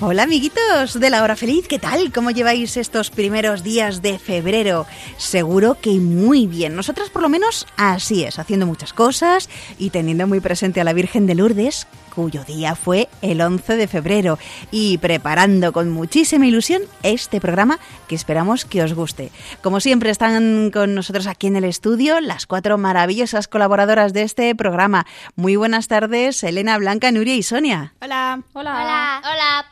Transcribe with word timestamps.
Hola 0.00 0.22
amiguitos 0.22 1.00
de 1.00 1.10
la 1.10 1.24
hora 1.24 1.34
feliz, 1.34 1.66
¿qué 1.66 1.80
tal? 1.80 2.12
¿Cómo 2.12 2.30
lleváis 2.30 2.76
estos 2.76 3.10
primeros 3.10 3.64
días 3.64 4.00
de 4.00 4.20
febrero? 4.20 4.86
Seguro 5.16 5.76
que 5.80 5.90
muy 5.98 6.46
bien. 6.46 6.76
Nosotras 6.76 7.10
por 7.10 7.20
lo 7.20 7.28
menos 7.28 7.66
así 7.76 8.22
es, 8.22 8.38
haciendo 8.38 8.64
muchas 8.64 8.92
cosas 8.92 9.48
y 9.76 9.90
teniendo 9.90 10.28
muy 10.28 10.38
presente 10.38 10.80
a 10.80 10.84
la 10.84 10.92
Virgen 10.92 11.26
de 11.26 11.34
Lourdes, 11.34 11.88
cuyo 12.18 12.42
día 12.42 12.74
fue 12.74 13.08
el 13.22 13.40
11 13.40 13.76
de 13.76 13.86
febrero, 13.86 14.40
y 14.72 14.98
preparando 14.98 15.72
con 15.72 15.88
muchísima 15.88 16.48
ilusión 16.48 16.82
este 17.04 17.40
programa 17.40 17.78
que 18.08 18.16
esperamos 18.16 18.64
que 18.64 18.82
os 18.82 18.92
guste. 18.92 19.30
Como 19.62 19.78
siempre 19.78 20.10
están 20.10 20.72
con 20.72 20.96
nosotros 20.96 21.28
aquí 21.28 21.46
en 21.46 21.54
el 21.54 21.62
estudio 21.62 22.20
las 22.20 22.46
cuatro 22.46 22.76
maravillosas 22.76 23.46
colaboradoras 23.46 24.12
de 24.14 24.22
este 24.22 24.52
programa. 24.56 25.06
Muy 25.36 25.54
buenas 25.54 25.86
tardes, 25.86 26.42
Elena, 26.42 26.76
Blanca, 26.78 27.12
Nuria 27.12 27.36
y 27.36 27.44
Sonia. 27.44 27.94
Hola. 28.02 28.42
Hola. 28.52 28.72
Hola. 28.82 29.22
Hola. 29.22 29.66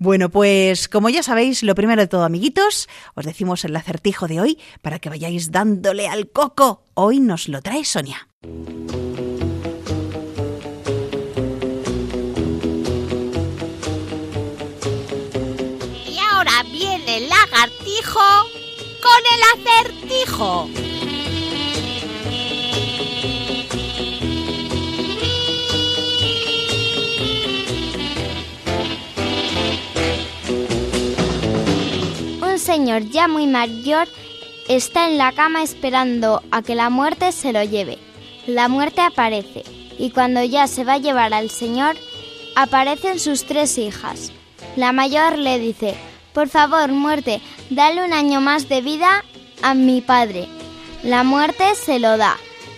Bueno, 0.00 0.28
pues 0.28 0.88
como 0.88 1.08
ya 1.08 1.22
sabéis, 1.22 1.62
lo 1.62 1.76
primero 1.76 2.02
de 2.02 2.08
todo, 2.08 2.24
amiguitos, 2.24 2.88
os 3.14 3.24
decimos 3.24 3.64
el 3.64 3.76
acertijo 3.76 4.26
de 4.26 4.40
hoy 4.40 4.58
para 4.80 4.98
que 4.98 5.08
vayáis 5.08 5.52
dándole 5.52 6.08
al 6.08 6.28
coco. 6.30 6.82
Hoy 6.94 7.20
nos 7.20 7.46
lo 7.46 7.62
trae 7.62 7.84
Sonia. 7.84 8.26
Ahora 17.12 17.18
viene 17.18 17.18
el 17.18 17.28
lagartijo 17.28 18.20
con 19.02 19.20
el 19.32 19.42
acertijo. 19.54 20.68
Un 32.42 32.58
señor 32.58 33.08
ya 33.10 33.28
muy 33.28 33.46
mayor 33.46 34.08
está 34.68 35.08
en 35.08 35.18
la 35.18 35.32
cama 35.32 35.62
esperando 35.62 36.42
a 36.50 36.62
que 36.62 36.74
la 36.74 36.90
muerte 36.90 37.32
se 37.32 37.52
lo 37.52 37.62
lleve. 37.62 37.98
La 38.46 38.68
muerte 38.68 39.00
aparece 39.00 39.64
y 39.98 40.10
cuando 40.10 40.42
ya 40.42 40.66
se 40.66 40.84
va 40.84 40.94
a 40.94 40.98
llevar 40.98 41.32
al 41.34 41.50
señor, 41.50 41.96
aparecen 42.56 43.20
sus 43.20 43.44
tres 43.44 43.78
hijas. 43.78 44.32
La 44.76 44.92
mayor 44.92 45.38
le 45.38 45.58
dice, 45.58 45.96
por 46.32 46.48
favor, 46.48 46.90
muerte, 46.92 47.40
dale 47.70 48.04
un 48.04 48.12
año 48.12 48.40
más 48.40 48.68
de 48.68 48.80
vida 48.80 49.24
a 49.62 49.74
mi 49.74 50.00
padre. 50.00 50.48
La 51.02 51.24
muerte 51.24 51.74
se 51.74 51.98
lo 51.98 52.16
da 52.16 52.36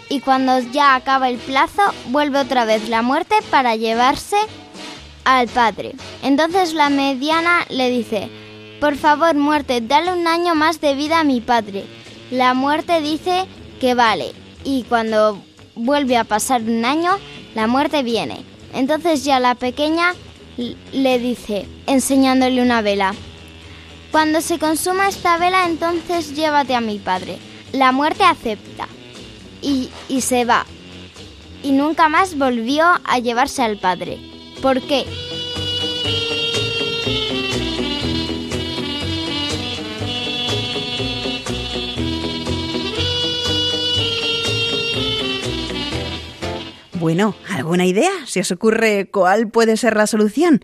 y 0.09 0.21
cuando 0.21 0.59
ya 0.59 0.95
acaba 0.95 1.29
el 1.29 1.39
plazo, 1.39 1.83
vuelve 2.09 2.39
otra 2.39 2.65
vez 2.65 2.89
la 2.89 3.03
muerte 3.03 3.37
para 3.51 3.77
llevarse 3.77 4.37
al 5.25 5.49
padre. 5.49 5.93
Entonces 6.23 6.75
la 6.75 6.91
mediana 6.91 7.67
le 7.71 7.91
dice, 7.91 8.29
por 8.81 8.97
favor, 8.97 9.35
muerte, 9.35 9.81
dale 9.81 10.13
un 10.13 10.27
año 10.27 10.55
más 10.55 10.81
de 10.81 10.95
vida 10.95 11.21
a 11.21 11.25
mi 11.25 11.41
padre. 11.41 11.85
La 12.31 12.55
muerte 12.55 13.01
dice 13.01 13.47
que 13.81 13.95
vale 13.95 14.33
y 14.65 14.83
cuando 14.85 15.43
vuelve 15.75 16.17
a 16.17 16.25
pasar 16.25 16.63
un 16.63 16.85
año, 16.85 17.19
la 17.55 17.67
muerte 17.67 18.03
viene. 18.03 18.45
Entonces 18.73 19.25
ya 19.25 19.41
la 19.41 19.55
pequeña 19.55 20.15
le 20.93 21.19
dice, 21.19 21.67
enseñándole 21.87 22.63
una 22.63 22.83
vela, 22.83 23.15
cuando 24.15 24.41
se 24.43 24.61
consuma 24.61 25.09
esta 25.09 25.39
vela, 25.39 25.67
entonces 25.67 26.37
llévate 26.37 26.77
a 26.77 26.81
mi 26.81 27.01
padre. 27.01 27.37
La 27.73 27.91
muerte 27.91 28.23
acepta 28.23 28.87
y, 29.61 29.91
y 30.09 30.21
se 30.21 30.45
va. 30.45 30.67
Y 31.65 31.73
nunca 31.73 32.09
más 32.09 32.39
volvió 32.39 32.85
a 33.03 33.19
llevarse 33.19 33.65
al 33.65 33.77
padre. 33.77 34.21
¿Por 34.63 34.81
qué? 34.83 35.05
Bueno, 47.01 47.35
¿alguna 47.49 47.85
idea? 47.85 48.13
¿Se 48.27 48.43
os 48.43 48.53
ocurre 48.53 49.11
cuál 49.11 49.49
puede 49.49 49.77
ser 49.77 49.97
la 49.97 50.07
solución? 50.07 50.63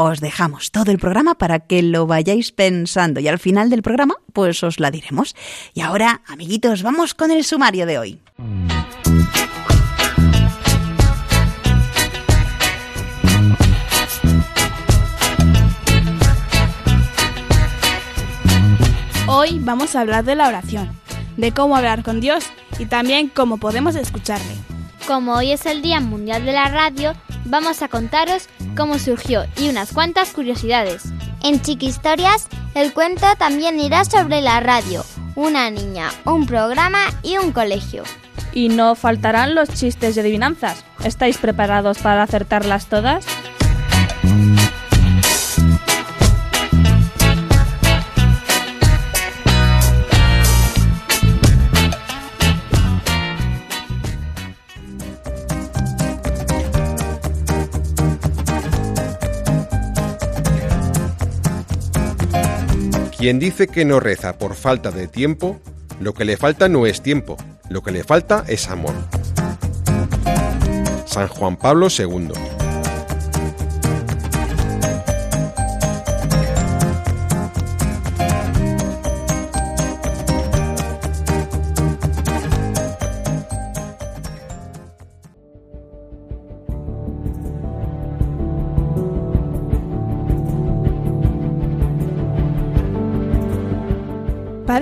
Os 0.00 0.20
dejamos 0.20 0.70
todo 0.70 0.92
el 0.92 0.98
programa 1.00 1.34
para 1.34 1.58
que 1.58 1.82
lo 1.82 2.06
vayáis 2.06 2.52
pensando 2.52 3.18
y 3.18 3.26
al 3.26 3.40
final 3.40 3.68
del 3.68 3.82
programa 3.82 4.14
pues 4.32 4.62
os 4.62 4.78
la 4.78 4.92
diremos. 4.92 5.34
Y 5.74 5.80
ahora, 5.80 6.22
amiguitos, 6.28 6.84
vamos 6.84 7.14
con 7.14 7.32
el 7.32 7.42
sumario 7.42 7.84
de 7.84 7.98
hoy. 7.98 8.20
Hoy 19.26 19.58
vamos 19.58 19.96
a 19.96 20.00
hablar 20.02 20.24
de 20.24 20.36
la 20.36 20.46
oración, 20.46 20.90
de 21.36 21.50
cómo 21.50 21.74
hablar 21.74 22.04
con 22.04 22.20
Dios 22.20 22.44
y 22.78 22.86
también 22.86 23.28
cómo 23.28 23.56
podemos 23.56 23.96
escucharle. 23.96 24.77
Como 25.08 25.32
hoy 25.32 25.52
es 25.52 25.64
el 25.64 25.80
Día 25.80 26.00
Mundial 26.00 26.44
de 26.44 26.52
la 26.52 26.68
Radio, 26.68 27.14
vamos 27.46 27.80
a 27.80 27.88
contaros 27.88 28.46
cómo 28.76 28.98
surgió 28.98 29.46
y 29.56 29.70
unas 29.70 29.94
cuantas 29.94 30.34
curiosidades. 30.34 31.04
En 31.42 31.62
Chiquistorias, 31.62 32.46
el 32.74 32.92
cuento 32.92 33.26
también 33.38 33.80
irá 33.80 34.04
sobre 34.04 34.42
la 34.42 34.60
radio, 34.60 35.06
una 35.34 35.70
niña, 35.70 36.10
un 36.26 36.44
programa 36.44 36.98
y 37.22 37.38
un 37.38 37.52
colegio. 37.52 38.02
Y 38.52 38.68
no 38.68 38.94
faltarán 38.94 39.54
los 39.54 39.70
chistes 39.70 40.14
y 40.14 40.20
adivinanzas. 40.20 40.84
¿Estáis 41.02 41.38
preparados 41.38 42.00
para 42.00 42.22
acertarlas 42.22 42.88
todas? 42.88 43.24
Quien 63.28 63.40
dice 63.40 63.66
que 63.66 63.84
no 63.84 64.00
reza 64.00 64.38
por 64.38 64.54
falta 64.54 64.90
de 64.90 65.06
tiempo, 65.06 65.60
lo 66.00 66.14
que 66.14 66.24
le 66.24 66.38
falta 66.38 66.66
no 66.66 66.86
es 66.86 67.02
tiempo, 67.02 67.36
lo 67.68 67.82
que 67.82 67.90
le 67.90 68.02
falta 68.02 68.42
es 68.48 68.70
amor. 68.70 68.94
San 71.04 71.28
Juan 71.28 71.58
Pablo 71.58 71.88
II. 71.90 72.57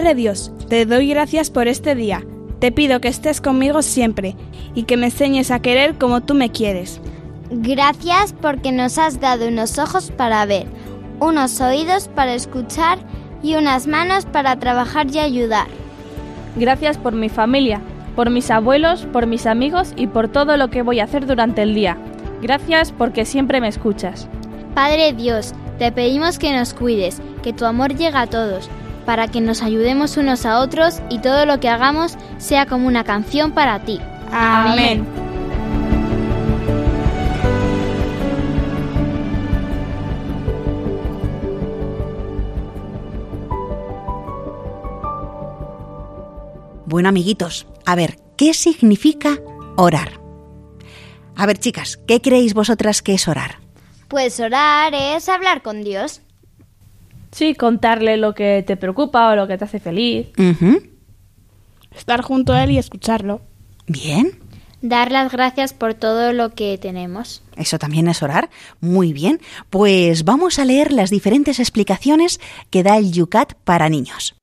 Padre 0.06 0.22
Dios, 0.22 0.52
te 0.68 0.86
doy 0.86 1.08
gracias 1.08 1.50
por 1.50 1.66
este 1.66 1.96
día. 1.96 2.22
Te 2.60 2.70
pido 2.70 3.00
que 3.00 3.08
estés 3.08 3.40
conmigo 3.40 3.82
siempre 3.82 4.36
y 4.72 4.84
que 4.84 4.96
me 4.96 5.06
enseñes 5.06 5.50
a 5.50 5.58
querer 5.58 5.98
como 5.98 6.20
tú 6.20 6.34
me 6.34 6.52
quieres. 6.52 7.00
Gracias 7.50 8.32
porque 8.32 8.70
nos 8.70 8.98
has 8.98 9.18
dado 9.18 9.48
unos 9.48 9.80
ojos 9.80 10.12
para 10.12 10.46
ver, 10.46 10.68
unos 11.18 11.60
oídos 11.60 12.06
para 12.06 12.34
escuchar 12.34 13.00
y 13.42 13.56
unas 13.56 13.88
manos 13.88 14.26
para 14.26 14.54
trabajar 14.60 15.08
y 15.12 15.18
ayudar. 15.18 15.66
Gracias 16.54 16.98
por 16.98 17.12
mi 17.12 17.28
familia, 17.28 17.80
por 18.14 18.30
mis 18.30 18.48
abuelos, 18.52 19.08
por 19.12 19.26
mis 19.26 19.44
amigos 19.44 19.92
y 19.96 20.06
por 20.06 20.28
todo 20.28 20.56
lo 20.56 20.70
que 20.70 20.82
voy 20.82 21.00
a 21.00 21.04
hacer 21.04 21.26
durante 21.26 21.62
el 21.62 21.74
día. 21.74 21.96
Gracias 22.40 22.92
porque 22.92 23.24
siempre 23.24 23.60
me 23.60 23.66
escuchas. 23.66 24.28
Padre 24.72 25.14
Dios, 25.14 25.52
te 25.80 25.90
pedimos 25.90 26.38
que 26.38 26.56
nos 26.56 26.74
cuides, 26.74 27.20
que 27.42 27.52
tu 27.52 27.64
amor 27.64 27.96
llegue 27.96 28.16
a 28.16 28.28
todos, 28.28 28.70
para 29.06 29.28
que 29.28 29.40
nos 29.40 29.62
ayudemos 29.62 30.16
unos 30.16 30.44
a 30.44 30.58
otros 30.58 31.00
y 31.08 31.20
todo 31.20 31.46
lo 31.46 31.60
que 31.60 31.68
hagamos 31.68 32.18
sea 32.38 32.66
como 32.66 32.86
una 32.88 33.04
canción 33.04 33.52
para 33.52 33.78
ti. 33.80 34.00
Amén. 34.30 35.06
Bueno, 46.84 47.08
amiguitos, 47.08 47.66
a 47.84 47.94
ver, 47.94 48.16
¿qué 48.36 48.54
significa 48.54 49.38
orar? 49.76 50.20
A 51.34 51.44
ver, 51.44 51.58
chicas, 51.58 51.98
¿qué 52.06 52.20
creéis 52.20 52.54
vosotras 52.54 53.02
que 53.02 53.14
es 53.14 53.28
orar? 53.28 53.58
Pues 54.08 54.38
orar 54.40 54.94
es 54.94 55.28
hablar 55.28 55.62
con 55.62 55.82
Dios. 55.82 56.22
Sí, 57.36 57.54
contarle 57.54 58.16
lo 58.16 58.34
que 58.34 58.64
te 58.66 58.78
preocupa 58.78 59.28
o 59.28 59.36
lo 59.36 59.46
que 59.46 59.58
te 59.58 59.64
hace 59.64 59.78
feliz. 59.78 60.28
Estar 61.94 62.22
junto 62.22 62.54
a 62.54 62.64
él 62.64 62.70
y 62.70 62.78
escucharlo. 62.78 63.42
Bien, 63.86 64.38
Dar 64.80 65.12
las 65.12 65.30
gracias 65.30 65.74
por 65.74 65.92
todo 65.92 66.32
lo 66.32 66.54
que 66.54 66.78
tenemos. 66.78 67.42
eso 67.56 67.78
también 67.78 68.08
es 68.08 68.22
orar. 68.22 68.48
Muy 68.80 69.12
bien, 69.12 69.38
pues 69.68 70.24
vamos 70.24 70.58
a 70.58 70.64
leer 70.64 70.92
las 70.92 71.10
diferentes 71.10 71.60
explicaciones 71.60 72.40
que 72.70 72.82
da 72.82 72.96
el 72.96 73.12
Yucat 73.12 73.52
para 73.64 73.90
niños. 73.90 74.34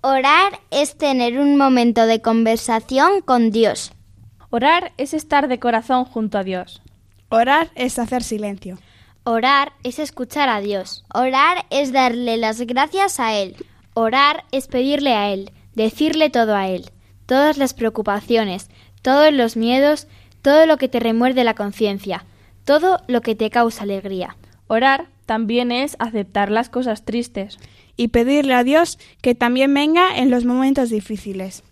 Orar 0.00 0.58
es 0.72 0.96
tener 0.96 1.38
un 1.38 1.56
momento 1.56 2.06
de 2.06 2.20
conversación 2.20 3.20
con 3.20 3.52
Dios. 3.52 3.92
Orar 4.50 4.90
es 4.96 5.14
estar 5.14 5.46
de 5.46 5.60
corazón 5.60 6.04
junto 6.04 6.36
a 6.38 6.42
Dios. 6.42 6.82
Orar 7.28 7.70
es 7.76 8.00
hacer 8.00 8.24
silencio. 8.24 8.78
Orar 9.24 9.74
es 9.84 10.00
escuchar 10.00 10.48
a 10.48 10.60
Dios. 10.60 11.04
Orar 11.14 11.64
es 11.70 11.92
darle 11.92 12.36
las 12.36 12.60
gracias 12.62 13.20
a 13.20 13.34
Él. 13.34 13.54
Orar 13.94 14.44
es 14.50 14.66
pedirle 14.66 15.14
a 15.14 15.32
Él, 15.32 15.52
decirle 15.74 16.28
todo 16.28 16.56
a 16.56 16.68
Él, 16.68 16.90
todas 17.26 17.56
las 17.56 17.72
preocupaciones, 17.72 18.68
todos 19.00 19.32
los 19.32 19.56
miedos, 19.56 20.08
todo 20.42 20.66
lo 20.66 20.76
que 20.76 20.88
te 20.88 20.98
remuerde 20.98 21.44
la 21.44 21.54
conciencia, 21.54 22.24
todo 22.64 22.98
lo 23.06 23.20
que 23.20 23.36
te 23.36 23.48
causa 23.50 23.84
alegría. 23.84 24.36
Orar 24.66 25.06
también 25.24 25.70
es 25.70 25.94
aceptar 26.00 26.50
las 26.50 26.68
cosas 26.68 27.04
tristes. 27.04 27.58
Y 27.96 28.08
pedirle 28.08 28.54
a 28.54 28.64
Dios 28.64 28.98
que 29.20 29.36
también 29.36 29.72
venga 29.72 30.18
en 30.18 30.32
los 30.32 30.44
momentos 30.44 30.90
difíciles. 30.90 31.62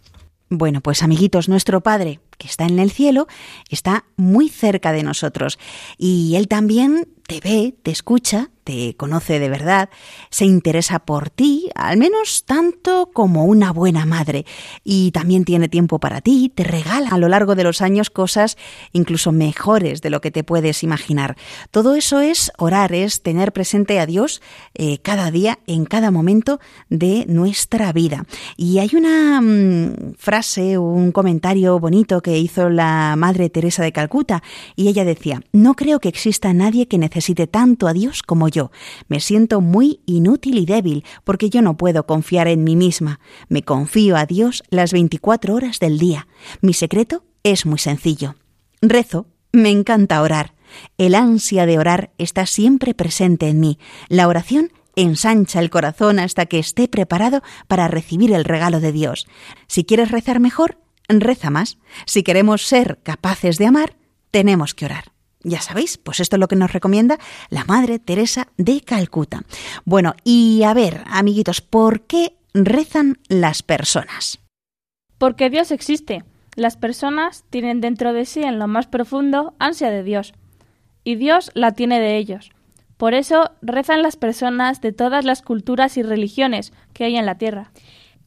Bueno, 0.50 0.81
pues 0.81 1.02
amiguitos, 1.02 1.49
nuestro 1.49 1.81
Padre, 1.81 2.20
que 2.38 2.47
está 2.47 2.67
en 2.67 2.79
el 2.79 2.91
cielo, 2.91 3.26
está 3.70 4.05
muy 4.17 4.49
cerca 4.49 4.93
de 4.93 5.02
nosotros 5.02 5.58
y 5.97 6.35
Él 6.37 6.49
también 6.49 7.08
te 7.31 7.38
ve, 7.38 7.77
te 7.85 7.93
escucha, 7.93 8.50
conoce 8.96 9.38
de 9.38 9.49
verdad, 9.49 9.90
se 10.31 10.44
interesa 10.44 11.00
por 11.00 11.31
ti, 11.31 11.70
al 11.75 11.96
menos 11.96 12.44
tanto 12.44 13.11
como 13.12 13.44
una 13.44 13.72
buena 13.72 14.06
madre, 14.06 14.44
y 14.84 15.11
también 15.12 15.44
tiene 15.44 15.69
tiempo 15.69 15.99
para 15.99 16.20
ti, 16.20 16.52
te 16.55 16.64
regala 16.64 17.11
a 17.11 17.19
lo 17.19 17.28
largo 17.28 17.55
de 17.55 17.64
los 17.64 17.82
años 17.82 18.11
cosas 18.11 18.56
incluso 18.93 19.32
mejores 19.32 20.02
de 20.02 20.11
lo 20.11 20.20
que 20.20 20.31
te 20.31 20.44
puedes 20.44 20.82
imaginar. 20.82 21.37
Todo 21.70 21.94
eso 21.94 22.20
es 22.20 22.52
orar, 22.58 22.93
es 22.93 23.22
tener 23.22 23.52
presente 23.52 24.00
a 24.00 24.06
Dios 24.06 24.43
eh, 24.75 24.99
cada 24.99 25.31
día, 25.31 25.58
en 25.66 25.84
cada 25.84 26.11
momento 26.11 26.61
de 26.88 27.25
nuestra 27.28 27.93
vida. 27.93 28.25
Y 28.56 28.78
hay 28.78 28.90
una 28.94 29.40
mm, 29.40 30.14
frase, 30.19 30.78
un 30.78 31.12
comentario 31.12 31.78
bonito 31.78 32.20
que 32.20 32.38
hizo 32.38 32.69
la 32.69 33.14
Madre 33.16 33.50
Teresa 33.50 33.82
de 33.82 33.93
Calcuta, 33.93 34.43
y 34.76 34.88
ella 34.88 35.05
decía, 35.05 35.43
no 35.52 35.75
creo 35.75 36.00
que 36.00 36.08
exista 36.08 36.52
nadie 36.52 36.88
que 36.88 36.99
necesite 36.99 37.46
tanto 37.46 37.88
a 37.88 37.93
Dios 37.93 38.23
como 38.23 38.49
yo. 38.49 38.60
Me 39.09 39.21
siento 39.21 39.61
muy 39.61 40.01
inútil 40.07 40.59
y 40.59 40.67
débil 40.67 41.05
porque 41.25 41.51
yo 41.51 41.62
no 41.62 41.77
puedo 41.77 42.07
confiar 42.07 42.49
en 42.49 42.65
mí 42.65 42.77
misma. 42.77 43.21
Me 43.49 43.62
confío 43.62 44.17
a 44.17 44.27
Dios 44.27 44.62
las 44.71 44.93
24 44.93 45.55
horas 45.55 45.79
del 45.79 45.99
día. 45.99 46.29
Mi 46.61 46.75
secreto 46.75 47.25
es 47.43 47.67
muy 47.67 47.79
sencillo. 47.79 48.37
Rezo, 48.83 49.27
me 49.53 49.71
encanta 49.71 50.23
orar. 50.23 50.55
El 50.99 51.15
ansia 51.15 51.67
de 51.67 51.79
orar 51.79 52.12
está 52.19 52.47
siempre 52.47 52.95
presente 52.95 53.49
en 53.49 53.61
mí. 53.61 53.79
La 54.09 54.29
oración 54.29 54.71
ensancha 54.97 55.61
el 55.61 55.71
corazón 55.71 56.19
hasta 56.19 56.47
que 56.47 56.59
esté 56.59 56.89
preparado 56.89 57.43
para 57.67 57.89
recibir 57.89 58.33
el 58.33 58.45
regalo 58.45 58.81
de 58.81 58.93
Dios. 58.93 59.27
Si 59.67 59.85
quieres 59.85 60.11
rezar 60.11 60.41
mejor, 60.41 60.79
reza 61.09 61.51
más. 61.51 61.79
Si 62.07 62.23
queremos 62.23 62.67
ser 62.67 63.01
capaces 63.03 63.59
de 63.59 63.67
amar, 63.67 63.97
tenemos 64.31 64.75
que 64.75 64.85
orar. 64.85 65.12
Ya 65.42 65.60
sabéis, 65.60 65.96
pues 65.96 66.20
esto 66.20 66.37
es 66.37 66.40
lo 66.40 66.48
que 66.48 66.56
nos 66.56 66.72
recomienda 66.72 67.19
la 67.48 67.64
Madre 67.64 67.98
Teresa 67.98 68.48
de 68.58 68.82
Calcuta. 68.82 69.42
Bueno, 69.84 70.14
y 70.22 70.62
a 70.64 70.75
ver, 70.75 71.02
amiguitos, 71.06 71.62
¿por 71.62 72.02
qué 72.02 72.37
rezan 72.52 73.19
las 73.28 73.62
personas? 73.62 74.38
Porque 75.16 75.48
Dios 75.48 75.70
existe. 75.70 76.25
Las 76.56 76.76
personas 76.76 77.44
tienen 77.48 77.81
dentro 77.81 78.12
de 78.12 78.26
sí, 78.26 78.42
en 78.42 78.58
lo 78.58 78.66
más 78.66 78.87
profundo, 78.87 79.54
ansia 79.58 79.90
de 79.90 80.02
Dios. 80.02 80.34
Y 81.04 81.14
Dios 81.14 81.50
la 81.54 81.72
tiene 81.72 82.00
de 82.00 82.19
ellos. 82.19 82.50
Por 82.98 83.14
eso 83.14 83.52
rezan 83.62 84.02
las 84.02 84.16
personas 84.16 84.82
de 84.82 84.92
todas 84.92 85.25
las 85.25 85.40
culturas 85.40 85.96
y 85.96 86.02
religiones 86.02 86.75
que 86.92 87.04
hay 87.04 87.16
en 87.16 87.25
la 87.25 87.38
tierra. 87.38 87.72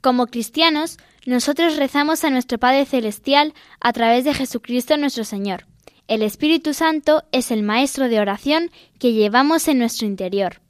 Como 0.01 0.25
cristianos, 0.25 0.97
nosotros 1.27 1.77
rezamos 1.77 2.23
a 2.23 2.31
nuestro 2.31 2.57
Padre 2.57 2.85
Celestial 2.85 3.53
a 3.79 3.93
través 3.93 4.23
de 4.23 4.33
Jesucristo 4.33 4.97
nuestro 4.97 5.25
Señor. 5.25 5.67
El 6.13 6.21
Espíritu 6.21 6.75
Santo 6.75 7.23
es 7.31 7.49
el 7.49 7.63
maestro 7.63 8.07
de 8.07 8.19
oración 8.19 8.69
que 8.99 9.13
llevamos 9.13 9.67
en 9.67 9.79
nuestro 9.79 10.05
interior. 10.05 10.61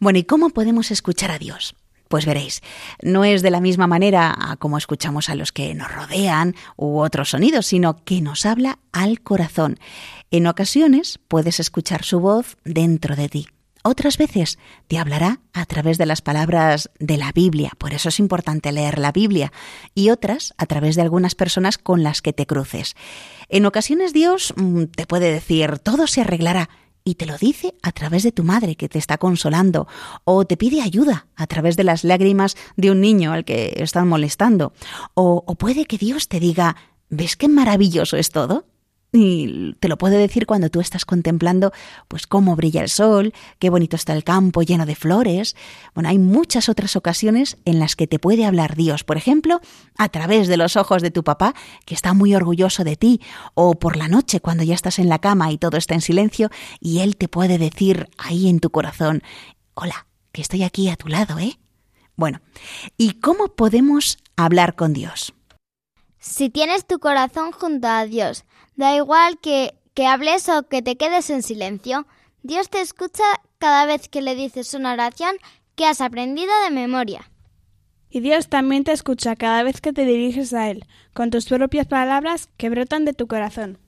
Bueno, 0.00 0.18
¿y 0.18 0.24
cómo 0.24 0.50
podemos 0.50 0.90
escuchar 0.90 1.30
a 1.30 1.38
Dios? 1.38 1.74
Pues 2.08 2.26
veréis, 2.26 2.60
no 3.00 3.24
es 3.24 3.40
de 3.40 3.50
la 3.50 3.62
misma 3.62 3.86
manera 3.86 4.36
como 4.58 4.76
escuchamos 4.76 5.30
a 5.30 5.34
los 5.34 5.50
que 5.50 5.72
nos 5.74 5.90
rodean 5.90 6.54
u 6.76 6.98
otros 6.98 7.30
sonidos, 7.30 7.64
sino 7.64 8.04
que 8.04 8.20
nos 8.20 8.44
habla 8.44 8.78
al 8.92 9.22
corazón. 9.22 9.78
En 10.30 10.46
ocasiones 10.46 11.20
puedes 11.26 11.58
escuchar 11.58 12.04
su 12.04 12.20
voz 12.20 12.58
dentro 12.62 13.16
de 13.16 13.30
ti. 13.30 13.46
Otras 13.88 14.18
veces 14.18 14.58
te 14.88 14.98
hablará 14.98 15.38
a 15.52 15.64
través 15.64 15.96
de 15.96 16.06
las 16.06 16.20
palabras 16.20 16.90
de 16.98 17.16
la 17.16 17.30
Biblia, 17.30 17.70
por 17.78 17.94
eso 17.94 18.08
es 18.08 18.18
importante 18.18 18.72
leer 18.72 18.98
la 18.98 19.12
Biblia, 19.12 19.52
y 19.94 20.10
otras 20.10 20.54
a 20.58 20.66
través 20.66 20.96
de 20.96 21.02
algunas 21.02 21.36
personas 21.36 21.78
con 21.78 22.02
las 22.02 22.20
que 22.20 22.32
te 22.32 22.46
cruces. 22.46 22.96
En 23.48 23.64
ocasiones 23.64 24.12
Dios 24.12 24.54
mm, 24.56 24.86
te 24.86 25.06
puede 25.06 25.30
decir, 25.30 25.78
todo 25.78 26.08
se 26.08 26.22
arreglará, 26.22 26.68
y 27.04 27.14
te 27.14 27.26
lo 27.26 27.38
dice 27.38 27.76
a 27.80 27.92
través 27.92 28.24
de 28.24 28.32
tu 28.32 28.42
madre 28.42 28.74
que 28.74 28.88
te 28.88 28.98
está 28.98 29.18
consolando, 29.18 29.86
o 30.24 30.44
te 30.44 30.56
pide 30.56 30.82
ayuda 30.82 31.28
a 31.36 31.46
través 31.46 31.76
de 31.76 31.84
las 31.84 32.02
lágrimas 32.02 32.56
de 32.76 32.90
un 32.90 33.00
niño 33.00 33.34
al 33.34 33.44
que 33.44 33.72
están 33.76 34.08
molestando, 34.08 34.72
o, 35.14 35.44
o 35.46 35.54
puede 35.54 35.84
que 35.84 35.96
Dios 35.96 36.26
te 36.26 36.40
diga, 36.40 36.74
¿ves 37.08 37.36
qué 37.36 37.46
maravilloso 37.46 38.16
es 38.16 38.30
todo? 38.30 38.66
Y 39.18 39.74
te 39.80 39.88
lo 39.88 39.96
puede 39.96 40.18
decir 40.18 40.44
cuando 40.44 40.68
tú 40.68 40.80
estás 40.80 41.06
contemplando 41.06 41.72
pues 42.06 42.26
cómo 42.26 42.54
brilla 42.54 42.82
el 42.82 42.90
sol, 42.90 43.32
qué 43.58 43.70
bonito 43.70 43.96
está 43.96 44.12
el 44.12 44.24
campo 44.24 44.60
lleno 44.60 44.84
de 44.84 44.94
flores. 44.94 45.56
Bueno, 45.94 46.10
hay 46.10 46.18
muchas 46.18 46.68
otras 46.68 46.96
ocasiones 46.96 47.56
en 47.64 47.78
las 47.78 47.96
que 47.96 48.06
te 48.06 48.18
puede 48.18 48.44
hablar 48.44 48.76
Dios, 48.76 49.04
por 49.04 49.16
ejemplo, 49.16 49.60
a 49.96 50.10
través 50.10 50.48
de 50.48 50.58
los 50.58 50.76
ojos 50.76 51.00
de 51.00 51.10
tu 51.10 51.24
papá, 51.24 51.54
que 51.86 51.94
está 51.94 52.12
muy 52.12 52.34
orgulloso 52.34 52.84
de 52.84 52.96
ti, 52.96 53.22
o 53.54 53.76
por 53.76 53.96
la 53.96 54.08
noche 54.08 54.40
cuando 54.40 54.64
ya 54.64 54.74
estás 54.74 54.98
en 54.98 55.08
la 55.08 55.18
cama 55.18 55.50
y 55.50 55.56
todo 55.56 55.78
está 55.78 55.94
en 55.94 56.02
silencio 56.02 56.50
y 56.78 56.98
él 56.98 57.16
te 57.16 57.28
puede 57.28 57.56
decir 57.56 58.10
ahí 58.18 58.50
en 58.50 58.60
tu 58.60 58.68
corazón, 58.68 59.22
"Hola, 59.72 60.06
que 60.32 60.42
estoy 60.42 60.62
aquí 60.62 60.90
a 60.90 60.96
tu 60.96 61.08
lado, 61.08 61.38
¿eh?" 61.38 61.58
Bueno, 62.16 62.42
¿y 62.98 63.14
cómo 63.20 63.48
podemos 63.48 64.18
hablar 64.36 64.74
con 64.74 64.92
Dios? 64.92 65.32
Si 66.18 66.50
tienes 66.50 66.86
tu 66.86 66.98
corazón 66.98 67.52
junto 67.52 67.86
a 67.86 68.04
Dios, 68.04 68.44
da 68.76 68.94
igual 68.94 69.38
que, 69.38 69.74
que 69.94 70.06
hables 70.06 70.48
o 70.48 70.68
que 70.68 70.82
te 70.82 70.96
quedes 70.96 71.30
en 71.30 71.42
silencio, 71.42 72.06
Dios 72.42 72.70
te 72.70 72.80
escucha 72.80 73.24
cada 73.58 73.86
vez 73.86 74.08
que 74.08 74.22
le 74.22 74.34
dices 74.34 74.74
una 74.74 74.92
oración 74.92 75.36
que 75.74 75.86
has 75.86 76.00
aprendido 76.00 76.52
de 76.64 76.70
memoria. 76.70 77.30
Y 78.08 78.20
Dios 78.20 78.48
también 78.48 78.84
te 78.84 78.92
escucha 78.92 79.36
cada 79.36 79.62
vez 79.62 79.80
que 79.80 79.92
te 79.92 80.04
diriges 80.04 80.54
a 80.54 80.70
Él, 80.70 80.86
con 81.12 81.30
tus 81.30 81.46
propias 81.46 81.86
palabras 81.86 82.48
que 82.56 82.70
brotan 82.70 83.04
de 83.04 83.12
tu 83.12 83.26
corazón. 83.26 83.78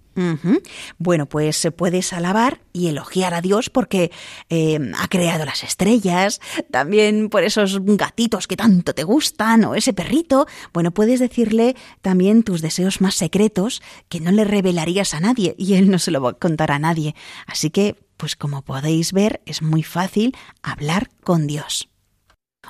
Bueno, 0.98 1.26
pues 1.26 1.64
eh, 1.64 1.70
puedes 1.70 2.12
alabar 2.12 2.60
y 2.72 2.88
elogiar 2.88 3.34
a 3.34 3.40
Dios 3.40 3.70
porque 3.70 4.10
eh, 4.48 4.78
ha 4.96 5.08
creado 5.08 5.44
las 5.44 5.62
estrellas, 5.62 6.40
también 6.70 7.28
por 7.28 7.44
esos 7.44 7.80
gatitos 7.84 8.46
que 8.46 8.56
tanto 8.56 8.94
te 8.94 9.04
gustan 9.04 9.64
o 9.64 9.74
ese 9.74 9.92
perrito. 9.92 10.46
Bueno, 10.72 10.90
puedes 10.90 11.20
decirle 11.20 11.76
también 12.02 12.42
tus 12.42 12.62
deseos 12.62 13.00
más 13.00 13.14
secretos 13.14 13.82
que 14.08 14.20
no 14.20 14.32
le 14.32 14.44
revelarías 14.44 15.14
a 15.14 15.20
nadie 15.20 15.54
y 15.58 15.74
él 15.74 15.90
no 15.90 15.98
se 15.98 16.10
lo 16.10 16.20
va 16.20 16.30
a 16.30 16.34
contar 16.34 16.72
a 16.72 16.78
nadie. 16.78 17.14
Así 17.46 17.70
que, 17.70 17.96
pues 18.16 18.36
como 18.36 18.62
podéis 18.62 19.12
ver, 19.12 19.40
es 19.46 19.62
muy 19.62 19.82
fácil 19.82 20.36
hablar 20.62 21.10
con 21.22 21.46
Dios. 21.46 21.88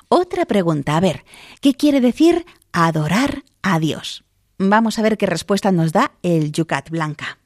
Otra 0.07 0.45
pregunta, 0.45 0.95
a 0.95 0.99
ver, 0.99 1.25
¿qué 1.61 1.73
quiere 1.73 2.01
decir 2.01 2.45
adorar 2.71 3.43
a 3.61 3.79
Dios? 3.79 4.23
Vamos 4.57 4.99
a 4.99 5.01
ver 5.01 5.17
qué 5.17 5.25
respuesta 5.25 5.71
nos 5.71 5.91
da 5.91 6.11
el 6.21 6.51
Yucat 6.51 6.89
Blanca. 6.89 7.38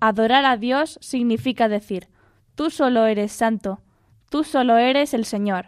Adorar 0.00 0.46
a 0.46 0.56
Dios 0.56 0.98
significa 1.02 1.68
decir, 1.68 2.08
tú 2.54 2.70
solo 2.70 3.06
eres 3.06 3.32
santo, 3.32 3.80
tú 4.30 4.44
solo 4.44 4.78
eres 4.78 5.12
el 5.12 5.26
Señor, 5.26 5.66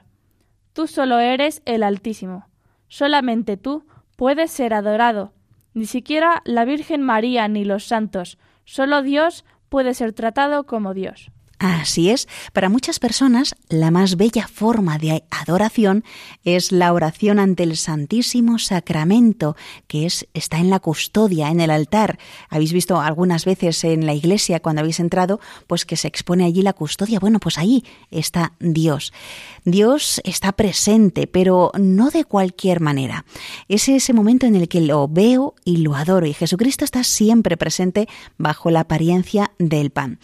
tú 0.72 0.86
solo 0.86 1.18
eres 1.18 1.60
el 1.66 1.82
Altísimo, 1.82 2.48
solamente 2.88 3.58
tú 3.58 3.86
puedes 4.16 4.50
ser 4.50 4.72
adorado, 4.72 5.34
ni 5.74 5.84
siquiera 5.84 6.40
la 6.46 6.64
Virgen 6.64 7.02
María 7.02 7.46
ni 7.48 7.64
los 7.64 7.84
santos, 7.84 8.38
solo 8.64 9.02
Dios 9.02 9.44
puede 9.68 9.92
ser 9.92 10.12
tratado 10.12 10.64
como 10.64 10.94
Dios. 10.94 11.30
Así 11.62 12.10
es, 12.10 12.26
para 12.52 12.68
muchas 12.68 12.98
personas 12.98 13.54
la 13.68 13.92
más 13.92 14.16
bella 14.16 14.48
forma 14.48 14.98
de 14.98 15.22
adoración 15.30 16.02
es 16.42 16.72
la 16.72 16.92
oración 16.92 17.38
ante 17.38 17.62
el 17.62 17.76
Santísimo 17.76 18.58
Sacramento, 18.58 19.54
que 19.86 20.04
es 20.06 20.26
está 20.34 20.58
en 20.58 20.70
la 20.70 20.80
custodia, 20.80 21.50
en 21.50 21.60
el 21.60 21.70
altar. 21.70 22.18
Habéis 22.48 22.72
visto 22.72 23.00
algunas 23.00 23.44
veces 23.44 23.84
en 23.84 24.06
la 24.06 24.12
iglesia 24.12 24.58
cuando 24.58 24.80
habéis 24.80 24.98
entrado, 24.98 25.38
pues 25.68 25.84
que 25.84 25.96
se 25.96 26.08
expone 26.08 26.44
allí 26.44 26.62
la 26.62 26.72
custodia. 26.72 27.20
Bueno, 27.20 27.38
pues 27.38 27.58
ahí 27.58 27.84
está 28.10 28.54
Dios. 28.58 29.12
Dios 29.64 30.20
está 30.24 30.50
presente, 30.50 31.28
pero 31.28 31.70
no 31.78 32.10
de 32.10 32.24
cualquier 32.24 32.80
manera. 32.80 33.24
Es 33.68 33.88
ese 33.88 34.12
momento 34.12 34.46
en 34.46 34.56
el 34.56 34.66
que 34.66 34.80
lo 34.80 35.06
veo 35.06 35.54
y 35.64 35.76
lo 35.76 35.94
adoro 35.94 36.26
y 36.26 36.34
Jesucristo 36.34 36.84
está 36.84 37.04
siempre 37.04 37.56
presente 37.56 38.08
bajo 38.36 38.72
la 38.72 38.80
apariencia 38.80 39.52
del 39.60 39.90
pan. 39.90 40.18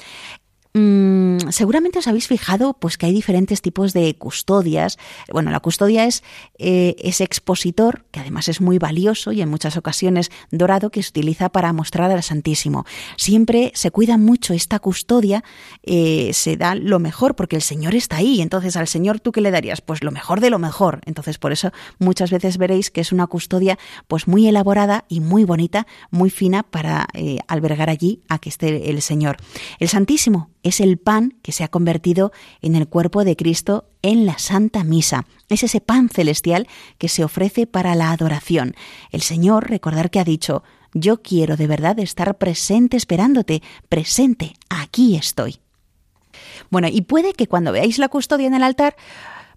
Mm, 0.74 1.48
seguramente 1.50 1.98
os 1.98 2.08
habéis 2.08 2.28
fijado 2.28 2.74
pues 2.74 2.98
que 2.98 3.06
hay 3.06 3.12
diferentes 3.12 3.62
tipos 3.62 3.92
de 3.92 4.14
custodias. 4.16 4.98
Bueno, 5.32 5.50
la 5.50 5.60
custodia 5.60 6.04
es 6.04 6.22
eh, 6.58 6.94
ese 6.98 7.24
expositor, 7.24 8.04
que 8.10 8.20
además 8.20 8.48
es 8.48 8.60
muy 8.60 8.78
valioso 8.78 9.32
y 9.32 9.40
en 9.40 9.48
muchas 9.48 9.76
ocasiones 9.76 10.30
dorado, 10.50 10.90
que 10.90 11.02
se 11.02 11.10
utiliza 11.10 11.48
para 11.48 11.72
mostrar 11.72 12.10
al 12.10 12.22
Santísimo. 12.22 12.84
Siempre 13.16 13.72
se 13.74 13.90
cuida 13.90 14.18
mucho 14.18 14.52
esta 14.52 14.78
custodia, 14.78 15.42
eh, 15.82 16.30
se 16.34 16.56
da 16.56 16.74
lo 16.74 16.98
mejor 16.98 17.34
porque 17.34 17.56
el 17.56 17.62
Señor 17.62 17.94
está 17.94 18.16
ahí. 18.16 18.40
Entonces, 18.40 18.76
al 18.76 18.88
Señor, 18.88 19.20
¿tú 19.20 19.32
qué 19.32 19.40
le 19.40 19.50
darías? 19.50 19.80
Pues 19.80 20.02
lo 20.04 20.10
mejor 20.10 20.40
de 20.40 20.50
lo 20.50 20.58
mejor. 20.58 21.00
Entonces, 21.06 21.38
por 21.38 21.52
eso 21.52 21.72
muchas 21.98 22.30
veces 22.30 22.58
veréis 22.58 22.90
que 22.90 23.00
es 23.00 23.12
una 23.12 23.26
custodia 23.26 23.78
pues 24.06 24.28
muy 24.28 24.46
elaborada 24.46 25.04
y 25.08 25.20
muy 25.20 25.44
bonita, 25.44 25.86
muy 26.10 26.30
fina 26.30 26.62
para 26.62 27.08
eh, 27.14 27.38
albergar 27.48 27.88
allí 27.88 28.22
a 28.28 28.38
que 28.38 28.50
esté 28.50 28.90
el 28.90 29.00
Señor. 29.00 29.38
El 29.78 29.88
Santísimo 29.88 30.50
es 30.62 30.80
el 30.80 30.98
pan 30.98 31.38
que 31.42 31.52
se 31.52 31.64
ha 31.64 31.68
convertido 31.68 32.32
en 32.60 32.74
el 32.74 32.88
cuerpo 32.88 33.24
de 33.24 33.36
Cristo 33.36 33.88
en 34.02 34.26
la 34.26 34.38
Santa 34.38 34.84
Misa. 34.84 35.26
Es 35.48 35.62
ese 35.62 35.80
pan 35.80 36.08
celestial 36.08 36.66
que 36.98 37.08
se 37.08 37.24
ofrece 37.24 37.66
para 37.66 37.94
la 37.94 38.10
adoración. 38.10 38.74
El 39.10 39.22
Señor, 39.22 39.70
recordar 39.70 40.10
que 40.10 40.20
ha 40.20 40.24
dicho, 40.24 40.62
yo 40.94 41.22
quiero 41.22 41.56
de 41.56 41.66
verdad 41.66 41.98
estar 41.98 42.38
presente 42.38 42.96
esperándote, 42.96 43.62
presente, 43.88 44.54
aquí 44.68 45.16
estoy. 45.16 45.60
Bueno, 46.70 46.88
y 46.88 47.02
puede 47.02 47.32
que 47.32 47.46
cuando 47.46 47.72
veáis 47.72 47.98
la 47.98 48.08
custodia 48.08 48.46
en 48.46 48.54
el 48.54 48.62
altar, 48.62 48.96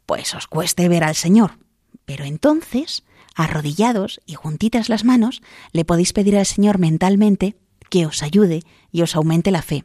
pues 0.06 0.34
os 0.34 0.48
cueste 0.48 0.90
ver 0.90 1.04
al 1.04 1.16
Señor. 1.16 1.58
Pero 2.06 2.26
entonces, 2.26 3.04
arrodillados 3.36 4.22
y 4.26 4.34
juntitas 4.34 4.90
las 4.90 5.04
manos, 5.04 5.42
le 5.72 5.86
podéis 5.86 6.14
pedir 6.14 6.38
al 6.38 6.46
Señor 6.46 6.80
mentalmente 6.80 7.56
que 7.92 8.06
os 8.06 8.24
ayude 8.24 8.64
y 8.92 9.02
os 9.02 9.16
aumente 9.16 9.52
la 9.52 9.62
fe. 9.62 9.84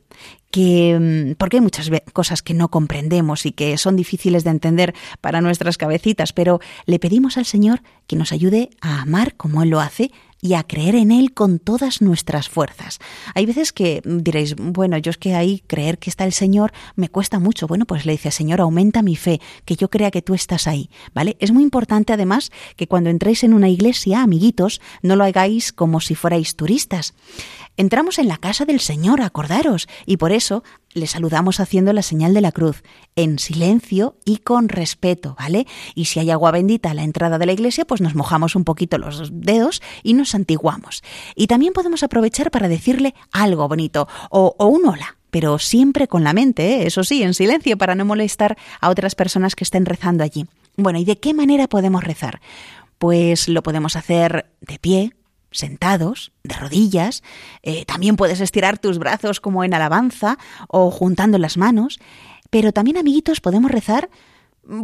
Que, 0.50 0.96
mm, 0.98 1.34
porque 1.34 1.58
hay 1.58 1.60
muchas 1.60 1.90
cosas 2.12 2.40
que 2.40 2.54
no 2.54 2.70
comprendemos 2.70 3.44
y 3.44 3.52
que 3.52 3.76
son 3.76 3.96
difíciles 3.96 4.44
de 4.44 4.50
entender 4.50 4.94
para 5.20 5.40
nuestras 5.40 5.76
cabecitas, 5.76 6.32
pero 6.32 6.60
le 6.86 7.00
pedimos 7.00 7.36
al 7.36 7.44
Señor 7.44 7.82
que 8.06 8.16
nos 8.16 8.32
ayude 8.32 8.70
a 8.80 9.02
amar 9.02 9.34
como 9.34 9.62
Él 9.62 9.70
lo 9.70 9.80
hace 9.80 10.12
y 10.40 10.54
a 10.54 10.62
creer 10.62 10.94
en 10.94 11.10
Él 11.10 11.34
con 11.34 11.58
todas 11.58 12.00
nuestras 12.00 12.48
fuerzas. 12.48 13.00
Hay 13.34 13.44
veces 13.46 13.72
que 13.72 14.02
diréis, 14.04 14.54
bueno, 14.54 14.96
yo 14.98 15.10
es 15.10 15.18
que 15.18 15.34
ahí 15.34 15.64
creer 15.66 15.98
que 15.98 16.10
está 16.10 16.24
el 16.24 16.32
Señor 16.32 16.72
me 16.94 17.08
cuesta 17.08 17.40
mucho. 17.40 17.66
Bueno, 17.66 17.86
pues 17.86 18.06
le 18.06 18.12
dice, 18.12 18.30
Señor, 18.30 18.60
aumenta 18.60 19.02
mi 19.02 19.16
fe, 19.16 19.40
que 19.64 19.74
yo 19.74 19.90
crea 19.90 20.12
que 20.12 20.22
tú 20.22 20.34
estás 20.34 20.68
ahí, 20.68 20.90
¿vale? 21.12 21.36
Es 21.40 21.50
muy 21.50 21.64
importante 21.64 22.12
además 22.12 22.52
que 22.76 22.86
cuando 22.86 23.10
entréis 23.10 23.42
en 23.42 23.54
una 23.54 23.68
iglesia, 23.68 24.22
amiguitos, 24.22 24.80
no 25.02 25.16
lo 25.16 25.24
hagáis 25.24 25.72
como 25.72 26.00
si 26.00 26.14
fuerais 26.14 26.54
turistas. 26.54 27.14
Entramos 27.78 28.18
en 28.18 28.28
la 28.28 28.38
casa 28.38 28.64
del 28.64 28.80
Señor, 28.80 29.20
acordaros, 29.20 29.86
y 30.06 30.16
por 30.16 30.32
eso 30.32 30.64
le 30.94 31.06
saludamos 31.06 31.60
haciendo 31.60 31.92
la 31.92 32.00
señal 32.00 32.32
de 32.32 32.40
la 32.40 32.50
cruz, 32.50 32.82
en 33.16 33.38
silencio 33.38 34.16
y 34.24 34.38
con 34.38 34.70
respeto, 34.70 35.36
¿vale? 35.38 35.66
Y 35.94 36.06
si 36.06 36.18
hay 36.18 36.30
agua 36.30 36.52
bendita 36.52 36.90
a 36.90 36.94
la 36.94 37.02
entrada 37.02 37.38
de 37.38 37.44
la 37.44 37.52
iglesia, 37.52 37.84
pues 37.84 38.00
nos 38.00 38.14
mojamos 38.14 38.56
un 38.56 38.64
poquito 38.64 38.96
los 38.96 39.30
dedos 39.30 39.82
y 40.02 40.14
nos 40.14 40.30
santiguamos. 40.30 41.02
Y 41.34 41.48
también 41.48 41.74
podemos 41.74 42.02
aprovechar 42.02 42.50
para 42.50 42.68
decirle 42.68 43.14
algo 43.30 43.68
bonito 43.68 44.08
o, 44.30 44.54
un 44.66 44.86
hola 44.86 45.16
pero 45.28 45.58
siempre 45.58 46.08
con 46.08 46.24
la 46.24 46.32
mente, 46.32 46.76
¿eh? 46.76 46.86
eso 46.86 47.04
sí, 47.04 47.22
en 47.22 47.34
silencio, 47.34 47.76
para 47.76 47.94
no 47.94 48.06
molestar 48.06 48.56
a 48.80 48.88
otras 48.88 49.14
personas 49.14 49.54
que 49.54 49.64
estén 49.64 49.84
rezando 49.84 50.24
allí. 50.24 50.46
Bueno, 50.78 50.98
¿y 50.98 51.04
de 51.04 51.18
qué 51.18 51.34
manera 51.34 51.66
podemos 51.66 52.02
rezar? 52.02 52.40
Pues 52.96 53.46
lo 53.46 53.62
podemos 53.62 53.96
hacer 53.96 54.50
de 54.62 54.78
pie, 54.78 55.12
sentados, 55.58 56.32
de 56.42 56.54
rodillas, 56.54 57.22
eh, 57.62 57.84
también 57.84 58.16
puedes 58.16 58.40
estirar 58.40 58.78
tus 58.78 58.98
brazos 58.98 59.40
como 59.40 59.64
en 59.64 59.74
alabanza 59.74 60.38
o 60.68 60.90
juntando 60.90 61.38
las 61.38 61.56
manos, 61.56 61.98
pero 62.50 62.72
también, 62.72 62.96
amiguitos, 62.96 63.40
podemos 63.40 63.70
rezar 63.70 64.08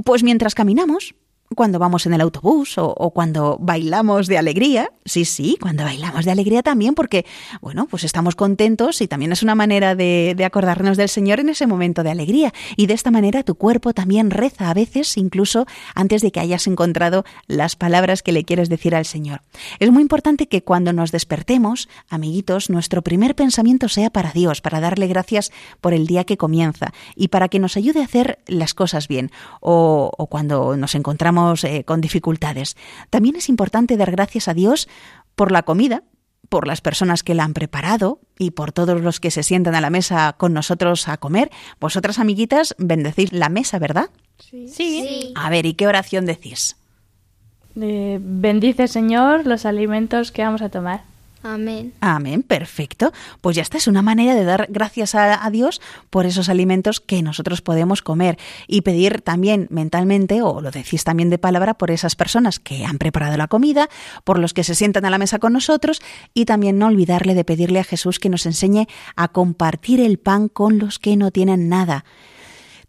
pues 0.05 0.23
mientras 0.23 0.55
caminamos, 0.55 1.15
cuando 1.55 1.79
vamos 1.79 2.07
en 2.07 2.15
el 2.15 2.21
autobús 2.21 2.75
o, 2.77 3.11
cuando 3.11 3.57
bailamos 3.61 4.27
de 4.27 4.39
alegría. 4.39 4.91
Sí, 5.05 5.25
sí, 5.25 5.57
cuando 5.61 5.85
bailamos 5.85 6.25
de 6.25 6.31
alegría 6.31 6.63
también, 6.63 6.95
porque, 6.95 7.27
bueno, 7.61 7.87
pues 7.91 8.05
estamos 8.05 8.37
contentos 8.37 9.01
y 9.01 9.09
también 9.09 9.33
es 9.33 9.43
una 9.43 9.55
manera 9.55 9.95
de, 9.95 10.37
acordarnos 10.45 10.97
del 10.97 11.09
Señor 11.09 11.41
en 11.41 11.49
ese 11.49 11.67
momento 11.67 12.03
de 12.03 12.11
alegría. 12.11 12.53
Y 12.77 12.87
de 12.87 12.95
esta 12.95 13.11
manera 13.11 13.43
tu 13.43 13.55
cuerpo 13.55 13.93
también 13.93 14.31
reza 14.31 14.71
a 14.71 14.75
veces, 14.75 15.17
incluso 15.17 15.67
antes 15.95 16.23
de 16.23 16.31
que 16.31 16.41
hayas 16.41 16.67
encontrado 16.67 17.25
las 17.47 17.77
palabras 17.77 18.23
que 18.23 18.33
le 18.33 18.45
quieres 18.45 18.69
decir 18.69 18.95
al 18.95 19.05
Señor. 19.05 19.43
Es 19.79 19.91
muy 19.91 20.03
importante 20.03 20.47
que 20.47 20.63
cuando 20.63 20.93
nos 20.93 21.13
despertemos, 21.13 21.89
amiguitos, 22.09 22.71
nuestro 22.71 23.03
primer 23.03 23.35
pensamiento 23.35 23.89
sea 23.89 24.11
para 24.11 24.33
Dios, 24.33 24.61
para 24.61 24.81
darle 24.81 25.07
gracias 25.07 25.53
por 25.81 25.95
el 25.95 26.07
día 26.07 26.25
que 26.25 26.37
comienza 26.37 26.93
y 27.17 27.29
para 27.29 27.49
que 27.49 27.59
nos 27.59 27.77
ayude 27.77 28.01
a 28.01 28.05
hacer 28.05 28.39
las 28.47 28.75
cosas 28.75 29.09
bien. 29.09 29.31
o 29.61 30.27
cuando 30.31 30.77
nos 30.77 30.95
encontramos 30.95 31.42
eh, 31.65 31.85
con 31.85 32.01
dificultades. 32.01 32.77
También 33.11 33.37
es 33.37 33.49
importante 33.49 33.97
dar 33.97 34.11
gracias 34.11 34.49
a 34.49 34.55
Dios 34.55 34.89
por 35.35 35.53
la 35.53 35.63
comida, 35.63 36.03
por 36.49 36.67
las 36.67 36.81
personas 36.81 37.23
que 37.23 37.35
la 37.35 37.45
han 37.45 37.55
preparado 37.55 38.21
y 38.39 38.51
por 38.51 38.73
todos 38.73 39.01
los 39.01 39.21
que 39.21 39.31
se 39.31 39.43
sientan 39.43 39.75
a 39.75 39.81
la 39.81 39.91
mesa 39.91 40.35
con 40.37 40.53
nosotros 40.53 41.09
a 41.09 41.17
comer. 41.17 41.51
Vosotras, 41.81 42.19
amiguitas, 42.19 42.75
bendecís 42.79 43.33
la 43.33 43.49
mesa, 43.49 43.79
¿verdad? 43.79 44.11
Sí. 44.39 44.69
sí. 44.69 45.33
A 45.35 45.51
ver, 45.51 45.67
¿y 45.67 45.75
qué 45.75 45.87
oración 45.87 46.27
decís? 46.27 46.77
bendice, 47.75 48.87
Señor, 48.87 49.47
los 49.47 49.65
alimentos 49.65 50.31
que 50.31 50.43
vamos 50.43 50.61
a 50.61 50.69
tomar. 50.69 51.05
Amén. 51.43 51.93
Amén, 52.01 52.43
perfecto. 52.43 53.13
Pues 53.41 53.57
ya 53.57 53.63
está, 53.63 53.77
es 53.79 53.89
una 53.89 54.03
manera 54.03 54.35
de 54.35 54.45
dar 54.45 54.69
gracias 54.71 55.15
a, 55.15 55.51
Dios 55.51 55.81
por 56.09 56.25
esos 56.25 56.49
alimentos 56.49 57.01
que 57.01 57.23
nosotros 57.23 57.61
podemos 57.63 58.01
comer 58.01 58.39
y 58.67 58.83
pedir 58.83 59.21
también 59.21 59.67
mentalmente, 59.71 60.41
o 60.43 60.61
lo 60.61 60.71
decís 60.71 61.05
también 61.05 61.31
de 61.31 61.39
palabra, 61.39 61.75
por 61.75 61.91
esas 61.91 62.15
personas 62.15 62.61
que 62.61 62.85
han 62.85 62.99
preparado 62.99 63.37
la 63.37 63.49
comida, 63.49 63.89
por 64.25 64.39
los 64.39 64.55
que 64.55 64.65
se 64.65 64.75
sientan 64.75 65.05
a 65.05 65.11
la 65.11 65.19
mesa 65.19 65.39
con 65.39 65.53
nosotros 65.53 66.01
y 66.33 66.45
también 66.45 66.79
no 66.79 66.87
olvidarle 66.87 67.35
de 67.35 67.45
pedirle 67.45 67.81
a 67.81 67.85
Jesús 67.85 68.19
que 68.19 68.29
nos 68.29 68.47
enseñe 68.47 68.87
a 69.17 69.29
compartir 69.29 70.01
el 70.01 70.19
pan 70.19 70.49
con 70.49 70.79
los 70.79 70.99
que 70.99 71.17
no 71.17 71.31
tienen 71.31 71.69
nada. 71.69 72.05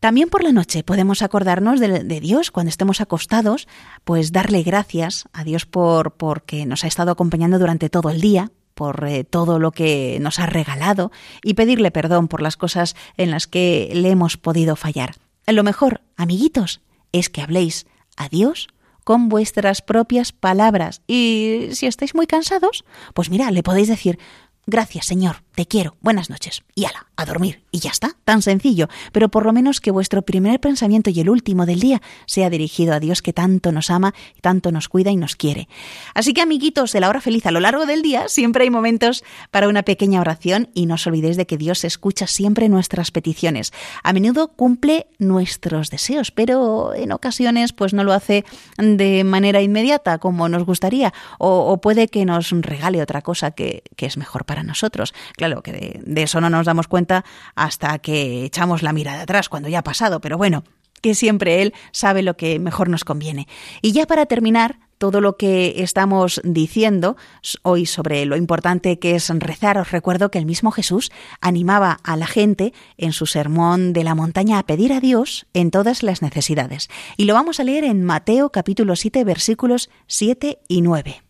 También 0.04 0.28
por 0.28 0.44
la 0.44 0.52
noche 0.52 0.84
podemos 0.84 1.22
acordarnos 1.22 1.80
de, 1.80 2.20
Dios 2.20 2.52
cuando 2.52 2.68
estemos 2.68 3.00
acostados, 3.00 3.70
pues 4.04 4.34
darle 4.34 4.62
gracias 4.62 5.30
a 5.32 5.46
Dios 5.46 5.66
por 5.66 6.18
porque 6.18 6.66
nos 6.66 6.84
ha 6.84 6.88
estado 6.88 7.12
acompañando 7.12 7.58
durante 7.58 7.90
todo 7.90 8.10
el 8.10 8.20
día, 8.20 8.52
por 8.74 9.06
eh, 9.08 9.24
todo 9.24 9.60
lo 9.60 9.72
que 9.72 10.18
nos 10.20 10.40
ha 10.40 10.46
regalado 10.46 11.14
y 11.42 11.54
pedirle 11.54 11.90
perdón 11.90 12.28
por 12.28 12.42
las 12.42 12.58
cosas 12.58 12.98
en 13.16 13.32
las 13.32 13.48
que 13.48 13.92
le 13.94 14.10
hemos 14.10 14.36
podido 14.36 14.76
fallar. 14.76 15.16
Lo 15.48 15.64
mejor, 15.64 16.02
amiguitos, 16.18 16.82
es 17.14 17.30
que 17.30 17.42
habléis 17.42 17.86
a 18.18 18.28
Dios 18.28 18.68
con 19.06 19.30
vuestras 19.30 19.82
propias 19.82 20.34
palabras. 20.34 21.02
Y 21.08 21.70
si 21.72 21.88
estáis 21.88 22.14
muy 22.14 22.28
cansados, 22.28 22.84
pues 23.14 23.30
mira, 23.30 23.52
le 23.52 23.64
podéis 23.64 23.88
decir, 23.88 24.20
gracias 24.66 25.06
Señor, 25.06 25.44
te 25.56 25.68
quiero, 25.68 25.96
buenas 26.02 26.30
noches, 26.30 26.64
y 26.74 26.86
ala, 26.86 27.08
a 27.16 27.26
dormir, 27.26 27.64
y 27.72 27.80
ya 27.80 27.92
está, 27.92 28.16
tan 28.26 28.42
sencillo, 28.42 28.88
pero 29.12 29.30
por 29.30 29.46
lo 29.46 29.54
menos 29.54 29.82
que 29.82 29.92
vuestro 29.92 30.24
primer 30.24 30.60
pensamiento 30.60 31.12
y 31.12 31.20
el 31.20 31.30
último 31.30 31.66
del 31.66 31.80
día 31.80 32.02
sea 32.26 32.50
dirigido 32.50 32.94
a 32.94 33.00
Dios 33.00 33.22
que 33.22 33.34
tanto 33.34 33.72
nos 33.72 33.92
ama, 33.92 34.14
tanto 34.42 34.72
nos 34.72 34.90
cuida 34.90 35.12
y 35.12 35.16
nos 35.16 35.36
quiere. 35.36 35.68
Así 36.16 36.34
que 36.34 36.42
amiguitos 36.42 36.92
de 36.92 37.00
la 37.00 37.10
hora 37.10 37.22
feliz, 37.22 37.46
a 37.46 37.52
lo 37.52 37.60
largo 37.60 37.86
del 37.86 38.02
día 38.02 38.30
siempre 38.30 38.64
hay 38.64 38.72
momentos 38.72 39.24
para 39.52 39.68
una 39.68 39.84
pequeña 39.84 40.22
oración 40.22 40.70
y 40.74 40.88
no 40.88 40.96
os 40.96 41.06
olvidéis 41.06 41.38
de 41.38 41.46
que 41.46 41.58
Dios 41.58 41.84
escucha 41.84 42.26
siempre 42.26 42.68
nuestras 42.68 43.12
peticiones. 43.12 43.74
A 44.04 44.12
menudo 44.14 44.50
cumple 44.50 45.08
nuestros 45.20 45.90
deseos, 45.90 46.32
pero 46.32 46.94
en 46.96 47.12
ocasiones 47.12 47.74
pues 47.74 47.94
no 47.94 48.04
lo 48.04 48.14
hace 48.14 48.44
de 48.78 49.24
manera 49.24 49.62
inmediata 49.62 50.18
como 50.18 50.50
nos 50.50 50.66
gustaría, 50.66 51.14
o, 51.38 51.80
puede 51.82 52.08
que 52.08 52.26
nos 52.26 52.50
regale 52.52 53.02
otra 53.02 53.22
cosa 53.22 53.52
que, 53.52 53.84
que 53.96 54.06
es 54.08 54.18
mejor 54.18 54.46
para 54.46 54.64
nosotros. 54.64 55.14
Claro 55.44 55.62
que 55.62 56.00
de, 56.06 56.24
eso 56.24 56.40
no 56.40 56.50
nos 56.50 56.66
damos 56.66 56.88
cuenta 56.88 57.26
hasta 57.54 58.00
que 58.00 58.46
echamos 58.46 58.82
la 58.82 58.94
mirada 58.94 59.24
atrás, 59.24 59.50
cuando 59.50 59.68
ya 59.68 59.80
ha 59.80 59.84
pasado, 59.84 60.22
pero 60.22 60.38
bueno, 60.38 60.64
que 61.02 61.16
siempre 61.16 61.62
Él 61.62 61.74
sabe 61.92 62.24
lo 62.24 62.38
que 62.38 62.60
mejor 62.60 62.88
nos 62.88 63.04
conviene. 63.04 63.50
Y 63.82 63.92
ya 63.92 64.08
para 64.08 64.26
terminar, 64.26 64.80
todo 65.00 65.20
lo 65.20 65.36
que 65.36 65.84
estamos 65.84 66.40
diciendo 66.46 67.18
hoy 67.62 67.86
sobre 67.88 68.26
lo 68.26 68.38
importante 68.38 69.00
que 69.00 69.16
es 69.16 69.28
rezar, 69.28 69.78
os 69.78 69.92
recuerdo 69.92 70.32
que 70.32 70.40
el 70.40 70.46
mismo 70.46 70.72
Jesús 70.72 71.12
animaba 71.42 72.00
a 72.06 72.16
la 72.16 72.26
gente 72.26 72.72
en 72.96 73.12
su 73.12 73.26
sermón 73.26 73.92
de 73.92 74.06
la 74.06 74.16
montaña 74.16 74.60
a 74.60 74.64
pedir 74.64 74.94
a 74.94 75.02
Dios 75.02 75.46
en 75.54 75.72
todas 75.72 76.04
las 76.04 76.22
necesidades. 76.22 76.88
Y 77.18 77.26
lo 77.26 77.34
vamos 77.34 77.60
a 77.60 77.66
leer 77.66 77.84
en 77.84 78.02
Mateo 78.06 78.50
capítulo 78.50 78.96
7 78.96 79.26
versículos 79.26 79.90
7 80.08 80.60
y 80.70 80.82
9. 80.84 81.22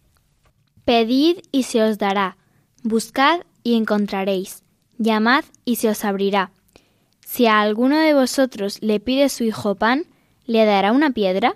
Pedid 0.86 1.38
y 1.52 1.64
se 1.64 1.82
os 1.82 1.98
dará, 1.98 2.38
buscad 2.84 3.40
y 3.64 3.76
encontraréis, 3.76 4.64
llamad 4.98 5.46
y 5.66 5.78
se 5.78 5.90
os 5.90 6.06
abrirá. 6.06 6.52
Si 7.26 7.48
a 7.48 7.62
alguno 7.62 7.98
de 7.98 8.14
vosotros 8.14 8.78
le 8.82 9.00
pide 9.00 9.30
su 9.30 9.44
hijo 9.44 9.76
pan, 9.76 10.06
¿le 10.46 10.66
dará 10.66 10.92
una 10.92 11.12
piedra? 11.12 11.56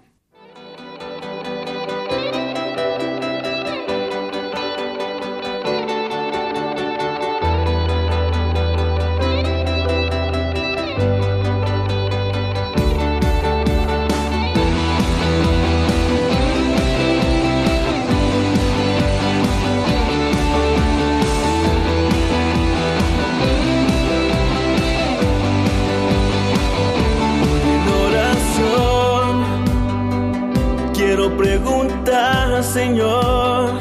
Señor, 32.78 33.72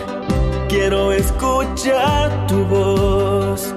quiero 0.70 1.12
escuchar 1.12 2.46
tu 2.46 2.64
voz, 2.64 3.74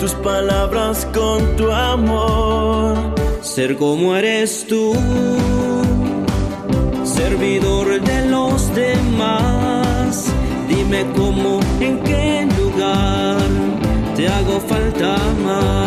tus 0.00 0.14
palabras 0.14 1.06
con 1.12 1.56
tu 1.56 1.70
amor. 1.70 2.96
Ser 3.42 3.76
como 3.76 4.16
eres 4.16 4.66
tú, 4.66 4.94
servidor 7.04 8.00
de 8.00 8.28
los 8.30 8.74
demás. 8.74 10.32
Dime 10.70 11.04
cómo, 11.18 11.60
en 11.78 12.02
qué 12.04 12.48
lugar 12.58 13.42
te 14.16 14.26
hago 14.26 14.58
falta 14.58 15.18
más. 15.44 15.81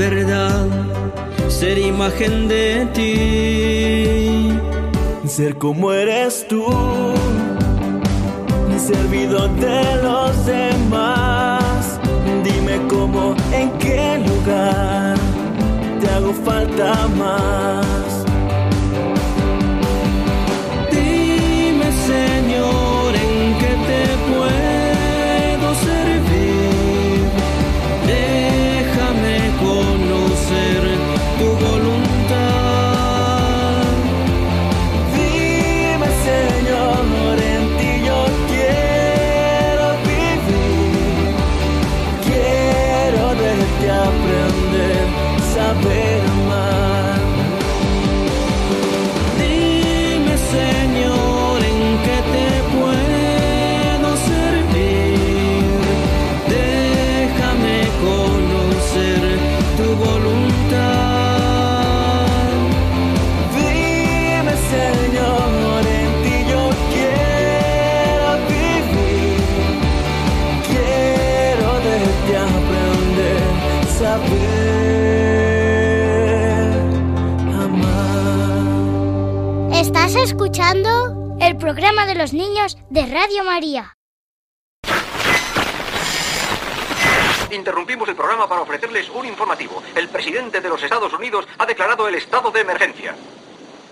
Verdad, 0.00 0.66
ser 1.48 1.76
imagen 1.76 2.48
de 2.48 2.86
ti, 2.94 4.58
ser 5.28 5.58
como 5.58 5.92
eres 5.92 6.46
tú, 6.48 6.64
servido 8.78 9.46
de 9.66 10.02
los 10.02 10.46
demás. 10.46 12.00
Dime 12.42 12.80
cómo, 12.88 13.34
en 13.52 13.70
qué 13.72 14.24
lugar 14.26 15.16
te 16.00 16.08
hago 16.08 16.32
falta 16.32 17.06
más. 17.18 18.19
Los 82.20 82.34
niños 82.34 82.76
de 82.90 83.06
Radio 83.06 83.44
María. 83.44 83.96
Interrumpimos 87.50 88.10
el 88.10 88.14
programa 88.14 88.46
para 88.46 88.60
ofrecerles 88.60 89.08
un 89.08 89.24
informativo. 89.24 89.82
El 89.94 90.10
presidente 90.10 90.60
de 90.60 90.68
los 90.68 90.82
Estados 90.82 91.14
Unidos 91.14 91.48
ha 91.56 91.64
declarado 91.64 92.06
el 92.06 92.16
estado 92.16 92.50
de 92.50 92.60
emergencia. 92.60 93.14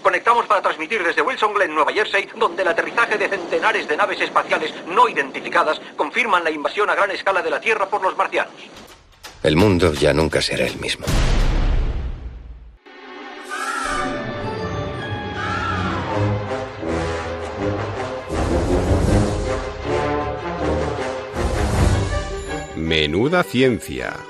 Conectamos 0.03 0.45
para 0.45 0.61
transmitir 0.61 1.03
desde 1.03 1.23
Wilson 1.23 1.55
Glen, 1.55 1.75
Nueva 1.75 1.91
Jersey, 1.91 2.29
donde 2.37 2.61
el 2.61 2.69
aterrizaje 2.69 3.17
de 3.17 3.31
centenares 3.31 3.88
de 3.88 3.97
naves 3.97 4.21
espaciales 4.21 4.75
no 4.87 5.09
identificadas 5.09 5.81
confirman 5.97 6.45
la 6.45 6.51
invasión 6.51 6.91
a 6.91 6.95
gran 6.95 7.11
escala 7.11 7.41
de 7.41 7.49
la 7.49 7.62
Tierra 7.62 7.88
por 7.88 8.03
los 8.03 8.14
marcianos. 8.14 8.53
El 9.43 9.57
mundo 9.57 9.95
ya 9.95 10.12
nunca 10.12 10.43
será 10.43 10.67
el 10.67 10.77
mismo. 10.77 11.07
Menuda 22.88 23.42
ciencia. 23.42 24.28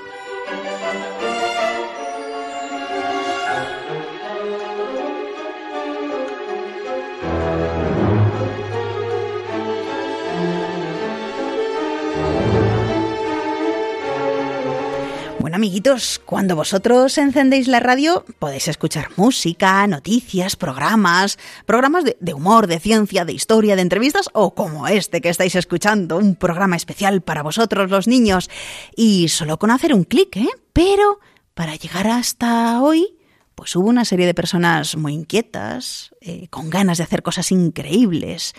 Amiguitos, 15.59 16.21
cuando 16.23 16.55
vosotros 16.55 17.17
encendéis 17.17 17.67
la 17.67 17.81
radio 17.81 18.23
podéis 18.39 18.69
escuchar 18.69 19.09
música, 19.17 19.85
noticias, 19.87 20.55
programas, 20.55 21.37
programas 21.65 22.05
de, 22.05 22.33
humor, 22.33 22.67
de 22.67 22.79
ciencia, 22.79 23.25
de 23.25 23.33
historia, 23.33 23.75
de 23.75 23.81
entrevistas 23.81 24.29
o 24.31 24.55
como 24.55 24.87
este 24.87 25.19
que 25.19 25.27
estáis 25.27 25.55
escuchando, 25.55 26.17
un 26.17 26.35
programa 26.35 26.77
especial 26.77 27.19
para 27.19 27.43
vosotros 27.43 27.91
los 27.91 28.07
niños. 28.07 28.49
Y 28.95 29.27
solo 29.27 29.59
con 29.59 29.69
hacer 29.69 29.93
un 29.93 30.05
clic, 30.05 30.37
¿eh? 30.37 30.47
Pero 30.71 31.19
para 31.55 31.75
llegar 31.75 32.07
hasta 32.07 32.81
hoy, 32.81 33.17
pues 33.53 33.75
hubo 33.75 33.89
una 33.89 34.05
serie 34.05 34.27
de 34.27 34.33
personas 34.33 34.95
muy 34.95 35.13
inquietas, 35.13 36.15
eh, 36.21 36.47
con 36.47 36.69
ganas 36.69 36.99
de 36.99 37.03
hacer 37.03 37.21
cosas 37.21 37.51
increíbles, 37.51 38.53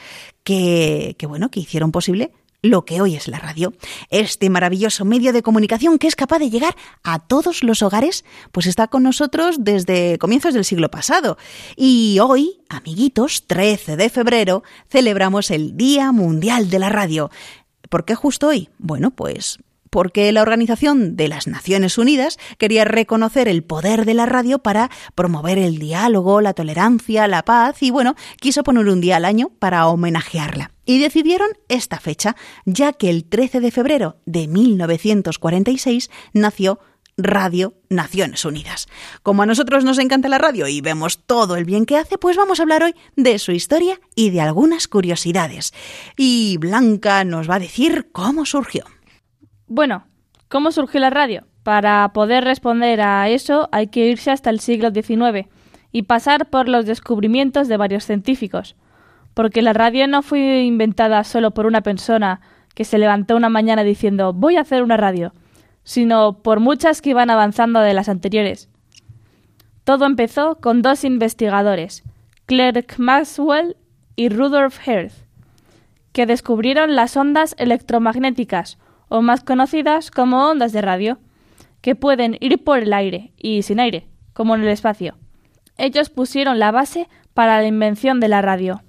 que, 0.45 1.17
que 1.19 1.27
bueno, 1.27 1.51
que 1.51 1.61
hicieron 1.61 1.93
posible 1.93 2.31
lo 2.63 2.85
que 2.85 3.01
hoy 3.01 3.17
es 3.17 3.29
la 3.29 3.39
radio, 3.39 3.73
este 4.11 4.51
maravilloso 4.51 5.05
medio 5.05 5.33
de 5.33 5.43
comunicación 5.43 5.99
que 5.99 6.07
es 6.07 6.17
capaz 6.17 6.39
de 6.39 6.51
llegar 6.51 6.77
a 7.03 7.19
todos 7.19 7.63
los 7.63 7.83
hogares, 7.83 8.25
pues 8.53 8.67
está 8.67 8.89
con 8.89 9.03
nosotros 9.03 9.57
desde 9.61 10.19
comienzos 10.19 10.55
del 10.55 10.65
siglo 10.65 10.91
pasado. 10.91 11.39
Y 11.77 12.19
hoy, 12.21 12.61
amiguitos, 12.69 13.47
13 13.47 13.97
de 13.97 14.11
febrero, 14.11 14.63
celebramos 14.89 15.51
el 15.51 15.77
Día 15.77 16.13
Mundial 16.13 16.71
de 16.71 16.79
la 16.79 16.89
Radio. 16.89 17.31
¿Por 17.89 18.05
qué 18.05 18.15
justo 18.15 18.49
hoy? 18.49 18.69
Bueno, 18.79 19.11
pues 19.11 19.59
porque 19.91 20.31
la 20.31 20.43
Organización 20.43 21.17
de 21.17 21.29
las 21.29 21.49
Naciones 21.49 21.99
Unidas 21.99 22.39
quería 22.59 22.85
reconocer 22.85 23.49
el 23.49 23.65
poder 23.65 24.07
de 24.07 24.15
la 24.15 24.25
radio 24.25 24.61
para 24.61 24.89
promover 25.17 25.59
el 25.59 25.79
diálogo, 25.79 26.41
la 26.41 26.55
tolerancia, 26.55 27.27
la 27.27 27.45
paz 27.45 27.83
y 27.83 27.91
bueno, 27.91 28.15
quiso 28.39 28.63
poner 28.63 28.89
un 28.89 29.01
día 29.01 29.17
al 29.17 29.25
año 29.25 29.51
para 29.59 29.89
homenajearla. 29.89 30.71
Y 30.91 30.99
decidieron 30.99 31.51
esta 31.69 32.01
fecha, 32.01 32.35
ya 32.65 32.93
que 32.93 33.11
el 33.11 33.25
13 33.25 33.61
de 33.61 33.71
febrero 33.71 34.17
de 34.27 34.49
1946 34.49 36.11
nació 36.33 36.81
Radio 37.17 37.75
Naciones 37.89 38.45
Unidas. 38.45 38.89
Como 39.23 39.45
a 39.45 39.47
nosotros 39.47 39.85
nos 39.85 40.01
encanta 40.01 40.29
la 40.29 40.39
radio 40.39 40.67
y 40.67 40.81
vemos 40.81 41.25
todo 41.27 41.55
el 41.55 41.65
bien 41.65 41.87
que 41.87 41.97
hace, 41.97 42.19
pues 42.19 42.37
vamos 42.37 42.59
a 42.59 42.65
hablar 42.65 42.83
hoy 42.83 42.97
de 43.15 43.39
su 43.39 43.53
historia 43.53 44.01
y 44.17 44.31
de 44.31 44.41
algunas 44.41 44.89
curiosidades. 44.89 45.73
Y 46.17 46.57
Blanca 46.57 47.23
nos 47.23 47.49
va 47.49 47.55
a 47.55 47.61
decir 47.61 48.09
cómo 48.11 48.45
surgió. 48.45 48.83
Bueno, 49.69 50.09
¿cómo 50.49 50.73
surgió 50.73 50.99
la 50.99 51.11
radio? 51.11 51.47
Para 51.63 52.13
poder 52.13 52.43
responder 52.43 53.01
a 53.01 53.29
eso 53.29 53.69
hay 53.71 53.87
que 53.87 54.07
irse 54.07 54.33
hasta 54.33 54.51
el 54.51 54.59
siglo 54.59 54.91
XIX 54.91 55.47
y 55.93 56.03
pasar 56.03 56.51
por 56.51 56.69
los 56.69 56.85
descubrimientos 56.85 57.69
de 57.69 57.77
varios 57.77 58.07
científicos, 58.07 58.75
porque 59.35 59.63
la 59.63 59.73
radio 59.73 60.07
no 60.07 60.23
fue 60.23 60.63
inventada 60.63 61.25
solo 61.25 61.53
por 61.53 61.67
una 61.67 61.83
persona 61.83 62.41
que 62.75 62.85
se 62.85 62.99
levantó 62.99 63.37
una 63.37 63.49
mañana 63.49 63.85
diciendo 63.85 64.33
voy 64.33 64.57
a 64.57 64.63
hacer 64.63 64.83
una 64.83 64.97
radio, 64.97 65.33
sino 65.85 66.43
por 66.43 66.61
muchas 66.61 67.03
que 67.03 67.11
iban 67.11 67.31
avanzando 67.31 67.81
de 67.81 67.95
las 67.95 68.09
anteriores. 68.09 68.69
Todo 69.85 70.07
empezó 70.07 70.57
con 70.57 70.83
dos 70.83 71.05
investigadores, 71.05 72.05
Clerk 72.47 72.99
Maxwell 72.99 73.77
y 74.17 74.29
Rudolf 74.29 74.79
Hertz, 74.87 75.25
que 76.13 76.27
descubrieron 76.27 76.95
las 76.95 77.17
ondas 77.17 77.55
electromagnéticas, 77.59 78.79
o 79.09 79.23
más 79.23 79.43
conocidas 79.43 80.11
como 80.11 80.49
ondas 80.49 80.73
de 80.73 80.83
radio, 80.83 81.19
que 81.81 81.95
pueden 81.95 82.37
ir 82.41 82.63
por 82.63 82.79
el 82.79 82.93
aire 82.93 83.33
y 83.37 83.63
sin 83.63 83.81
aire, 83.81 84.07
como 84.33 84.55
en 84.55 84.63
el 84.63 84.69
espacio. 84.69 85.17
Ellos 85.77 86.11
pusieron 86.11 86.59
la 86.59 86.71
base 86.71 87.09
para 87.35 87.61
la 87.61 87.67
invención 87.67 88.21
de 88.21 88.29
la 88.29 88.43
radio. 88.43 88.83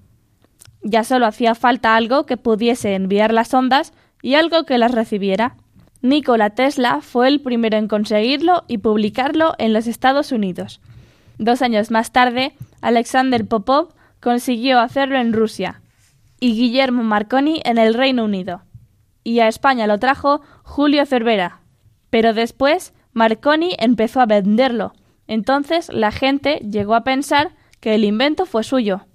Ya 0.83 1.03
solo 1.03 1.25
hacía 1.25 1.55
falta 1.55 1.95
algo 1.95 2.25
que 2.25 2.37
pudiese 2.37 2.95
enviar 2.95 3.33
las 3.33 3.53
ondas 3.53 3.93
y 4.21 4.35
algo 4.35 4.63
que 4.63 4.77
las 4.77 4.91
recibiera. 4.91 5.55
Nikola 6.01 6.49
Tesla 6.51 7.01
fue 7.01 7.27
el 7.27 7.41
primero 7.41 7.77
en 7.77 7.87
conseguirlo 7.87 8.63
y 8.67 8.79
publicarlo 8.79 9.53
en 9.59 9.73
los 9.73 9.87
Estados 9.87 10.31
Unidos. 10.31 10.81
Dos 11.37 11.61
años 11.61 11.91
más 11.91 12.11
tarde, 12.11 12.53
Alexander 12.81 13.47
Popov 13.47 13.93
consiguió 14.19 14.79
hacerlo 14.79 15.17
en 15.17 15.33
Rusia 15.33 15.81
y 16.39 16.55
Guillermo 16.55 17.03
Marconi 17.03 17.61
en 17.65 17.77
el 17.77 17.93
Reino 17.93 18.25
Unido 18.25 18.63
y 19.23 19.39
a 19.39 19.47
España 19.47 19.87
lo 19.87 19.99
trajo 19.99 20.41
Julio 20.63 21.05
Cervera. 21.05 21.61
Pero 22.09 22.33
después 22.33 22.93
Marconi 23.13 23.75
empezó 23.79 24.21
a 24.21 24.25
venderlo. 24.25 24.93
Entonces 25.27 25.89
la 25.93 26.11
gente 26.11 26.57
llegó 26.57 26.95
a 26.95 27.03
pensar 27.03 27.51
que 27.79 27.95
el 27.95 28.03
invento 28.03 28.45
fue 28.45 28.63
suyo. 28.63 29.05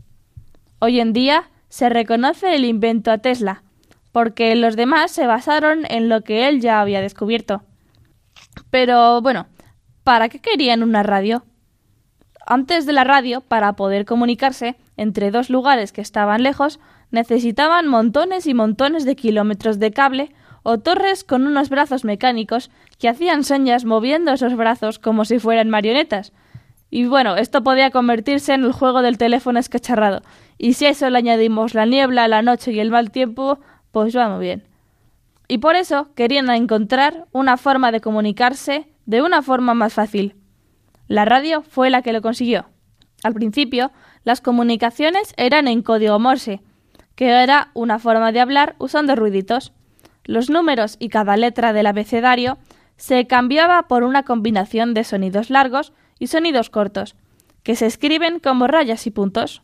Hoy 0.79 1.01
en 1.01 1.13
día 1.13 1.51
se 1.77 1.91
reconoce 1.91 2.55
el 2.55 2.65
invento 2.65 3.11
a 3.11 3.19
Tesla, 3.19 3.63
porque 4.11 4.57
los 4.57 4.77
demás 4.77 5.11
se 5.11 5.27
basaron 5.27 5.85
en 5.91 6.09
lo 6.09 6.23
que 6.23 6.49
él 6.49 6.63
ya 6.63 6.81
había 6.81 7.03
descubierto. 7.03 7.65
Pero 8.71 9.21
bueno, 9.21 9.47
¿para 10.03 10.31
qué 10.31 10.39
querían 10.39 10.83
una 10.83 11.03
radio? 11.03 11.45
Antes 12.47 12.87
de 12.87 12.95
la 12.95 13.05
radio, 13.05 13.43
para 13.43 13.75
poder 13.75 14.07
comunicarse 14.07 14.77
entre 14.97 15.31
dos 15.31 15.51
lugares 15.51 15.93
que 15.93 16.01
estaban 16.01 16.43
lejos, 16.43 16.81
necesitaban 17.11 17.89
montones 17.89 18.47
y 18.47 18.55
montones 18.55 19.05
de 19.05 19.15
kilómetros 19.15 19.79
de 19.79 19.91
cable 19.91 20.33
o 20.63 20.79
torres 20.79 21.25
con 21.25 21.47
unos 21.47 21.69
brazos 21.69 22.07
mecánicos 22.07 22.71
que 22.99 23.11
hacían 23.11 23.45
señas 23.45 23.85
moviendo 23.85 24.33
esos 24.33 24.57
brazos 24.57 24.99
como 24.99 25.27
si 25.27 25.39
fueran 25.39 25.69
marionetas. 25.69 26.33
Y 26.89 27.05
bueno, 27.05 27.37
esto 27.37 27.63
podía 27.63 27.91
convertirse 27.91 28.55
en 28.55 28.65
el 28.65 28.73
juego 28.73 29.03
del 29.03 29.19
teléfono 29.19 29.59
escacharrado. 29.59 30.23
Y 30.59 30.75
si 30.75 30.87
a 30.87 30.91
eso 30.91 31.11
le 31.11 31.19
añadimos 31.19 31.75
la 31.75 31.87
niebla, 31.87 32.29
la 32.29 32.43
noche 32.43 32.73
y 32.73 32.81
el 32.81 32.91
mal 32.91 33.11
tiempo, 33.11 33.59
pues 33.91 34.17
va 34.17 34.29
muy 34.29 34.45
bien. 34.45 34.65
Y 35.49 35.59
por 35.59 35.77
eso 35.77 36.09
querían 36.15 36.51
encontrar 36.51 37.27
una 37.33 37.57
forma 37.57 37.93
de 37.93 38.01
comunicarse 38.01 38.89
de 39.05 39.23
una 39.23 39.43
forma 39.43 39.75
más 39.75 39.95
fácil. 39.95 40.35
La 41.09 41.25
radio 41.25 41.63
fue 41.63 41.91
la 41.91 42.03
que 42.03 42.13
lo 42.13 42.21
consiguió. 42.21 42.67
Al 43.23 43.35
principio, 43.35 43.93
las 44.25 44.41
comunicaciones 44.41 45.35
eran 45.37 45.69
en 45.69 45.83
código 45.83 46.19
Morse, 46.19 46.63
que 47.15 47.29
era 47.29 47.71
una 47.75 47.99
forma 47.99 48.33
de 48.33 48.41
hablar 48.41 48.75
usando 48.79 49.15
ruiditos. 49.15 49.73
Los 50.25 50.51
números 50.51 50.97
y 50.99 51.09
cada 51.09 51.37
letra 51.37 51.73
del 51.73 51.87
abecedario 51.87 52.59
se 52.97 53.27
cambiaba 53.27 53.87
por 53.89 54.03
una 54.03 54.25
combinación 54.25 54.95
de 54.95 55.05
sonidos 55.05 55.51
largos 55.51 55.93
y 56.19 56.27
sonidos 56.27 56.71
cortos, 56.71 57.15
que 57.63 57.77
se 57.77 57.87
escriben 57.87 58.41
como 58.41 58.67
rayas 58.67 59.07
y 59.07 59.11
puntos. 59.11 59.63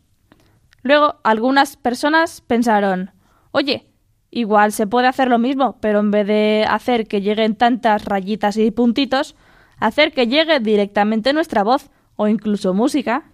Luego 0.83 1.15
algunas 1.23 1.77
personas 1.77 2.41
pensaron 2.41 3.11
Oye, 3.55 3.85
igual 4.31 4.71
se 4.71 4.87
puede 4.87 5.07
hacer 5.07 5.29
lo 5.29 5.37
mismo, 5.37 5.77
pero 5.79 5.99
en 5.99 6.09
vez 6.09 6.25
de 6.25 6.65
hacer 6.67 7.07
que 7.07 7.21
lleguen 7.21 7.55
tantas 7.55 8.05
rayitas 8.05 8.57
y 8.57 8.71
puntitos, 8.71 9.35
hacer 9.77 10.11
que 10.11 10.25
llegue 10.25 10.59
directamente 10.59 11.33
nuestra 11.33 11.63
voz 11.63 11.91
o 12.15 12.27
incluso 12.27 12.73
música. 12.73 13.31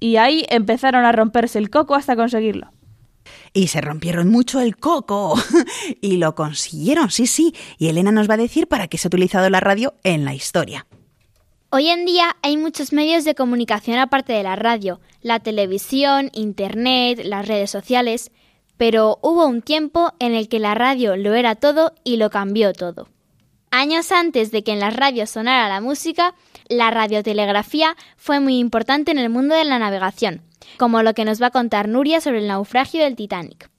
Y 0.00 0.16
ahí 0.16 0.44
empezaron 0.50 1.06
a 1.06 1.12
romperse 1.12 1.58
el 1.58 1.70
coco 1.70 1.94
hasta 1.94 2.14
conseguirlo. 2.14 2.70
Y 3.54 3.68
se 3.68 3.80
rompieron 3.80 4.28
mucho 4.28 4.60
el 4.60 4.76
coco. 4.76 5.34
y 6.02 6.18
lo 6.18 6.34
consiguieron, 6.34 7.10
sí, 7.10 7.26
sí. 7.26 7.54
Y 7.78 7.88
Elena 7.88 8.12
nos 8.12 8.28
va 8.28 8.34
a 8.34 8.38
decir 8.38 8.68
para 8.68 8.86
qué 8.86 8.98
se 8.98 9.08
ha 9.08 9.10
utilizado 9.10 9.48
la 9.48 9.60
radio 9.60 9.94
en 10.04 10.26
la 10.26 10.34
historia. 10.34 10.86
Hoy 11.70 11.88
en 11.88 12.04
día 12.06 12.36
hay 12.42 12.56
muchos 12.56 12.92
medios 12.92 13.24
de 13.24 13.34
comunicación 13.34 13.98
aparte 13.98 14.32
de 14.32 14.42
la 14.42 14.56
radio, 14.56 15.00
la 15.28 15.40
televisión, 15.40 16.30
Internet, 16.32 17.20
las 17.22 17.46
redes 17.46 17.70
sociales, 17.70 18.32
pero 18.76 19.18
hubo 19.22 19.46
un 19.46 19.62
tiempo 19.62 20.12
en 20.18 20.34
el 20.34 20.48
que 20.48 20.58
la 20.58 20.74
radio 20.74 21.16
lo 21.16 21.34
era 21.34 21.54
todo 21.54 21.92
y 22.02 22.16
lo 22.16 22.30
cambió 22.30 22.72
todo. 22.72 23.08
Años 23.70 24.10
antes 24.10 24.50
de 24.50 24.64
que 24.64 24.72
en 24.72 24.80
las 24.80 24.96
radios 24.96 25.30
sonara 25.30 25.68
la 25.68 25.82
música, 25.82 26.34
la 26.68 26.90
radiotelegrafía 26.90 27.96
fue 28.16 28.40
muy 28.40 28.58
importante 28.58 29.10
en 29.10 29.18
el 29.18 29.28
mundo 29.28 29.54
de 29.54 29.64
la 29.64 29.78
navegación, 29.78 30.42
como 30.78 31.02
lo 31.02 31.12
que 31.12 31.26
nos 31.26 31.40
va 31.40 31.48
a 31.48 31.50
contar 31.50 31.86
Nuria 31.86 32.20
sobre 32.20 32.38
el 32.38 32.48
naufragio 32.48 33.04
del 33.04 33.14
Titanic. 33.14 33.70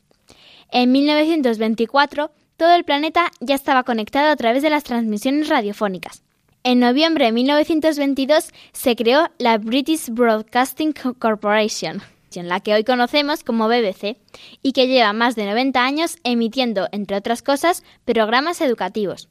En 0.72 0.92
1924, 0.92 2.32
todo 2.58 2.76
el 2.76 2.84
planeta 2.84 3.32
ya 3.40 3.56
estaba 3.56 3.84
conectado 3.84 4.30
a 4.30 4.36
través 4.36 4.62
de 4.62 4.70
las 4.70 4.84
transmisiones 4.84 5.50
radiofónicas. 5.50 6.24
En 6.64 6.80
noviembre 6.80 7.26
de 7.26 7.32
1922 7.32 8.50
se 8.74 8.96
creó 8.98 9.30
la 9.38 9.58
British 9.58 10.10
Broadcasting 10.10 10.94
Corporation, 11.18 12.02
la 12.36 12.60
que 12.60 12.74
hoy 12.74 12.84
conocemos 12.84 13.46
como 13.46 13.70
BBC, 13.70 14.18
y 14.62 14.74
que 14.74 14.88
lleva 14.88 15.14
más 15.14 15.36
de 15.36 15.46
90 15.46 15.82
años 15.82 16.18
emitiendo, 16.24 16.90
entre 16.92 17.16
otras 17.16 17.42
cosas, 17.42 17.84
programas 18.04 18.60
educativos. 18.60 19.30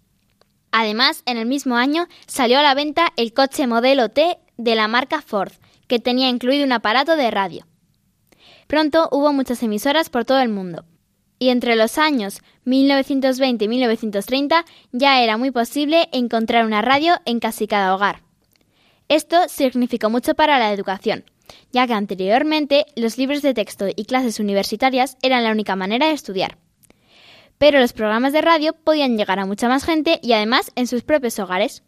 Además, 0.73 1.23
en 1.27 1.37
el 1.37 1.47
mismo 1.47 1.77
año 1.77 2.09
salió 2.27 2.59
a 2.59 2.63
la 2.63 2.75
venta 2.75 3.13
el 3.17 3.35
coche 3.35 3.67
modelo 3.67 4.09
T 4.09 4.39
de 4.57 4.75
la 4.75 4.89
marca 4.89 5.21
Ford, 5.21 5.53
que 5.87 5.99
tenía 5.99 6.31
incluido 6.31 6.65
un 6.65 6.73
aparato 6.73 7.15
de 7.15 7.31
radio. 7.31 7.67
Pronto 8.67 9.09
hubo 9.13 9.33
muchas 9.35 9.63
emisoras 9.63 10.09
por 10.09 10.25
todo 10.25 10.41
el 10.41 10.49
mundo. 10.49 10.85
Y 11.39 11.51
entre 11.51 11.77
los 11.77 11.99
años 11.99 12.41
1920 12.65 13.65
y 13.65 13.69
1930 13.69 14.65
ya 14.93 15.23
era 15.23 15.37
muy 15.37 15.51
posible 15.51 16.09
encontrar 16.13 16.67
una 16.67 16.83
radio 16.83 17.15
en 17.25 17.41
casi 17.41 17.67
cada 17.67 17.95
hogar. 17.95 18.23
Esto 19.09 19.49
significó 19.49 20.11
mucho 20.11 20.35
para 20.35 20.59
la 20.59 20.73
educación, 20.73 21.25
ya 21.73 21.87
que 21.87 21.95
anteriormente 21.95 22.87
los 22.95 23.17
libros 23.17 23.41
de 23.41 23.55
texto 23.55 23.87
y 23.95 24.05
clases 24.05 24.39
universitarias 24.39 25.17
eran 25.23 25.45
la 25.45 25.53
única 25.53 25.77
manera 25.77 26.09
de 26.09 26.13
estudiar. 26.13 26.59
Pero 27.57 27.81
los 27.81 27.93
programas 27.93 28.33
de 28.33 28.43
radio 28.43 28.73
podían 28.73 29.17
llegar 29.17 29.39
a 29.39 29.47
mucha 29.47 29.69
más 29.69 29.85
gente 29.85 30.21
y 30.23 30.33
además 30.33 30.73
en 30.77 30.87
sus 30.87 31.03
propios 31.03 31.39
hogares. 31.39 31.83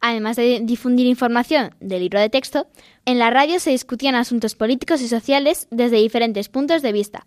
Además 0.00 0.36
de 0.36 0.60
difundir 0.62 1.06
información 1.06 1.74
del 1.80 2.00
libro 2.00 2.20
de 2.20 2.28
texto, 2.28 2.66
en 3.04 3.18
la 3.18 3.30
radio 3.30 3.60
se 3.60 3.70
discutían 3.70 4.14
asuntos 4.14 4.54
políticos 4.54 5.00
y 5.00 5.08
sociales 5.08 5.68
desde 5.70 5.96
diferentes 5.96 6.48
puntos 6.48 6.82
de 6.82 6.92
vista. 6.92 7.26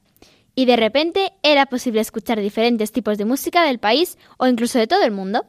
Y 0.56 0.66
de 0.66 0.78
repente 0.78 1.34
era 1.44 1.66
posible 1.66 2.00
escuchar 2.00 2.40
diferentes 2.40 2.92
tipos 2.92 3.18
de 3.18 3.26
música 3.26 3.64
del 3.64 3.80
país 3.80 4.18
o 4.38 4.48
incluso 4.48 4.80
de 4.80 4.88
todo 4.88 5.04
el 5.04 5.12
mundo. 5.12 5.46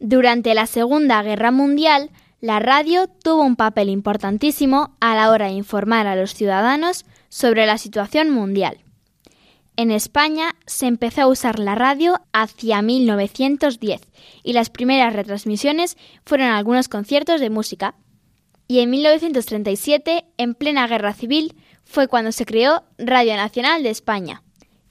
Durante 0.00 0.54
la 0.54 0.66
Segunda 0.66 1.22
Guerra 1.22 1.52
Mundial, 1.52 2.10
la 2.40 2.58
radio 2.58 3.06
tuvo 3.06 3.42
un 3.42 3.56
papel 3.56 3.88
importantísimo 3.88 4.96
a 5.00 5.14
la 5.14 5.30
hora 5.30 5.46
de 5.46 5.52
informar 5.52 6.06
a 6.06 6.16
los 6.16 6.34
ciudadanos 6.34 7.06
sobre 7.28 7.64
la 7.64 7.78
situación 7.78 8.30
mundial. 8.30 8.84
En 9.76 9.90
España 9.90 10.54
se 10.66 10.86
empezó 10.86 11.22
a 11.22 11.26
usar 11.26 11.58
la 11.58 11.74
radio 11.74 12.20
hacia 12.32 12.82
1910 12.82 14.02
y 14.42 14.52
las 14.52 14.70
primeras 14.70 15.14
retransmisiones 15.14 15.96
fueron 16.24 16.48
algunos 16.48 16.88
conciertos 16.88 17.40
de 17.40 17.50
música. 17.50 17.94
Y 18.68 18.80
en 18.80 18.90
1937, 18.90 20.24
en 20.36 20.54
plena 20.54 20.86
guerra 20.86 21.12
civil, 21.12 21.54
fue 21.84 22.08
cuando 22.08 22.32
se 22.32 22.46
creó 22.46 22.82
Radio 22.98 23.36
Nacional 23.36 23.82
de 23.82 23.90
España, 23.90 24.42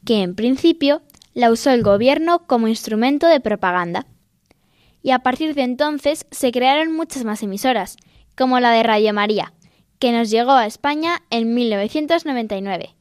que 0.05 0.21
en 0.21 0.35
principio 0.35 1.01
la 1.33 1.51
usó 1.51 1.71
el 1.71 1.83
gobierno 1.83 2.45
como 2.45 2.67
instrumento 2.67 3.27
de 3.27 3.39
propaganda. 3.39 4.05
Y 5.01 5.11
a 5.11 5.19
partir 5.19 5.55
de 5.55 5.63
entonces 5.63 6.25
se 6.31 6.51
crearon 6.51 6.93
muchas 6.93 7.25
más 7.25 7.43
emisoras, 7.43 7.97
como 8.35 8.59
la 8.59 8.71
de 8.71 8.83
Radio 8.83 9.13
María, 9.13 9.53
que 9.99 10.11
nos 10.11 10.29
llegó 10.29 10.51
a 10.51 10.65
España 10.65 11.21
en 11.29 11.53
1999. 11.53 12.95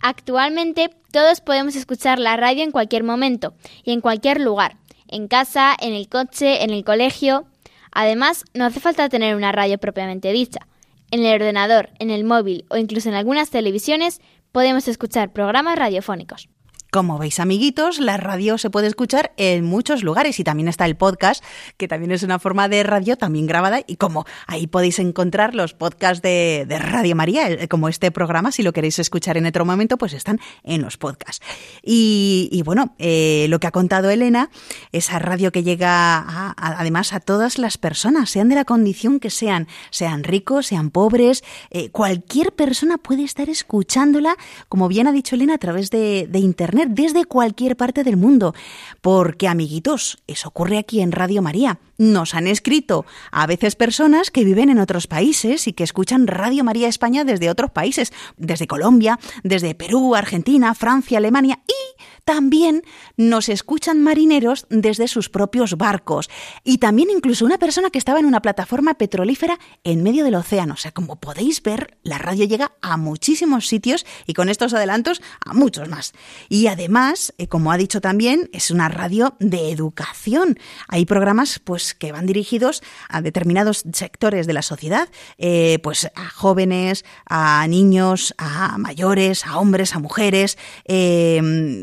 Actualmente 0.00 0.90
todos 1.12 1.40
podemos 1.40 1.76
escuchar 1.76 2.18
la 2.18 2.36
radio 2.36 2.62
en 2.62 2.72
cualquier 2.72 3.04
momento 3.04 3.54
y 3.84 3.92
en 3.92 4.00
cualquier 4.00 4.40
lugar, 4.40 4.76
en 5.08 5.28
casa, 5.28 5.74
en 5.80 5.94
el 5.94 6.08
coche, 6.08 6.64
en 6.64 6.70
el 6.70 6.84
colegio. 6.84 7.46
Además, 7.92 8.44
no 8.52 8.66
hace 8.66 8.80
falta 8.80 9.08
tener 9.08 9.36
una 9.36 9.52
radio 9.52 9.78
propiamente 9.78 10.32
dicha. 10.32 10.66
En 11.10 11.24
el 11.24 11.34
ordenador, 11.34 11.90
en 11.98 12.10
el 12.10 12.24
móvil 12.24 12.64
o 12.68 12.76
incluso 12.76 13.08
en 13.08 13.14
algunas 13.14 13.50
televisiones 13.50 14.20
podemos 14.52 14.88
escuchar 14.88 15.32
programas 15.32 15.78
radiofónicos. 15.78 16.48
Como 16.90 17.18
veis, 17.18 17.40
amiguitos, 17.40 17.98
la 17.98 18.16
radio 18.16 18.58
se 18.58 18.70
puede 18.70 18.86
escuchar 18.86 19.32
en 19.36 19.64
muchos 19.64 20.04
lugares 20.04 20.38
y 20.38 20.44
también 20.44 20.68
está 20.68 20.86
el 20.86 20.96
podcast, 20.96 21.42
que 21.76 21.88
también 21.88 22.12
es 22.12 22.22
una 22.22 22.38
forma 22.38 22.68
de 22.68 22.84
radio 22.84 23.16
también 23.16 23.46
grabada 23.46 23.80
y 23.86 23.96
como 23.96 24.24
ahí 24.46 24.66
podéis 24.68 25.00
encontrar 25.00 25.54
los 25.54 25.74
podcasts 25.74 26.22
de, 26.22 26.64
Radio 26.78 27.16
María, 27.16 27.50
eh, 27.50 27.68
como 27.68 27.88
este 27.88 28.10
programa, 28.12 28.52
si 28.52 28.62
lo 28.62 28.72
queréis 28.72 28.98
escuchar 28.98 29.36
en 29.36 29.46
otro 29.46 29.64
momento, 29.64 29.98
pues 29.98 30.12
están 30.12 30.38
en 30.62 30.80
los 30.80 30.96
podcasts. 30.96 31.44
Y, 31.82 32.62
bueno, 32.64 32.94
eh, 32.98 33.46
lo 33.48 33.58
que 33.58 33.66
ha 33.66 33.72
contado 33.72 34.08
Elena, 34.08 34.50
esa 34.92 35.18
radio 35.18 35.50
que 35.50 35.64
llega 35.64 36.54
además 36.56 37.12
a 37.12 37.20
todas 37.20 37.58
las 37.58 37.78
personas, 37.78 38.30
sean 38.30 38.48
de 38.48 38.54
la 38.54 38.64
condición 38.64 39.18
que 39.18 39.30
sean, 39.30 39.66
sean 39.90 40.22
ricos, 40.22 40.66
sean 40.66 40.90
pobres, 40.90 41.42
eh, 41.70 41.90
cualquier 41.90 42.52
persona 42.52 42.96
puede 42.96 43.24
estar 43.24 43.50
escuchándola, 43.50 44.36
como 44.68 44.88
bien 44.88 45.08
ha 45.08 45.12
dicho 45.12 45.34
Elena, 45.34 45.54
a 45.54 45.58
través 45.58 45.90
de 45.90 46.28
Internet 46.32 46.85
desde 46.88 47.24
cualquier 47.24 47.76
parte 47.76 48.04
del 48.04 48.16
mundo. 48.16 48.54
Porque, 49.00 49.48
amiguitos, 49.48 50.18
eso 50.26 50.48
ocurre 50.48 50.78
aquí 50.78 51.00
en 51.00 51.12
Radio 51.12 51.42
María. 51.42 51.78
Nos 51.98 52.34
han 52.34 52.46
escrito 52.46 53.06
a 53.30 53.46
veces 53.46 53.76
personas 53.76 54.30
que 54.30 54.44
viven 54.44 54.70
en 54.70 54.78
otros 54.78 55.06
países 55.06 55.66
y 55.66 55.72
que 55.72 55.84
escuchan 55.84 56.26
Radio 56.26 56.64
María 56.64 56.88
España 56.88 57.24
desde 57.24 57.50
otros 57.50 57.70
países, 57.70 58.12
desde 58.36 58.66
Colombia, 58.66 59.18
desde 59.42 59.74
Perú, 59.74 60.14
Argentina, 60.14 60.74
Francia, 60.74 61.18
Alemania 61.18 61.60
y 61.66 61.96
también 62.24 62.82
nos 63.16 63.48
escuchan 63.48 64.02
marineros 64.02 64.66
desde 64.68 65.06
sus 65.06 65.28
propios 65.28 65.76
barcos 65.76 66.28
y 66.64 66.78
también 66.78 67.08
incluso 67.10 67.44
una 67.44 67.58
persona 67.58 67.90
que 67.90 67.98
estaba 67.98 68.18
en 68.18 68.26
una 68.26 68.42
plataforma 68.42 68.94
petrolífera 68.94 69.58
en 69.84 70.02
medio 70.02 70.24
del 70.24 70.34
océano. 70.34 70.74
O 70.74 70.76
sea, 70.76 70.90
como 70.90 71.20
podéis 71.20 71.62
ver, 71.62 71.96
la 72.02 72.18
radio 72.18 72.44
llega 72.44 72.72
a 72.82 72.96
muchísimos 72.96 73.68
sitios 73.68 74.04
y 74.26 74.34
con 74.34 74.48
estos 74.48 74.74
adelantos 74.74 75.22
a 75.44 75.54
muchos 75.54 75.88
más. 75.88 76.14
Y 76.48 76.66
además, 76.66 77.32
eh, 77.38 77.46
como 77.46 77.70
ha 77.70 77.76
dicho 77.76 78.00
también, 78.00 78.50
es 78.52 78.72
una 78.72 78.88
radio 78.88 79.36
de 79.38 79.70
educación. 79.70 80.58
Hay 80.88 81.06
programas 81.06 81.60
pues 81.60 81.85
que 81.94 82.12
van 82.12 82.26
dirigidos 82.26 82.82
a 83.08 83.22
determinados 83.22 83.84
sectores 83.92 84.46
de 84.46 84.52
la 84.52 84.62
sociedad, 84.62 85.08
eh, 85.38 85.78
pues 85.82 86.10
a 86.14 86.28
jóvenes, 86.30 87.04
a 87.26 87.66
niños, 87.68 88.34
a 88.38 88.78
mayores, 88.78 89.46
a 89.46 89.58
hombres, 89.58 89.94
a 89.94 89.98
mujeres. 89.98 90.58
Eh, 90.84 91.40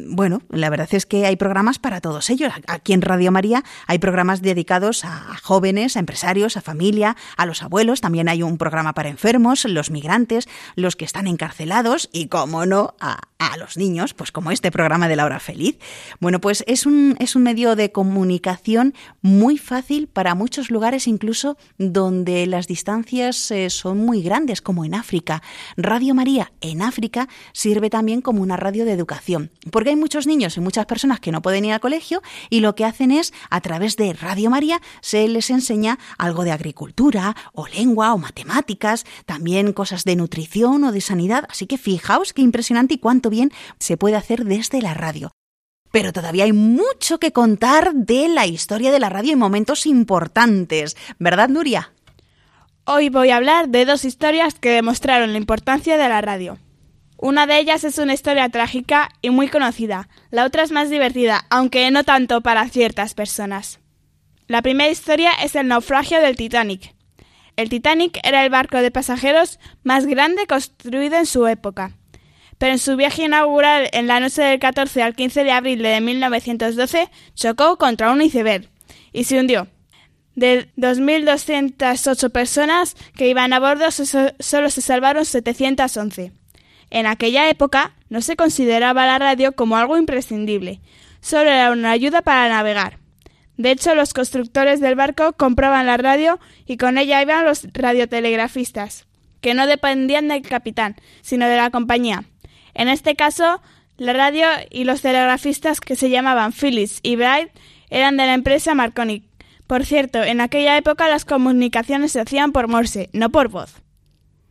bueno, 0.10 0.42
la 0.50 0.70
verdad 0.70 0.90
es 0.92 1.06
que 1.06 1.26
hay 1.26 1.36
programas 1.36 1.80
para 1.80 2.02
todos 2.02 2.30
ellos. 2.30 2.52
Aquí 2.68 2.94
en 2.94 3.02
Radio 3.02 3.32
María 3.32 3.64
hay 3.88 4.00
programas 4.00 4.42
dedicados 4.42 5.06
a 5.06 5.38
jóvenes, 5.42 5.96
a 5.96 6.00
empresarios, 6.00 6.58
a 6.58 6.62
familia, 6.62 7.16
a 7.38 7.46
los 7.46 7.64
abuelos. 7.64 8.02
También 8.02 8.30
hay 8.30 8.44
un 8.44 8.58
programa 8.58 8.94
para 8.94 9.10
enfermos, 9.10 9.66
los 9.66 9.92
migrantes, 9.92 10.48
los 10.76 10.96
que 10.96 11.06
están 11.06 11.28
encarcelados 11.28 12.10
y, 12.12 12.28
como 12.28 12.66
no, 12.66 12.96
a, 13.00 13.22
los 13.58 13.78
niños, 13.78 14.14
pues 14.14 14.32
como 14.32 14.52
este 14.52 14.72
programa 14.72 15.08
de 15.08 15.16
la 15.16 15.26
hora 15.26 15.40
feliz. 15.40 15.78
Bueno, 16.20 16.40
pues 16.40 16.64
es 16.68 16.86
un, 16.86 17.16
es 17.20 17.36
un 17.36 17.44
medio 17.44 17.76
de 17.76 17.92
comunicación 17.92 18.94
muy 19.22 19.58
fácil 19.58 20.08
para 20.08 20.36
muchos 20.36 20.72
lugares, 20.72 21.08
incluso 21.08 21.58
donde 21.78 22.46
las 22.48 22.68
distancias 22.68 23.52
eh, 23.52 23.70
son 23.70 24.00
muy 24.00 24.22
grandes, 24.22 24.62
como 24.62 24.86
en 24.86 24.96
África. 24.96 25.42
Radio 25.78 26.14
María 26.14 26.52
en 26.62 26.82
África 26.82 27.28
sirve 27.54 27.90
también 27.90 28.22
como 28.22 28.42
una 28.42 28.58
radio 28.58 28.86
de 28.86 28.92
educación, 28.92 29.52
porque 29.72 29.92
hay 29.92 29.96
muchos 29.96 30.28
niños 30.28 30.58
y 30.58 30.60
muchas 30.60 30.86
personas 30.86 31.20
que 31.20 31.32
no 31.32 31.42
pueden 31.42 31.66
ir 31.66 31.74
al 31.74 31.80
colegio 31.80 32.22
y 32.50 32.60
lo 32.60 32.76
que 32.76 32.86
hacen 32.86 33.12
es, 33.12 33.34
a 33.50 33.62
través 33.62 33.96
de 33.96 34.14
Radio 34.14 34.50
María, 34.50 34.82
se 35.02 35.28
les 35.28 35.50
enseña 35.50 36.00
algo 36.18 36.44
de 36.44 36.52
agricultura 36.52 37.36
o 37.54 37.68
lengua 37.68 38.14
o 38.14 38.18
matemáticas, 38.18 39.06
también 39.26 39.74
cosas 39.74 40.04
de 40.04 40.16
nutrición 40.16 40.84
o 40.84 40.92
de 40.92 41.02
sanidad. 41.02 41.46
Así 41.50 41.68
que 41.68 41.78
fijaos 41.78 42.34
qué 42.34 42.42
impresionante 42.42 42.96
y 42.96 42.98
cuánto 42.98 43.30
se 43.80 43.98
puede 43.98 44.16
hacer 44.16 44.46
desde 44.46 44.82
la 44.82 44.94
radio. 44.94 45.32
Pero 45.92 46.12
todavía 46.12 46.46
hay 46.46 46.54
mucho 46.54 47.20
que 47.20 47.32
contar 47.32 47.94
de 47.94 48.28
la 48.28 48.48
historia 48.48 48.92
de 48.92 49.00
la 49.00 49.10
radio 49.10 49.34
y 49.34 49.36
momentos 49.36 49.86
importantes, 49.86 50.98
¿verdad, 51.20 51.50
Nuria? 51.50 51.92
Hoy 52.86 53.10
voy 53.10 53.30
a 53.30 53.38
hablar 53.38 53.70
de 53.70 53.86
dos 53.86 54.04
historias 54.04 54.56
que 54.56 54.72
demostraron 54.72 55.32
la 55.32 55.38
importancia 55.38 55.98
de 55.98 56.10
la 56.10 56.22
radio. 56.22 56.58
Una 57.18 57.48
de 57.48 57.58
ellas 57.58 57.84
es 57.86 57.98
una 58.00 58.14
historia 58.14 58.50
trágica 58.50 59.10
y 59.22 59.30
muy 59.30 59.48
conocida, 59.48 60.10
la 60.32 60.44
otra 60.44 60.64
es 60.64 60.72
más 60.72 60.90
divertida, 60.90 61.46
aunque 61.50 61.90
no 61.92 62.04
tanto 62.04 62.42
para 62.42 62.68
ciertas 62.68 63.14
personas. 63.14 63.80
La 64.48 64.62
primera 64.62 64.90
historia 64.90 65.32
es 65.42 65.56
el 65.56 65.68
naufragio 65.68 66.20
del 66.20 66.36
Titanic. 66.36 66.94
El 67.56 67.70
Titanic 67.70 68.20
era 68.24 68.44
el 68.44 68.50
barco 68.50 68.78
de 68.78 68.92
pasajeros 68.92 69.60
más 69.84 70.06
grande 70.06 70.48
construido 70.48 71.16
en 71.16 71.26
su 71.26 71.48
época. 71.48 71.94
Pero 72.64 72.72
en 72.72 72.80
su 72.80 72.96
viaje 72.96 73.26
inaugural 73.26 73.90
en 73.92 74.08
la 74.08 74.22
noche 74.22 74.42
del 74.42 74.58
14 74.58 75.04
al 75.04 75.16
15 75.16 75.44
de 75.44 75.52
abril 75.52 75.84
de 75.84 76.00
1912 76.00 77.10
chocó 77.36 77.78
contra 77.78 78.10
un 78.10 78.22
iceberg 78.22 78.70
y 79.12 79.26
se 79.26 79.38
hundió. 79.38 79.68
De 80.36 80.70
2.208 80.78 82.32
personas 82.32 82.96
que 83.18 83.28
iban 83.28 83.52
a 83.52 83.60
bordo 83.60 83.92
solo 83.92 84.70
se 84.70 84.82
salvaron 84.82 85.26
711. 85.26 86.32
En 86.90 87.06
aquella 87.06 87.50
época 87.50 87.98
no 88.08 88.22
se 88.22 88.38
consideraba 88.38 89.06
la 89.08 89.20
radio 89.20 89.52
como 89.52 89.76
algo 89.76 89.98
imprescindible, 89.98 90.80
solo 91.20 91.50
era 91.50 91.70
una 91.70 91.92
ayuda 91.92 92.22
para 92.22 92.48
navegar. 92.48 92.98
De 93.58 93.72
hecho, 93.72 93.94
los 93.94 94.14
constructores 94.14 94.80
del 94.80 94.96
barco 94.96 95.34
compraban 95.34 95.86
la 95.86 95.98
radio 95.98 96.40
y 96.66 96.78
con 96.78 96.98
ella 96.98 97.22
iban 97.22 97.44
los 97.44 97.68
radiotelegrafistas, 97.74 99.06
que 99.42 99.54
no 99.54 99.68
dependían 99.68 100.30
del 100.30 100.44
capitán, 100.44 100.96
sino 101.22 101.46
de 101.50 101.58
la 101.58 101.70
compañía. 101.70 102.24
En 102.74 102.90
este 102.90 103.16
caso, 103.16 103.62
la 103.98 104.14
radio 104.14 104.46
y 104.70 104.84
los 104.84 105.02
telegrafistas 105.02 105.80
que 105.80 105.96
se 105.96 106.10
llamaban 106.10 106.54
Phillips 106.54 107.00
y 107.04 107.16
Bright 107.16 107.50
eran 107.90 108.18
de 108.18 108.26
la 108.26 108.34
empresa 108.34 108.74
Marconi. 108.74 109.24
Por 109.68 109.86
cierto, 109.86 110.24
en 110.24 110.42
aquella 110.42 110.78
época 110.78 111.08
las 111.08 111.26
comunicaciones 111.26 112.12
se 112.12 112.20
hacían 112.20 112.52
por 112.52 112.68
Morse, 112.68 113.10
no 113.14 113.30
por 113.30 113.50
voz. 113.50 113.82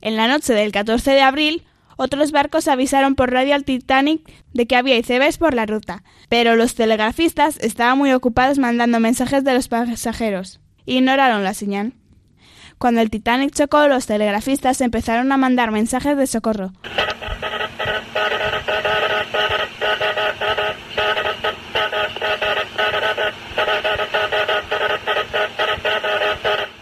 En 0.00 0.16
la 0.16 0.28
noche 0.28 0.52
del 0.54 0.72
14 0.72 1.12
de 1.12 1.22
abril, 1.22 1.64
otros 1.96 2.32
barcos 2.32 2.68
avisaron 2.68 3.14
por 3.14 3.30
radio 3.30 3.54
al 3.54 3.64
Titanic 3.64 4.22
de 4.52 4.66
que 4.66 4.76
había 4.76 4.96
icebergs 4.96 5.38
por 5.38 5.54
la 5.54 5.66
ruta, 5.66 6.02
pero 6.28 6.56
los 6.56 6.74
telegrafistas 6.74 7.58
estaban 7.58 7.98
muy 7.98 8.12
ocupados 8.12 8.58
mandando 8.58 8.98
mensajes 9.00 9.44
de 9.44 9.54
los 9.54 9.68
pasajeros. 9.68 10.60
Ignoraron 10.86 11.44
la 11.44 11.54
señal. 11.54 11.92
Cuando 12.78 13.00
el 13.00 13.10
Titanic 13.10 13.54
chocó, 13.54 13.86
los 13.86 14.06
telegrafistas 14.06 14.80
empezaron 14.80 15.30
a 15.30 15.36
mandar 15.36 15.70
mensajes 15.70 16.16
de 16.16 16.26
socorro. 16.26 16.72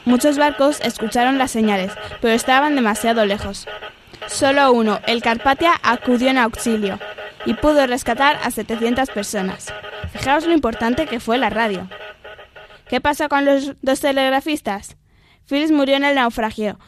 Muchos 0.05 0.39
barcos 0.39 0.81
escucharon 0.81 1.39
las 1.39 1.51
señales, 1.51 1.93
pero 2.21 2.35
estaban 2.35 2.75
demasiado 2.75 3.25
lejos. 3.25 3.67
Solo 4.27 4.73
uno, 4.73 5.01
el 5.07 5.23
Carpatia, 5.23 5.73
acudió 5.83 6.31
en 6.31 6.39
auxilio 6.39 6.99
y 7.47 7.55
pudo 7.55 7.87
rescatar 7.87 8.39
a 8.43 8.51
700 8.51 9.09
personas. 9.11 9.73
Fijaos 10.13 10.47
lo 10.47 10.53
importante 10.53 11.07
que 11.07 11.21
fue 11.21 11.39
la 11.39 11.49
radio. 11.49 11.89
¿Qué 12.89 13.01
pasó 13.01 13.29
con 13.29 13.45
los 13.45 13.75
dos 13.83 14.01
telegrafistas? 14.01 14.97
Phyllis 15.49 15.71
murió 15.71 15.97
en 15.97 16.05
el 16.05 16.17
naufragio 16.17 16.79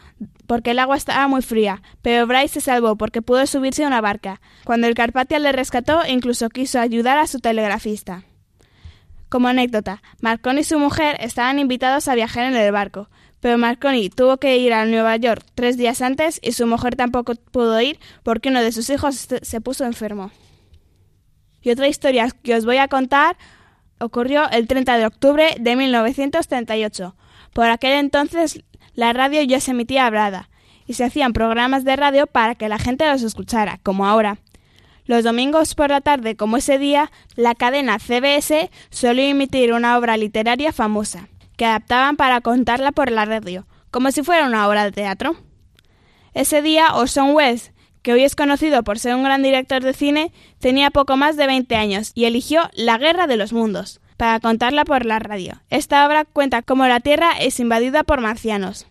porque 0.47 0.73
el 0.73 0.79
agua 0.79 0.97
estaba 0.97 1.29
muy 1.29 1.43
fría, 1.43 1.83
pero 2.03 2.27
Bryce 2.27 2.55
se 2.55 2.61
salvó 2.61 2.97
porque 2.97 3.23
pudo 3.23 3.47
subirse 3.47 3.85
a 3.85 3.87
una 3.87 4.01
barca. 4.01 4.41
Cuando 4.65 4.87
el 4.87 4.95
Carpatia 4.95 5.39
le 5.39 5.53
rescató, 5.53 6.01
incluso 6.07 6.49
quiso 6.49 6.81
ayudar 6.81 7.19
a 7.19 7.27
su 7.27 7.39
telegrafista. 7.39 8.25
Como 9.29 9.49
anécdota, 9.49 10.03
Marconi 10.21 10.61
y 10.61 10.65
su 10.65 10.79
mujer 10.79 11.17
estaban 11.21 11.59
invitados 11.59 12.07
a 12.09 12.15
viajar 12.15 12.45
en 12.45 12.57
el 12.57 12.71
barco, 12.71 13.09
pero 13.41 13.59
Marconi 13.59 14.11
tuvo 14.11 14.37
que 14.37 14.59
ir 14.59 14.73
a 14.73 14.85
Nueva 14.85 15.17
York 15.17 15.45
tres 15.55 15.77
días 15.77 16.03
antes 16.03 16.39
y 16.43 16.53
su 16.53 16.67
mujer 16.67 16.97
tampoco 16.97 17.35
pudo 17.51 17.81
ir 17.81 17.99
porque 18.23 18.51
uno 18.51 18.63
de 18.63 18.73
sus 18.73 18.91
hijos 18.91 19.29
se 19.43 19.61
puso 19.61 19.85
enfermo. 19.85 20.31
Y 21.63 21.71
otra 21.71 21.89
historia 21.89 22.29
que 22.43 22.55
os 22.55 22.65
voy 22.65 22.77
a 22.77 22.89
contar 22.89 23.37
ocurrió 23.99 24.51
el 24.51 24.67
30 24.67 24.99
de 24.99 25.07
octubre 25.07 25.57
de 25.59 25.77
1938. 25.77 27.17
Por 27.53 27.67
aquel 27.67 27.93
entonces 27.93 28.63
la 28.95 29.13
radio 29.13 29.43
ya 29.43 29.61
se 29.61 29.71
emitía 29.71 30.07
hablada 30.07 30.49
y 30.87 30.95
se 30.95 31.05
hacían 31.05 31.33
programas 31.33 31.85
de 31.85 31.97
radio 31.97 32.27
para 32.27 32.55
que 32.55 32.69
la 32.69 32.79
gente 32.79 33.07
los 33.07 33.23
escuchara, 33.23 33.79
como 33.83 34.07
ahora. 34.07 34.39
Los 35.05 35.25
domingos 35.25 35.75
por 35.75 35.91
la 35.91 36.01
tarde, 36.01 36.37
como 36.37 36.57
ese 36.57 36.79
día, 36.79 37.11
la 37.35 37.55
cadena 37.55 37.99
CBS 37.99 38.71
solía 38.91 39.29
emitir 39.29 39.73
una 39.73 39.99
obra 39.99 40.17
literaria 40.17 40.73
famosa, 40.73 41.29
que 41.57 41.65
adaptaban 41.65 42.17
para 42.17 42.41
contarla 42.41 42.93
por 42.93 43.11
la 43.11 43.25
radio, 43.25 43.67
como 43.91 44.11
si 44.11 44.23
fuera 44.23 44.47
una 44.47 44.69
obra 44.69 44.85
de 44.85 44.93
teatro. 44.93 45.37
Ese 46.35 46.63
día, 46.63 46.95
Orson 46.95 47.35
Welles, 47.35 47.73
que 48.03 48.13
hoy 48.13 48.25
es 48.25 48.37
conocido 48.37 48.83
por 48.85 48.99
ser 48.99 49.15
un 49.15 49.23
gran 49.23 49.43
director 49.43 49.83
de 49.83 49.93
cine, 49.93 50.33
tenía 50.59 50.91
poco 50.91 51.17
más 51.17 51.37
de 51.37 51.47
20 51.47 51.75
años 51.77 52.13
y 52.15 52.25
eligió 52.25 52.69
La 52.75 52.99
Guerra 52.99 53.27
de 53.27 53.37
los 53.37 53.53
Mundos 53.53 54.02
para 54.17 54.41
contarla 54.41 54.85
por 54.85 55.05
la 55.05 55.19
radio. 55.19 55.61
Esta 55.71 56.07
obra 56.07 56.25
cuenta 56.25 56.63
cómo 56.63 56.87
la 56.87 57.01
Tierra 57.01 57.33
es 57.41 57.61
invadida 57.61 58.03
por 58.03 58.21
marcianos. 58.21 58.87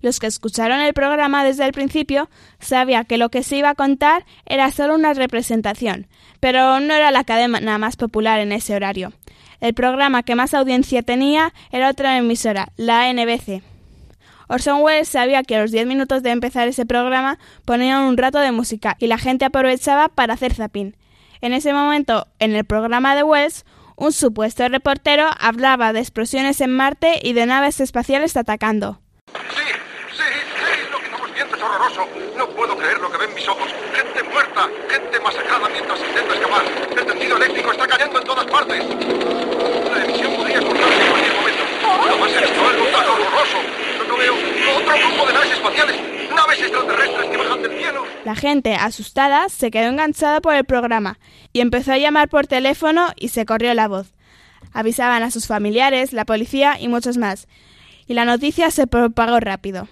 Los 0.00 0.20
que 0.20 0.26
escucharon 0.26 0.80
el 0.80 0.92
programa 0.92 1.44
desde 1.44 1.64
el 1.64 1.72
principio 1.72 2.28
sabían 2.60 3.06
que 3.06 3.16
lo 3.16 3.30
que 3.30 3.42
se 3.42 3.56
iba 3.56 3.70
a 3.70 3.74
contar 3.74 4.26
era 4.44 4.70
solo 4.70 4.94
una 4.94 5.14
representación, 5.14 6.08
pero 6.40 6.78
no 6.80 6.92
era 6.92 7.10
la 7.10 7.24
cadena 7.24 7.78
más 7.78 7.96
popular 7.96 8.38
en 8.40 8.52
ese 8.52 8.76
horario. 8.76 9.14
El 9.60 9.72
programa 9.72 10.22
que 10.22 10.34
más 10.34 10.52
audiencia 10.52 11.02
tenía 11.02 11.54
era 11.72 11.88
otra 11.88 12.18
emisora, 12.18 12.68
la 12.76 13.10
NBC. 13.10 13.62
Orson 14.48 14.82
Welles 14.82 15.08
sabía 15.08 15.42
que 15.42 15.56
a 15.56 15.62
los 15.62 15.70
10 15.70 15.86
minutos 15.86 16.22
de 16.22 16.32
empezar 16.32 16.68
ese 16.68 16.84
programa 16.84 17.38
ponían 17.64 18.02
un 18.02 18.18
rato 18.18 18.40
de 18.40 18.52
música 18.52 18.96
y 18.98 19.06
la 19.06 19.16
gente 19.16 19.46
aprovechaba 19.46 20.08
para 20.08 20.34
hacer 20.34 20.52
zapín. 20.52 20.96
En 21.40 21.52
ese 21.52 21.72
momento, 21.72 22.26
en 22.38 22.54
el 22.54 22.64
programa 22.64 23.14
de 23.14 23.22
Wells, 23.22 23.64
un 23.96 24.12
supuesto 24.12 24.68
reportero 24.68 25.28
hablaba 25.38 25.92
de 25.92 26.00
explosiones 26.00 26.60
en 26.60 26.74
Marte 26.74 27.20
y 27.22 27.32
de 27.32 27.46
naves 27.46 27.80
espaciales 27.80 28.36
atacando. 28.36 29.00
horroroso. 31.64 32.06
No 32.36 32.48
puedo 32.50 32.76
creer 32.76 32.98
lo 33.00 33.10
que 33.10 33.18
ven 33.18 33.34
mis 33.34 33.48
ojos. 33.48 33.68
Gente 33.94 34.22
muerta, 34.24 34.68
gente 34.88 35.20
masacrada 35.20 35.68
mientras 35.68 36.00
intenta 36.00 36.34
escapar. 36.34 36.64
El 36.96 37.06
tendido 37.06 37.36
eléctrico 37.36 37.72
está 37.72 37.86
cayendo 37.86 38.18
en 38.18 38.26
todas 38.26 38.44
partes. 38.46 38.84
La 38.84 40.04
emisión 40.04 40.36
podría 40.36 40.60
cortarse 40.60 41.02
en 41.02 41.10
cualquier 41.10 41.34
momento. 41.34 41.64
Jamás 42.08 42.32
he 42.32 42.40
visto 42.40 42.68
algo 42.68 42.84
tan 42.86 43.04
horroroso. 43.08 43.58
No 44.08 44.16
veo 44.16 44.34
otro 44.76 44.94
grupo 44.98 45.26
de 45.26 45.32
naves 45.32 45.50
espaciales. 45.52 46.13
La 48.24 48.34
gente, 48.34 48.74
asustada, 48.74 49.48
se 49.48 49.70
quedó 49.70 49.88
enganchada 49.88 50.40
por 50.40 50.54
el 50.54 50.64
programa 50.64 51.18
y 51.52 51.60
empezó 51.60 51.92
a 51.92 51.98
llamar 51.98 52.28
por 52.28 52.46
teléfono 52.46 53.08
y 53.16 53.28
se 53.28 53.44
corrió 53.44 53.74
la 53.74 53.88
voz. 53.88 54.14
Avisaban 54.72 55.22
a 55.22 55.30
sus 55.30 55.46
familiares, 55.46 56.12
la 56.12 56.24
policía 56.24 56.80
y 56.80 56.88
muchos 56.88 57.16
más. 57.16 57.48
Y 58.06 58.14
la 58.14 58.24
noticia 58.24 58.70
se 58.70 58.86
propagó 58.86 59.40
rápido. 59.40 59.88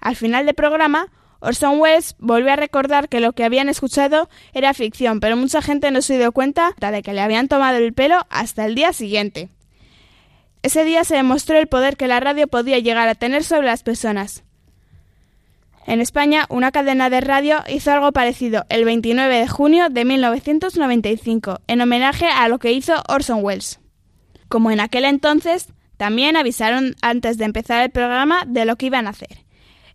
Al 0.00 0.16
final 0.16 0.46
del 0.46 0.54
programa, 0.54 1.08
Orson 1.40 1.80
Welles 1.80 2.14
volvió 2.18 2.52
a 2.52 2.56
recordar 2.56 3.08
que 3.08 3.20
lo 3.20 3.32
que 3.32 3.44
habían 3.44 3.68
escuchado 3.68 4.28
era 4.52 4.74
ficción, 4.74 5.20
pero 5.20 5.36
mucha 5.36 5.62
gente 5.62 5.90
no 5.90 6.02
se 6.02 6.18
dio 6.18 6.32
cuenta 6.32 6.74
de 6.78 7.02
que 7.02 7.12
le 7.12 7.20
habían 7.20 7.48
tomado 7.48 7.78
el 7.78 7.92
pelo 7.92 8.26
hasta 8.30 8.64
el 8.64 8.74
día 8.74 8.92
siguiente. 8.92 9.48
Ese 10.62 10.84
día 10.84 11.02
se 11.04 11.16
demostró 11.16 11.58
el 11.58 11.66
poder 11.66 11.96
que 11.96 12.06
la 12.06 12.20
radio 12.20 12.46
podía 12.46 12.78
llegar 12.78 13.08
a 13.08 13.16
tener 13.16 13.42
sobre 13.42 13.66
las 13.66 13.82
personas. 13.82 14.44
En 15.86 16.00
España, 16.00 16.46
una 16.48 16.70
cadena 16.70 17.10
de 17.10 17.20
radio 17.20 17.58
hizo 17.68 17.90
algo 17.90 18.12
parecido 18.12 18.64
el 18.68 18.84
29 18.84 19.34
de 19.34 19.48
junio 19.48 19.88
de 19.88 20.04
1995, 20.04 21.60
en 21.66 21.80
homenaje 21.80 22.26
a 22.26 22.48
lo 22.48 22.58
que 22.58 22.72
hizo 22.72 23.02
Orson 23.08 23.40
Welles. 23.42 23.80
Como 24.48 24.70
en 24.70 24.80
aquel 24.80 25.04
entonces, 25.04 25.68
también 25.96 26.36
avisaron 26.36 26.94
antes 27.02 27.36
de 27.36 27.46
empezar 27.46 27.82
el 27.82 27.90
programa 27.90 28.44
de 28.46 28.64
lo 28.64 28.76
que 28.76 28.86
iban 28.86 29.06
a 29.06 29.10
hacer. 29.10 29.44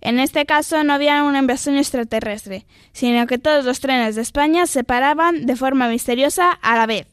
En 0.02 0.20
este 0.20 0.46
caso 0.46 0.84
no 0.84 0.94
había 0.94 1.24
una 1.24 1.40
invasión 1.40 1.78
extraterrestre, 1.78 2.66
sino 2.92 3.26
que 3.26 3.38
todos 3.38 3.66
los 3.66 3.80
trenes 3.80 4.16
de 4.16 4.22
España 4.22 4.68
se 4.68 4.84
paraban 4.84 5.46
de 5.46 5.56
forma 5.56 5.88
misteriosa 5.88 6.52
a 6.52 6.76
la 6.76 6.86
vez. 6.86 7.08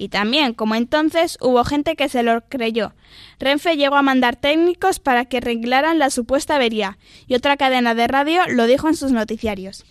Y 0.00 0.08
también, 0.08 0.54
como 0.54 0.76
entonces, 0.76 1.36
hubo 1.42 1.62
gente 1.62 1.94
que 1.94 2.08
se 2.08 2.22
lo 2.22 2.40
creyó. 2.48 2.94
Renfe 3.38 3.76
llegó 3.76 3.96
a 3.96 4.02
mandar 4.02 4.34
técnicos 4.34 4.98
para 4.98 5.26
que 5.26 5.36
arreglaran 5.36 5.98
la 5.98 6.08
supuesta 6.08 6.56
avería, 6.56 6.96
y 7.26 7.34
otra 7.34 7.58
cadena 7.58 7.94
de 7.94 8.06
radio 8.06 8.40
lo 8.48 8.64
dijo 8.64 8.88
en 8.88 8.96
sus 8.96 9.12
noticiarios. 9.12 9.84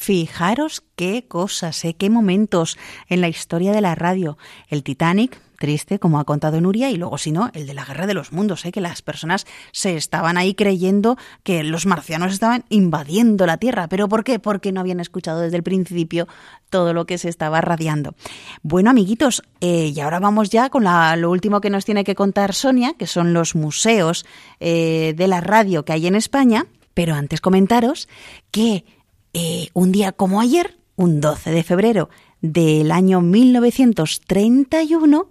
Fijaros 0.00 0.82
qué 0.96 1.26
cosas, 1.28 1.84
¿eh? 1.84 1.92
qué 1.92 2.08
momentos 2.08 2.78
en 3.10 3.20
la 3.20 3.28
historia 3.28 3.70
de 3.70 3.82
la 3.82 3.94
radio. 3.94 4.38
El 4.68 4.82
Titanic, 4.82 5.38
triste, 5.58 5.98
como 5.98 6.18
ha 6.18 6.24
contado 6.24 6.58
Nuria, 6.58 6.88
y 6.88 6.96
luego, 6.96 7.18
si 7.18 7.32
no, 7.32 7.50
el 7.52 7.66
de 7.66 7.74
la 7.74 7.84
guerra 7.84 8.06
de 8.06 8.14
los 8.14 8.32
mundos, 8.32 8.64
¿eh? 8.64 8.72
que 8.72 8.80
las 8.80 9.02
personas 9.02 9.46
se 9.72 9.98
estaban 9.98 10.38
ahí 10.38 10.54
creyendo 10.54 11.18
que 11.42 11.62
los 11.64 11.84
marcianos 11.84 12.32
estaban 12.32 12.64
invadiendo 12.70 13.44
la 13.44 13.58
Tierra. 13.58 13.88
¿Pero 13.88 14.08
por 14.08 14.24
qué? 14.24 14.38
Porque 14.38 14.72
no 14.72 14.80
habían 14.80 15.00
escuchado 15.00 15.40
desde 15.40 15.58
el 15.58 15.62
principio 15.62 16.26
todo 16.70 16.94
lo 16.94 17.04
que 17.04 17.18
se 17.18 17.28
estaba 17.28 17.60
radiando. 17.60 18.14
Bueno, 18.62 18.88
amiguitos, 18.88 19.42
eh, 19.60 19.92
y 19.94 20.00
ahora 20.00 20.18
vamos 20.18 20.48
ya 20.48 20.70
con 20.70 20.82
lo 20.82 21.30
último 21.30 21.60
que 21.60 21.68
nos 21.68 21.84
tiene 21.84 22.04
que 22.04 22.14
contar 22.14 22.54
Sonia, 22.54 22.94
que 22.98 23.06
son 23.06 23.34
los 23.34 23.54
museos 23.54 24.24
eh, 24.60 25.12
de 25.14 25.28
la 25.28 25.42
radio 25.42 25.84
que 25.84 25.92
hay 25.92 26.06
en 26.06 26.14
España. 26.14 26.64
Pero 26.94 27.14
antes 27.14 27.40
comentaros 27.42 28.08
que 28.50 28.84
eh, 29.32 29.68
un 29.74 29.92
día 29.92 30.10
como 30.12 30.40
ayer, 30.40 30.78
un 30.96 31.20
12 31.20 31.50
de 31.50 31.62
febrero 31.62 32.08
del 32.40 32.90
año 32.92 33.20
1931, 33.20 35.30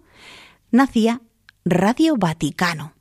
nacía 0.71 1.21
Radio 1.65 2.15
Vaticano. 2.15 2.93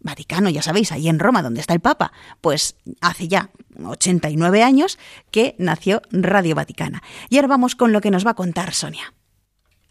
Vaticano, 0.00 0.48
ya 0.50 0.62
sabéis, 0.62 0.92
ahí 0.92 1.08
en 1.08 1.18
Roma, 1.18 1.42
donde 1.42 1.60
está 1.60 1.74
el 1.74 1.80
Papa, 1.80 2.12
pues 2.40 2.76
hace 3.00 3.26
ya 3.28 3.50
89 3.84 4.62
años 4.62 4.98
que 5.30 5.54
nació 5.58 6.02
Radio 6.10 6.54
Vaticana. 6.54 7.02
Y 7.28 7.36
ahora 7.36 7.48
vamos 7.48 7.76
con 7.76 7.92
lo 7.92 8.00
que 8.00 8.10
nos 8.10 8.26
va 8.26 8.32
a 8.32 8.34
contar 8.34 8.74
Sonia. 8.74 9.14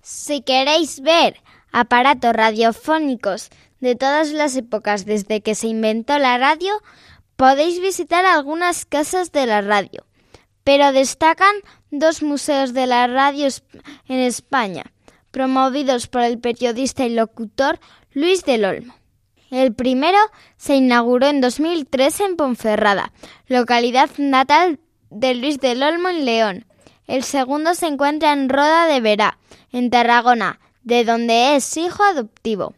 Si 0.01 0.41
queréis 0.41 1.01
ver 1.01 1.41
aparatos 1.71 2.33
radiofónicos 2.33 3.49
de 3.79 3.95
todas 3.95 4.31
las 4.31 4.55
épocas 4.55 5.05
desde 5.05 5.41
que 5.41 5.55
se 5.55 5.67
inventó 5.67 6.17
la 6.19 6.37
radio, 6.37 6.71
podéis 7.35 7.81
visitar 7.81 8.25
algunas 8.25 8.85
casas 8.85 9.31
de 9.31 9.45
la 9.45 9.61
radio. 9.61 10.05
Pero 10.63 10.91
destacan 10.91 11.55
dos 11.89 12.21
museos 12.21 12.73
de 12.73 12.87
la 12.87 13.07
radio 13.07 13.47
en 14.07 14.19
España 14.19 14.91
promovidos 15.31 16.07
por 16.07 16.21
el 16.21 16.39
periodista 16.39 17.05
y 17.05 17.09
locutor 17.09 17.79
Luis 18.13 18.43
del 18.43 18.65
Olmo. 18.65 18.95
El 19.49 19.73
primero 19.73 20.17
se 20.57 20.75
inauguró 20.75 21.27
en 21.27 21.41
2003 21.41 22.19
en 22.21 22.35
Ponferrada, 22.37 23.11
localidad 23.47 24.09
natal 24.17 24.79
de 25.09 25.35
Luis 25.35 25.59
del 25.59 25.83
Olmo 25.83 26.09
en 26.09 26.25
León. 26.25 26.65
El 27.07 27.23
segundo 27.23 27.73
se 27.73 27.87
encuentra 27.87 28.31
en 28.31 28.47
Roda 28.47 28.87
de 28.87 29.01
Verá, 29.01 29.39
en 29.71 29.89
Tarragona, 29.89 30.59
de 30.83 31.03
donde 31.03 31.55
es 31.55 31.75
hijo 31.75 32.03
adoptivo. 32.03 32.73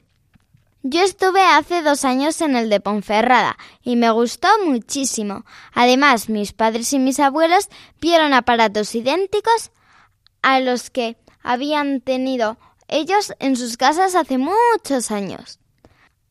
Yo 0.86 1.02
estuve 1.02 1.42
hace 1.42 1.82
dos 1.82 2.04
años 2.04 2.42
en 2.42 2.58
el 2.58 2.70
de 2.70 2.82
Ponferrada 2.82 3.58
y 3.82 3.96
me 3.96 4.12
gustó 4.12 4.50
muchísimo. 4.66 5.46
Además, 5.72 6.28
mis 6.28 6.52
padres 6.52 6.92
y 6.92 7.00
mis 7.00 7.22
abuelos 7.22 7.70
vieron 8.02 8.34
aparatos 8.34 8.94
idénticos 8.94 9.72
a 10.42 10.60
los 10.60 10.90
que 10.90 11.16
habían 11.42 12.02
tenido 12.02 12.58
ellos 12.90 13.34
en 13.40 13.56
sus 13.56 13.78
casas 13.78 14.14
hace 14.14 14.38
muchos 14.38 15.10
años. 15.10 15.62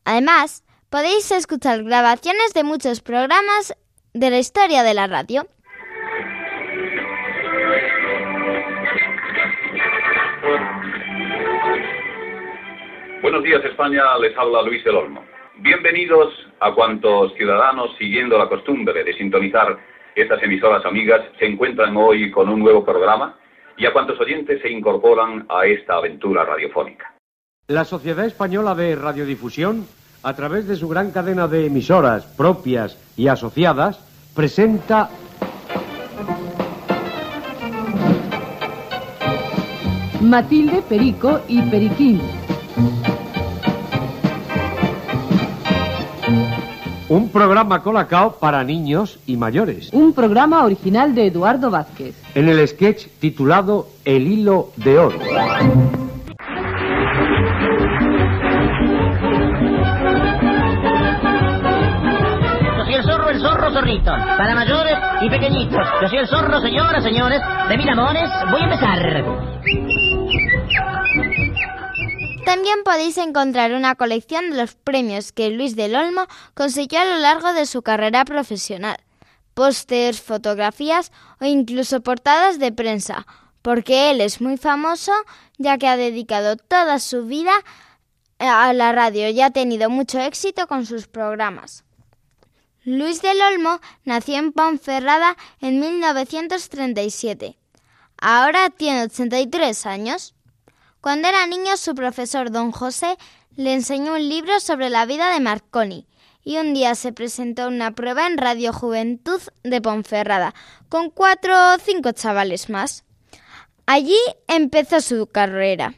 Además, 0.05 0.63
podéis 0.91 1.31
escuchar 1.31 1.83
grabaciones 1.83 2.53
de 2.53 2.63
muchos 2.63 3.01
programas 3.01 3.75
de 4.13 4.29
la 4.29 4.37
historia 4.37 4.83
de 4.83 4.93
la 4.93 5.07
radio. 5.07 5.47
Buenos 13.23 13.41
días 13.41 13.63
España, 13.63 14.03
les 14.19 14.37
habla 14.37 14.61
Luis 14.63 14.83
del 14.83 14.97
Olmo. 14.97 15.23
Bienvenidos 15.59 16.33
a 16.59 16.73
cuantos 16.73 17.33
ciudadanos, 17.35 17.91
siguiendo 17.97 18.37
la 18.37 18.49
costumbre 18.49 19.01
de 19.01 19.13
sintonizar 19.13 19.77
estas 20.13 20.43
emisoras 20.43 20.85
amigas, 20.85 21.21
se 21.39 21.45
encuentran 21.45 21.95
hoy 21.95 22.29
con 22.31 22.49
un 22.49 22.59
nuevo 22.59 22.83
programa 22.83 23.39
y 23.77 23.85
a 23.85 23.93
cuantos 23.93 24.19
oyentes 24.19 24.61
se 24.61 24.69
incorporan 24.69 25.45
a 25.47 25.65
esta 25.65 25.95
aventura 25.95 26.43
radiofónica. 26.43 27.13
La 27.69 27.85
Sociedad 27.85 28.25
Española 28.25 28.75
de 28.75 28.93
Radiodifusión, 28.93 29.87
a 30.21 30.35
través 30.35 30.67
de 30.67 30.75
su 30.75 30.89
gran 30.89 31.11
cadena 31.11 31.47
de 31.47 31.67
emisoras 31.67 32.25
propias 32.25 32.99
y 33.15 33.29
asociadas, 33.29 33.99
presenta 34.35 35.09
Matilde, 40.19 40.83
Perico 40.89 41.39
y 41.47 41.61
Periquín. 41.61 42.43
Un 47.13 47.29
programa 47.29 47.83
colacao 47.83 48.39
para 48.39 48.63
niños 48.63 49.19
y 49.27 49.37
mayores. 49.37 49.93
Un 49.93 50.13
programa 50.13 50.63
original 50.63 51.13
de 51.13 51.27
Eduardo 51.27 51.69
Vázquez. 51.69 52.15
En 52.33 52.49
el 52.49 52.67
sketch 52.67 53.05
titulado 53.19 53.87
El 54.03 54.25
hilo 54.25 54.71
de 54.77 54.97
oro. 54.97 55.19
Yo 62.65 62.83
soy 62.83 62.93
el 62.95 63.03
zorro, 63.03 63.29
el 63.29 63.39
zorro 63.41 63.71
zorrito. 63.73 64.11
Para 64.11 64.55
mayores 64.55 64.97
y 65.21 65.29
pequeñitos. 65.29 65.87
Yo 66.01 66.07
soy 66.07 66.17
el 66.17 66.27
zorro, 66.27 66.59
señoras, 66.61 67.03
señores. 67.03 67.39
De 67.69 67.77
Miramones, 67.77 68.27
voy 68.49 68.61
a 68.61 68.63
empezar. 68.63 69.23
También 72.45 72.83
podéis 72.83 73.17
encontrar 73.17 73.71
una 73.73 73.95
colección 73.95 74.51
de 74.51 74.57
los 74.57 74.75
premios 74.75 75.31
que 75.31 75.49
Luis 75.49 75.75
del 75.75 75.95
Olmo 75.95 76.27
consiguió 76.53 76.99
a 76.99 77.05
lo 77.05 77.17
largo 77.19 77.53
de 77.53 77.65
su 77.65 77.81
carrera 77.81 78.25
profesional. 78.25 78.97
Pósters, 79.53 80.21
fotografías 80.21 81.11
o 81.39 81.45
incluso 81.45 82.01
portadas 82.01 82.59
de 82.59 82.71
prensa, 82.71 83.25
porque 83.61 84.11
él 84.11 84.19
es 84.19 84.41
muy 84.41 84.57
famoso 84.57 85.13
ya 85.57 85.77
que 85.77 85.87
ha 85.87 85.95
dedicado 85.95 86.57
toda 86.57 86.99
su 86.99 87.25
vida 87.25 87.53
a 88.39 88.73
la 88.73 88.91
radio 88.91 89.29
y 89.29 89.41
ha 89.41 89.51
tenido 89.51 89.89
mucho 89.89 90.19
éxito 90.19 90.67
con 90.67 90.85
sus 90.85 91.07
programas. 91.07 91.83
Luis 92.83 93.21
del 93.21 93.41
Olmo 93.41 93.79
nació 94.03 94.35
en 94.37 94.51
Ponferrada 94.51 95.37
en 95.61 95.79
1937. 95.79 97.57
Ahora 98.17 98.69
tiene 98.69 99.03
83 99.03 99.85
años. 99.85 100.32
Cuando 101.03 101.27
era 101.27 101.45
niño, 101.47 101.75
su 101.75 101.95
profesor 101.95 102.49
don 102.49 102.71
José 102.71 103.17
le 103.57 103.73
enseñó 103.73 104.13
un 104.13 104.29
libro 104.29 104.61
sobre 104.61 104.89
la 104.89 105.05
vida 105.05 105.33
de 105.33 105.41
Marconi 105.41 106.07
y 106.45 106.59
un 106.59 106.73
día 106.73 106.95
se 106.95 107.11
presentó 107.11 107.67
una 107.67 107.91
prueba 107.91 108.25
en 108.25 108.37
Radio 108.37 108.71
Juventud 108.71 109.41
de 109.63 109.81
Ponferrada 109.81 110.55
con 110.87 111.09
cuatro 111.09 111.73
o 111.73 111.77
cinco 111.77 112.13
chavales 112.13 112.69
más. 112.69 113.03
Allí 113.85 114.15
empezó 114.47 115.01
su 115.01 115.27
carrera. 115.27 115.95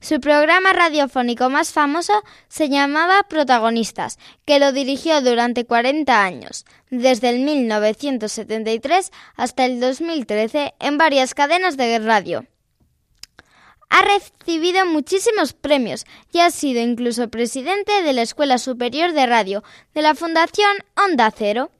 Su 0.00 0.20
programa 0.20 0.72
radiofónico 0.72 1.50
más 1.50 1.74
famoso 1.74 2.14
se 2.48 2.70
llamaba 2.70 3.26
Protagonistas, 3.28 4.18
que 4.46 4.58
lo 4.58 4.72
dirigió 4.72 5.20
durante 5.20 5.66
40 5.66 6.24
años, 6.24 6.64
desde 6.88 7.28
el 7.28 7.40
1973 7.40 9.12
hasta 9.36 9.66
el 9.66 9.80
2013 9.80 10.72
en 10.80 10.96
varias 10.96 11.34
cadenas 11.34 11.76
de 11.76 11.98
radio. 11.98 12.46
Ha 13.94 14.00
recibido 14.00 14.86
muchísimos 14.86 15.52
premios 15.52 16.06
y 16.32 16.38
ha 16.38 16.50
sido 16.50 16.80
incluso 16.80 17.28
presidente 17.28 18.02
de 18.02 18.14
la 18.14 18.22
Escuela 18.22 18.56
Superior 18.56 19.12
de 19.12 19.26
Radio 19.26 19.62
de 19.92 20.00
la 20.00 20.14
Fundación 20.14 20.72
Onda 20.96 21.30
Cero. 21.30 21.70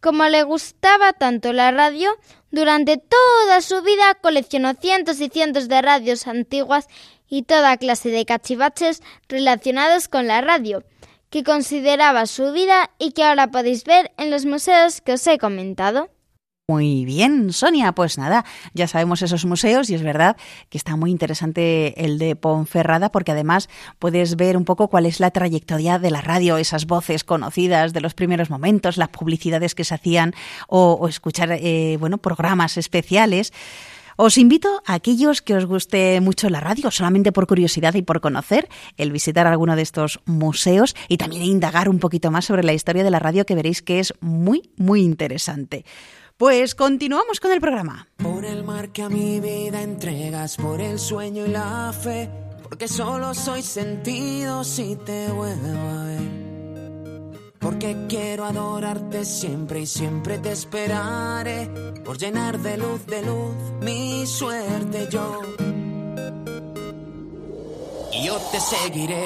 Como 0.00 0.24
le 0.24 0.42
gustaba 0.42 1.12
tanto 1.12 1.52
la 1.52 1.70
radio, 1.70 2.10
durante 2.50 2.96
toda 2.96 3.60
su 3.60 3.80
vida 3.82 4.16
coleccionó 4.20 4.74
cientos 4.74 5.20
y 5.20 5.28
cientos 5.28 5.68
de 5.68 5.82
radios 5.82 6.26
antiguas 6.26 6.88
y 7.28 7.44
toda 7.44 7.76
clase 7.76 8.08
de 8.08 8.24
cachivaches 8.24 9.00
relacionados 9.28 10.08
con 10.08 10.26
la 10.26 10.40
radio, 10.40 10.82
que 11.30 11.44
consideraba 11.44 12.26
su 12.26 12.50
vida 12.50 12.90
y 12.98 13.12
que 13.12 13.22
ahora 13.22 13.52
podéis 13.52 13.84
ver 13.84 14.10
en 14.18 14.32
los 14.32 14.46
museos 14.46 15.00
que 15.00 15.12
os 15.12 15.24
he 15.28 15.38
comentado. 15.38 16.10
Muy 16.68 17.04
bien, 17.04 17.52
Sonia, 17.52 17.92
pues 17.92 18.18
nada, 18.18 18.44
ya 18.74 18.88
sabemos 18.88 19.22
esos 19.22 19.44
museos 19.44 19.88
y 19.88 19.94
es 19.94 20.02
verdad 20.02 20.36
que 20.68 20.76
está 20.76 20.96
muy 20.96 21.12
interesante 21.12 22.04
el 22.04 22.18
de 22.18 22.34
Ponferrada 22.34 23.12
porque 23.12 23.30
además 23.30 23.68
puedes 24.00 24.34
ver 24.34 24.56
un 24.56 24.64
poco 24.64 24.88
cuál 24.88 25.06
es 25.06 25.20
la 25.20 25.30
trayectoria 25.30 26.00
de 26.00 26.10
la 26.10 26.22
radio, 26.22 26.56
esas 26.56 26.86
voces 26.86 27.22
conocidas 27.22 27.92
de 27.92 28.00
los 28.00 28.14
primeros 28.14 28.50
momentos, 28.50 28.96
las 28.96 29.10
publicidades 29.10 29.76
que 29.76 29.84
se 29.84 29.94
hacían 29.94 30.34
o, 30.66 31.06
escuchar, 31.08 31.52
eh, 31.52 31.98
bueno, 32.00 32.18
programas 32.18 32.78
especiales. 32.78 33.52
Os 34.16 34.36
invito 34.36 34.82
a 34.86 34.94
aquellos 34.94 35.42
que 35.42 35.54
os 35.54 35.66
guste 35.66 36.20
mucho 36.20 36.48
la 36.48 36.58
radio, 36.58 36.90
solamente 36.90 37.30
por 37.30 37.46
curiosidad 37.46 37.94
y 37.94 38.02
por 38.02 38.20
conocer, 38.20 38.68
el 38.96 39.12
visitar 39.12 39.46
alguno 39.46 39.76
de 39.76 39.82
estos 39.82 40.18
museos 40.24 40.96
y 41.06 41.18
también 41.18 41.44
indagar 41.44 41.88
un 41.88 42.00
poquito 42.00 42.32
más 42.32 42.46
sobre 42.46 42.64
la 42.64 42.72
historia 42.72 43.04
de 43.04 43.10
la 43.12 43.20
radio 43.20 43.46
que 43.46 43.54
veréis 43.54 43.82
que 43.82 44.00
es 44.00 44.14
muy, 44.20 44.72
muy 44.76 45.02
interesante. 45.02 45.84
Pues 46.38 46.74
continuamos 46.74 47.40
con 47.40 47.50
el 47.50 47.62
programa. 47.62 48.08
Por 48.18 48.44
el 48.44 48.62
mar 48.62 48.90
que 48.90 49.00
a 49.00 49.08
mi 49.08 49.40
vida 49.40 49.80
entregas, 49.80 50.58
por 50.58 50.82
el 50.82 50.98
sueño 50.98 51.46
y 51.46 51.48
la 51.48 51.94
fe, 51.98 52.28
porque 52.62 52.88
solo 52.88 53.32
soy 53.32 53.62
sentido 53.62 54.62
si 54.62 54.96
te 54.96 55.28
vuelvo 55.28 55.88
a 55.88 56.04
ver. 56.04 57.52
Porque 57.58 57.96
quiero 58.06 58.44
adorarte 58.44 59.24
siempre 59.24 59.80
y 59.80 59.86
siempre 59.86 60.36
te 60.36 60.52
esperaré, 60.52 61.70
por 62.04 62.18
llenar 62.18 62.58
de 62.58 62.76
luz, 62.76 63.06
de 63.06 63.22
luz 63.22 63.54
mi 63.80 64.26
suerte 64.26 65.08
yo. 65.10 65.40
Y 68.12 68.26
yo 68.26 68.36
te 68.52 68.60
seguiré. 68.60 69.24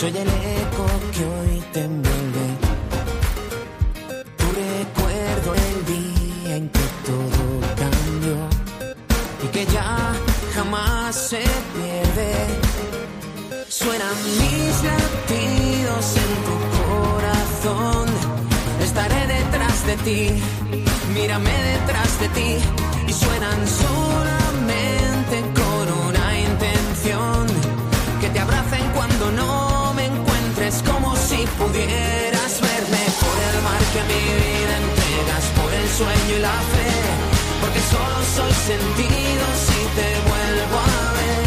Soy 0.00 0.16
el 0.16 0.28
eco 0.28 0.86
que 1.12 1.24
hoy 1.26 1.62
te 1.74 1.84
envuelve. 1.84 2.46
Tu 4.38 4.46
recuerdo 4.46 5.54
el 5.54 5.76
día 5.84 6.56
en 6.56 6.70
que 6.70 6.86
todo 7.04 7.42
cambió 7.76 8.36
y 9.44 9.46
que 9.48 9.66
ya 9.66 10.14
jamás 10.54 11.14
se 11.14 11.42
pierde. 11.74 12.32
Suenan 13.68 14.16
mis 14.40 14.74
latidos 14.90 16.16
en 16.24 16.30
tu 16.46 16.56
corazón. 16.80 18.08
Estaré 18.82 19.26
detrás 19.26 19.86
de 19.86 19.96
ti, 19.96 20.30
mírame 21.12 21.52
detrás 21.74 22.20
de 22.20 22.28
ti 22.30 22.56
y 23.06 23.12
suenan 23.12 23.60
solamente 23.68 25.36
con 25.60 26.08
una 26.08 26.38
intención 26.38 27.39
si 31.40 31.46
pudieras 31.46 32.52
verme 32.60 33.02
por 33.22 33.36
el 33.48 33.56
mar 33.66 33.82
que 33.92 34.02
mi 34.10 34.22
vida 34.44 34.74
entregas 34.84 35.44
por 35.56 35.70
el 35.72 35.88
sueño 35.88 36.32
y 36.36 36.40
la 36.40 36.58
fe 36.72 36.90
porque 37.60 37.80
solo 37.94 38.18
soy 38.36 38.52
sentido 38.70 39.44
si 39.66 39.80
te 39.96 40.08
vuelvo 40.30 40.76
a 40.76 41.02
ver. 41.18 41.44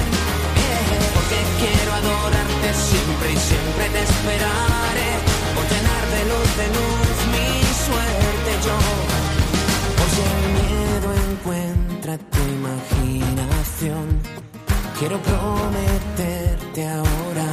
Porque 1.15 1.39
quiero 1.61 1.91
adorarte 2.01 2.69
siempre 2.89 3.27
y 3.33 3.37
siempre 3.49 3.83
te 3.93 4.01
esperaré 4.09 5.11
por 5.55 5.65
llenar 5.71 6.03
de 6.15 6.21
luz 6.31 6.49
de 6.61 6.67
luz 6.77 7.15
mi 7.33 7.49
suerte 7.85 8.51
yo. 8.65 8.77
Por 9.97 10.07
si 10.13 10.21
el 10.33 10.43
miedo 10.59 11.09
encuentra 11.29 12.13
tu 12.33 12.41
imaginación, 12.59 14.05
quiero 14.97 15.17
prometerte 15.21 16.81
ahora 16.87 17.47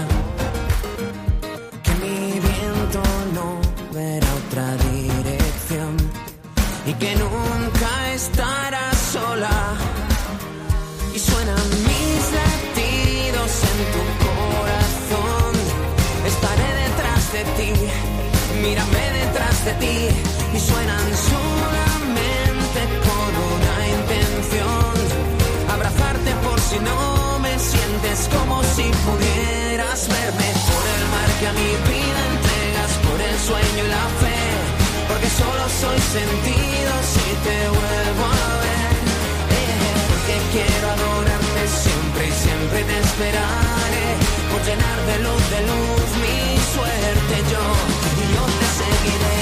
viento 2.91 3.03
no 3.35 3.61
verá 3.93 4.27
otra 4.47 4.77
dirección. 4.91 5.97
Y 6.87 6.93
que 6.95 7.15
nunca 7.17 8.13
estarás 8.15 8.97
sola. 9.13 9.51
Y 11.15 11.19
suenan 11.19 11.69
mis 11.91 12.23
latidos 12.41 13.51
en 13.71 13.79
tu 13.95 14.03
corazón, 14.27 15.53
estaré 16.27 16.69
detrás 16.85 17.33
de 17.33 17.43
ti, 17.57 17.73
mírame 18.63 19.05
detrás 19.21 19.65
de 19.65 19.73
ti. 19.75 19.99
Y 20.57 20.61
suenan 20.61 21.07
solamente 21.33 22.81
con 23.07 23.31
una 23.55 23.77
intención, 23.99 24.93
abrazarte 25.75 26.33
por 26.45 26.61
si 26.61 26.79
no 26.81 27.39
me 27.41 27.59
sientes 27.59 28.29
como 28.37 28.63
si 28.63 28.85
pudieras 29.07 30.09
verme. 30.09 30.49
Por 30.71 30.85
el 30.97 31.05
mar 31.13 31.31
que 31.41 31.47
a 31.49 31.53
mi 31.53 31.91
vida 31.91 32.00
sueño 33.51 33.83
y 33.85 33.91
la 33.99 34.07
fe, 34.23 34.39
porque 35.09 35.29
solo 35.41 35.65
soy 35.83 35.99
sentido 36.19 36.93
si 37.13 37.27
te 37.47 37.57
vuelvo 37.79 38.25
a 38.43 38.49
ver. 38.65 38.93
Eh, 39.59 39.91
porque 40.11 40.35
quiero 40.55 40.87
adorarte 40.97 41.63
siempre 41.83 42.23
y 42.31 42.35
siempre 42.45 42.79
te 42.91 42.97
esperaré, 43.07 44.09
por 44.51 44.61
llenar 44.69 44.99
de 45.11 45.17
luz, 45.27 45.43
de 45.55 45.61
luz 45.71 46.09
mi 46.23 46.39
suerte 46.75 47.37
yo, 47.53 47.65
y 48.21 48.25
yo 48.35 48.45
te 48.61 48.69
seguiré. 48.81 49.39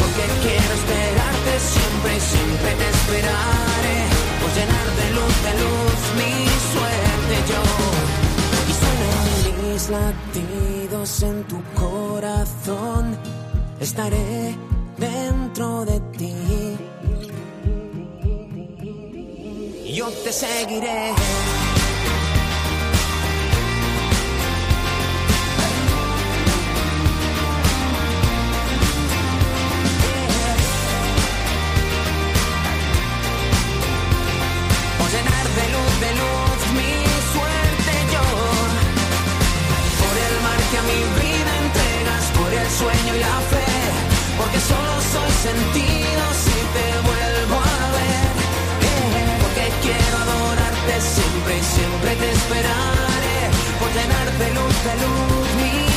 Porque 0.00 0.24
quiero 0.44 0.72
esperarte 0.80 1.52
siempre 1.74 2.10
y 2.16 2.22
siempre 2.32 2.70
te 2.80 2.86
esperaré 2.96 3.77
de 5.44 5.52
luz 5.62 6.00
mi 6.18 6.34
suerte 6.72 7.34
yo. 7.50 7.62
Y 8.70 8.72
suenan 8.80 9.26
mis 9.72 9.84
latidos 9.90 11.22
en 11.22 11.44
tu 11.44 11.62
corazón. 11.74 13.16
Estaré 13.80 14.56
dentro 14.98 15.84
de 15.84 16.00
ti. 16.18 16.34
Yo 19.94 20.08
te 20.24 20.32
seguiré. 20.32 21.14
Luz, 36.20 36.60
mi 36.78 36.92
suerte 37.32 37.92
yo. 38.14 38.26
Por 40.00 40.14
el 40.26 40.34
mar 40.46 40.60
que 40.70 40.76
a 40.78 40.84
mi 40.90 41.00
vida 41.20 41.52
entregas, 41.64 42.24
por 42.38 42.50
el 42.52 42.68
sueño 42.80 43.12
y 43.16 43.20
la 43.20 43.36
fe. 43.52 43.68
Porque 44.38 44.60
solo 44.60 44.94
soy 45.14 45.30
sentido 45.48 46.22
si 46.44 46.56
te 46.74 46.86
vuelvo 47.08 47.56
a 47.56 47.80
ver. 47.98 48.26
Eh, 48.88 49.38
Porque 49.42 49.64
quiero 49.84 50.16
adorarte 50.24 50.94
siempre 51.14 51.52
y 51.58 51.62
siempre 51.76 52.10
te 52.16 52.28
esperaré. 52.32 53.38
Por 53.80 53.90
llenar 53.96 54.26
de 54.42 54.48
luz, 54.56 54.76
de 54.88 54.94
luz 55.02 55.46
mi 55.60 55.87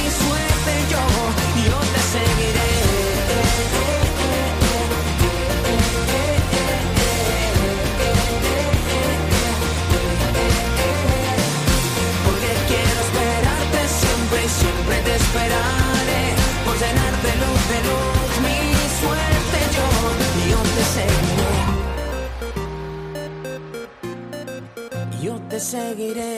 seguiré. 25.61 26.37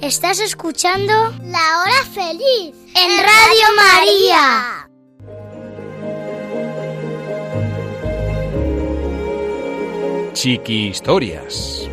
Estás 0.00 0.40
escuchando 0.40 1.12
La 1.42 1.82
Hora 1.82 2.04
Feliz 2.12 2.74
en 2.96 3.10
Radio 3.18 3.66
María. 3.76 4.88
Chiqui 10.32 10.88
Historias. 10.88 11.88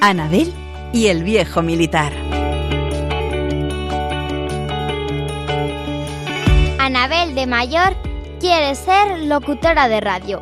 Anabel 0.00 0.54
y 0.94 1.08
el 1.08 1.22
viejo 1.22 1.60
militar. 1.60 2.12
Anabel 6.78 7.34
de 7.34 7.46
mayor 7.46 7.94
quiere 8.40 8.74
ser 8.76 9.20
locutora 9.24 9.88
de 9.88 10.00
radio. 10.00 10.40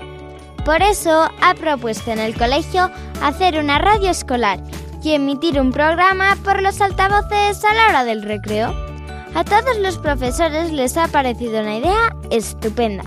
Por 0.64 0.80
eso 0.82 1.28
ha 1.42 1.54
propuesto 1.54 2.12
en 2.12 2.20
el 2.20 2.36
colegio 2.36 2.88
hacer 3.20 3.58
una 3.58 3.78
radio 3.78 4.10
escolar 4.10 4.60
y 5.02 5.14
emitir 5.14 5.60
un 5.60 5.72
programa 5.72 6.36
por 6.44 6.62
los 6.62 6.80
altavoces 6.80 7.64
a 7.64 7.74
la 7.74 7.86
hora 7.88 8.04
del 8.04 8.22
recreo. 8.22 8.72
A 9.34 9.42
todos 9.42 9.76
los 9.78 9.98
profesores 9.98 10.70
les 10.70 10.96
ha 10.96 11.08
parecido 11.08 11.60
una 11.60 11.76
idea 11.76 12.14
estupenda. 12.30 13.04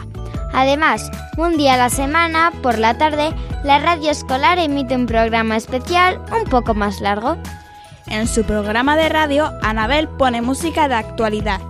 Además, 0.54 1.10
un 1.38 1.56
día 1.56 1.76
a 1.76 1.78
la 1.78 1.90
semana, 1.90 2.52
por 2.62 2.78
la 2.78 2.98
tarde, 2.98 3.34
la 3.64 3.80
radio 3.80 4.10
escolar 4.10 4.58
emite 4.58 4.96
un 4.96 5.06
programa 5.06 5.56
especial 5.56 6.20
un 6.32 6.50
poco 6.50 6.74
más 6.74 7.00
largo. 7.00 7.38
En 8.08 8.28
su 8.28 8.44
programa 8.44 8.98
de 8.98 9.10
radio, 9.10 9.52
Anabel 9.62 10.08
pone 10.08 10.42
música 10.42 10.88
de 10.88 10.96
actualidad. 10.96 11.62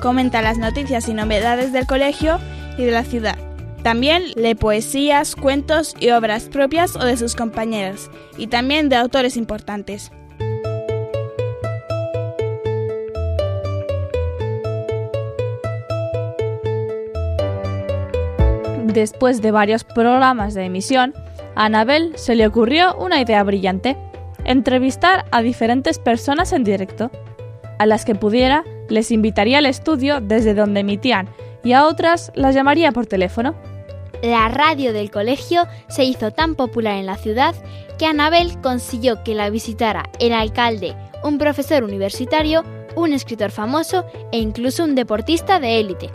Comenta 0.00 0.40
las 0.40 0.58
noticias 0.58 1.08
y 1.08 1.14
novedades 1.14 1.72
del 1.72 1.86
colegio 1.86 2.38
y 2.78 2.84
de 2.84 2.92
la 2.92 3.02
ciudad. 3.02 3.36
También 3.82 4.22
lee 4.36 4.54
poesías, 4.54 5.34
cuentos 5.36 5.94
y 5.98 6.10
obras 6.10 6.44
propias 6.44 6.96
o 6.96 7.04
de 7.04 7.16
sus 7.16 7.34
compañeros, 7.34 8.10
y 8.36 8.46
también 8.48 8.88
de 8.88 8.96
autores 8.96 9.36
importantes. 9.36 10.10
Después 18.96 19.42
de 19.42 19.50
varios 19.50 19.84
programas 19.84 20.54
de 20.54 20.64
emisión, 20.64 21.12
a 21.54 21.66
Anabel 21.66 22.14
se 22.16 22.34
le 22.34 22.46
ocurrió 22.46 22.96
una 22.96 23.20
idea 23.20 23.44
brillante, 23.44 23.94
entrevistar 24.46 25.26
a 25.32 25.42
diferentes 25.42 25.98
personas 25.98 26.54
en 26.54 26.64
directo. 26.64 27.10
A 27.78 27.84
las 27.84 28.06
que 28.06 28.14
pudiera, 28.14 28.64
les 28.88 29.10
invitaría 29.10 29.58
al 29.58 29.66
estudio 29.66 30.22
desde 30.22 30.54
donde 30.54 30.80
emitían 30.80 31.28
y 31.62 31.74
a 31.74 31.86
otras 31.86 32.32
las 32.34 32.54
llamaría 32.54 32.90
por 32.90 33.04
teléfono. 33.04 33.54
La 34.22 34.48
radio 34.48 34.94
del 34.94 35.10
colegio 35.10 35.68
se 35.88 36.04
hizo 36.04 36.30
tan 36.30 36.54
popular 36.54 36.94
en 36.94 37.04
la 37.04 37.18
ciudad 37.18 37.54
que 37.98 38.06
Anabel 38.06 38.58
consiguió 38.62 39.22
que 39.24 39.34
la 39.34 39.50
visitara 39.50 40.04
el 40.20 40.32
alcalde, 40.32 40.96
un 41.22 41.36
profesor 41.36 41.84
universitario, 41.84 42.64
un 42.94 43.12
escritor 43.12 43.50
famoso 43.50 44.06
e 44.32 44.38
incluso 44.38 44.84
un 44.84 44.94
deportista 44.94 45.60
de 45.60 45.80
élite. 45.80 46.10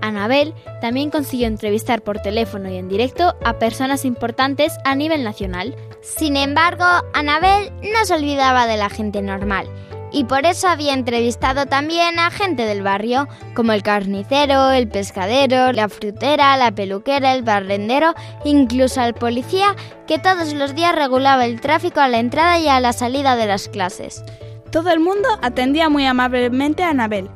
Anabel 0.00 0.54
también 0.80 1.10
consiguió 1.10 1.46
entrevistar 1.46 2.02
por 2.02 2.20
teléfono 2.20 2.70
y 2.70 2.76
en 2.76 2.88
directo 2.88 3.34
a 3.44 3.58
personas 3.58 4.04
importantes 4.04 4.72
a 4.84 4.94
nivel 4.94 5.24
nacional. 5.24 5.76
Sin 6.00 6.36
embargo, 6.36 6.84
Anabel 7.14 7.72
no 7.82 8.04
se 8.04 8.14
olvidaba 8.14 8.66
de 8.66 8.76
la 8.76 8.90
gente 8.90 9.22
normal 9.22 9.68
y 10.10 10.24
por 10.24 10.46
eso 10.46 10.68
había 10.68 10.94
entrevistado 10.94 11.66
también 11.66 12.18
a 12.18 12.30
gente 12.30 12.64
del 12.64 12.82
barrio, 12.82 13.28
como 13.54 13.72
el 13.72 13.82
carnicero, 13.82 14.70
el 14.70 14.88
pescadero, 14.88 15.72
la 15.72 15.88
frutera, 15.88 16.56
la 16.56 16.72
peluquera, 16.72 17.34
el 17.34 17.42
barrendero, 17.42 18.14
incluso 18.44 19.00
al 19.00 19.14
policía 19.14 19.76
que 20.06 20.18
todos 20.18 20.54
los 20.54 20.74
días 20.74 20.94
regulaba 20.94 21.44
el 21.44 21.60
tráfico 21.60 22.00
a 22.00 22.08
la 22.08 22.18
entrada 22.18 22.58
y 22.58 22.68
a 22.68 22.80
la 22.80 22.92
salida 22.92 23.36
de 23.36 23.46
las 23.46 23.68
clases. 23.68 24.24
Todo 24.70 24.90
el 24.90 25.00
mundo 25.00 25.28
atendía 25.42 25.88
muy 25.88 26.06
amablemente 26.06 26.82
a 26.82 26.90
Anabel. 26.90 27.30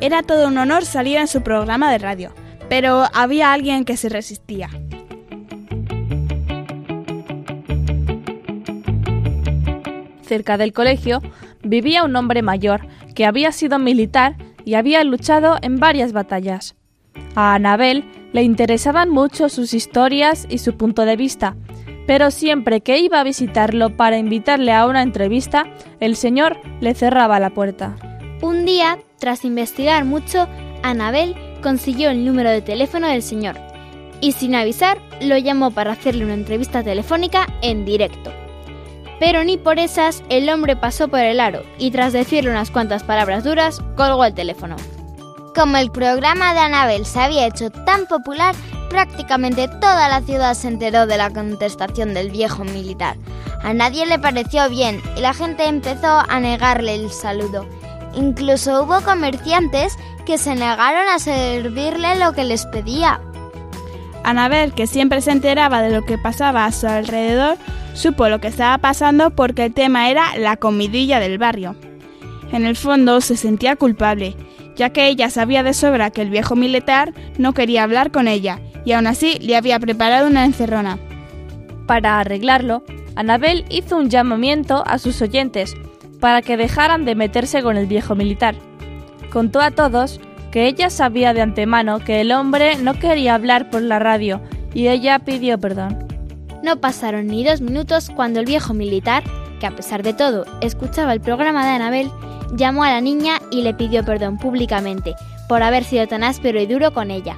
Era 0.00 0.22
todo 0.22 0.46
un 0.46 0.56
honor 0.58 0.84
salir 0.84 1.16
en 1.16 1.26
su 1.26 1.42
programa 1.42 1.90
de 1.90 1.98
radio, 1.98 2.32
pero 2.68 3.06
había 3.12 3.52
alguien 3.52 3.84
que 3.84 3.96
se 3.96 4.08
resistía. 4.08 4.70
Cerca 10.22 10.56
del 10.56 10.72
colegio 10.72 11.20
vivía 11.64 12.04
un 12.04 12.14
hombre 12.14 12.42
mayor 12.42 12.86
que 13.16 13.26
había 13.26 13.50
sido 13.50 13.80
militar 13.80 14.36
y 14.64 14.74
había 14.74 15.02
luchado 15.02 15.56
en 15.62 15.80
varias 15.80 16.12
batallas. 16.12 16.76
A 17.34 17.54
Anabel 17.54 18.04
le 18.32 18.42
interesaban 18.42 19.10
mucho 19.10 19.48
sus 19.48 19.74
historias 19.74 20.46
y 20.48 20.58
su 20.58 20.76
punto 20.76 21.06
de 21.06 21.16
vista, 21.16 21.56
pero 22.06 22.30
siempre 22.30 22.82
que 22.82 23.00
iba 23.00 23.18
a 23.18 23.24
visitarlo 23.24 23.96
para 23.96 24.18
invitarle 24.18 24.72
a 24.72 24.86
una 24.86 25.02
entrevista, 25.02 25.64
el 25.98 26.14
señor 26.14 26.56
le 26.80 26.94
cerraba 26.94 27.40
la 27.40 27.50
puerta. 27.50 27.96
Un 28.40 28.64
día, 28.64 28.98
tras 29.18 29.44
investigar 29.44 30.04
mucho, 30.04 30.48
Anabel 30.82 31.34
consiguió 31.62 32.10
el 32.10 32.24
número 32.24 32.50
de 32.50 32.62
teléfono 32.62 33.08
del 33.08 33.22
señor 33.22 33.56
y 34.20 34.32
sin 34.32 34.54
avisar 34.54 34.98
lo 35.20 35.36
llamó 35.36 35.70
para 35.70 35.92
hacerle 35.92 36.24
una 36.24 36.34
entrevista 36.34 36.82
telefónica 36.82 37.46
en 37.62 37.84
directo. 37.84 38.32
Pero 39.20 39.42
ni 39.42 39.56
por 39.56 39.78
esas 39.78 40.22
el 40.28 40.48
hombre 40.48 40.76
pasó 40.76 41.08
por 41.08 41.20
el 41.20 41.40
aro 41.40 41.62
y 41.78 41.90
tras 41.90 42.12
decirle 42.12 42.50
unas 42.50 42.70
cuantas 42.70 43.02
palabras 43.02 43.42
duras, 43.42 43.80
colgó 43.96 44.24
el 44.24 44.34
teléfono. 44.34 44.76
Como 45.54 45.76
el 45.76 45.90
programa 45.90 46.54
de 46.54 46.60
Anabel 46.60 47.04
se 47.04 47.18
había 47.18 47.46
hecho 47.46 47.70
tan 47.70 48.06
popular, 48.06 48.54
prácticamente 48.90 49.66
toda 49.66 50.08
la 50.08 50.20
ciudad 50.20 50.54
se 50.54 50.68
enteró 50.68 51.06
de 51.06 51.16
la 51.16 51.30
contestación 51.30 52.14
del 52.14 52.30
viejo 52.30 52.62
militar. 52.62 53.16
A 53.64 53.74
nadie 53.74 54.06
le 54.06 54.20
pareció 54.20 54.68
bien 54.70 55.02
y 55.16 55.20
la 55.20 55.34
gente 55.34 55.66
empezó 55.66 56.22
a 56.28 56.38
negarle 56.38 56.94
el 56.94 57.10
saludo. 57.10 57.66
Incluso 58.14 58.82
hubo 58.82 59.00
comerciantes 59.00 59.96
que 60.26 60.38
se 60.38 60.54
negaron 60.54 61.08
a 61.08 61.18
servirle 61.18 62.16
lo 62.16 62.32
que 62.32 62.44
les 62.44 62.66
pedía. 62.66 63.20
Anabel, 64.24 64.74
que 64.74 64.86
siempre 64.86 65.20
se 65.20 65.30
enteraba 65.30 65.80
de 65.80 65.90
lo 65.90 66.04
que 66.04 66.18
pasaba 66.18 66.64
a 66.64 66.72
su 66.72 66.86
alrededor, 66.86 67.56
supo 67.94 68.28
lo 68.28 68.40
que 68.40 68.48
estaba 68.48 68.78
pasando 68.78 69.30
porque 69.30 69.64
el 69.64 69.74
tema 69.74 70.10
era 70.10 70.36
la 70.36 70.56
comidilla 70.56 71.20
del 71.20 71.38
barrio. 71.38 71.76
En 72.52 72.66
el 72.66 72.76
fondo 72.76 73.20
se 73.20 73.36
sentía 73.36 73.76
culpable, 73.76 74.36
ya 74.76 74.90
que 74.90 75.08
ella 75.08 75.30
sabía 75.30 75.62
de 75.62 75.74
sobra 75.74 76.10
que 76.10 76.22
el 76.22 76.30
viejo 76.30 76.56
militar 76.56 77.12
no 77.38 77.52
quería 77.54 77.82
hablar 77.82 78.10
con 78.10 78.28
ella 78.28 78.60
y 78.84 78.92
aún 78.92 79.06
así 79.06 79.38
le 79.40 79.56
había 79.56 79.78
preparado 79.80 80.26
una 80.26 80.44
encerrona. 80.44 80.98
Para 81.86 82.20
arreglarlo, 82.20 82.82
Anabel 83.16 83.64
hizo 83.70 83.96
un 83.96 84.10
llamamiento 84.10 84.82
a 84.86 84.98
sus 84.98 85.20
oyentes 85.20 85.74
para 86.20 86.42
que 86.42 86.56
dejaran 86.56 87.04
de 87.04 87.14
meterse 87.14 87.62
con 87.62 87.76
el 87.76 87.86
viejo 87.86 88.14
militar. 88.14 88.54
Contó 89.32 89.60
a 89.60 89.70
todos 89.70 90.20
que 90.50 90.66
ella 90.66 90.90
sabía 90.90 91.34
de 91.34 91.42
antemano 91.42 91.98
que 92.00 92.20
el 92.20 92.32
hombre 92.32 92.76
no 92.76 92.94
quería 92.94 93.34
hablar 93.34 93.70
por 93.70 93.82
la 93.82 93.98
radio 93.98 94.40
y 94.74 94.88
ella 94.88 95.18
pidió 95.18 95.58
perdón. 95.58 96.06
No 96.62 96.80
pasaron 96.80 97.26
ni 97.26 97.44
dos 97.44 97.60
minutos 97.60 98.10
cuando 98.14 98.40
el 98.40 98.46
viejo 98.46 98.74
militar, 98.74 99.22
que 99.60 99.66
a 99.66 99.70
pesar 99.70 100.02
de 100.02 100.14
todo 100.14 100.44
escuchaba 100.60 101.12
el 101.12 101.20
programa 101.20 101.64
de 101.64 101.72
Anabel, 101.72 102.10
llamó 102.54 102.84
a 102.84 102.90
la 102.90 103.00
niña 103.00 103.40
y 103.50 103.62
le 103.62 103.74
pidió 103.74 104.04
perdón 104.04 104.38
públicamente 104.38 105.14
por 105.48 105.62
haber 105.62 105.84
sido 105.84 106.06
tan 106.06 106.24
áspero 106.24 106.60
y 106.60 106.66
duro 106.66 106.92
con 106.92 107.10
ella. 107.10 107.36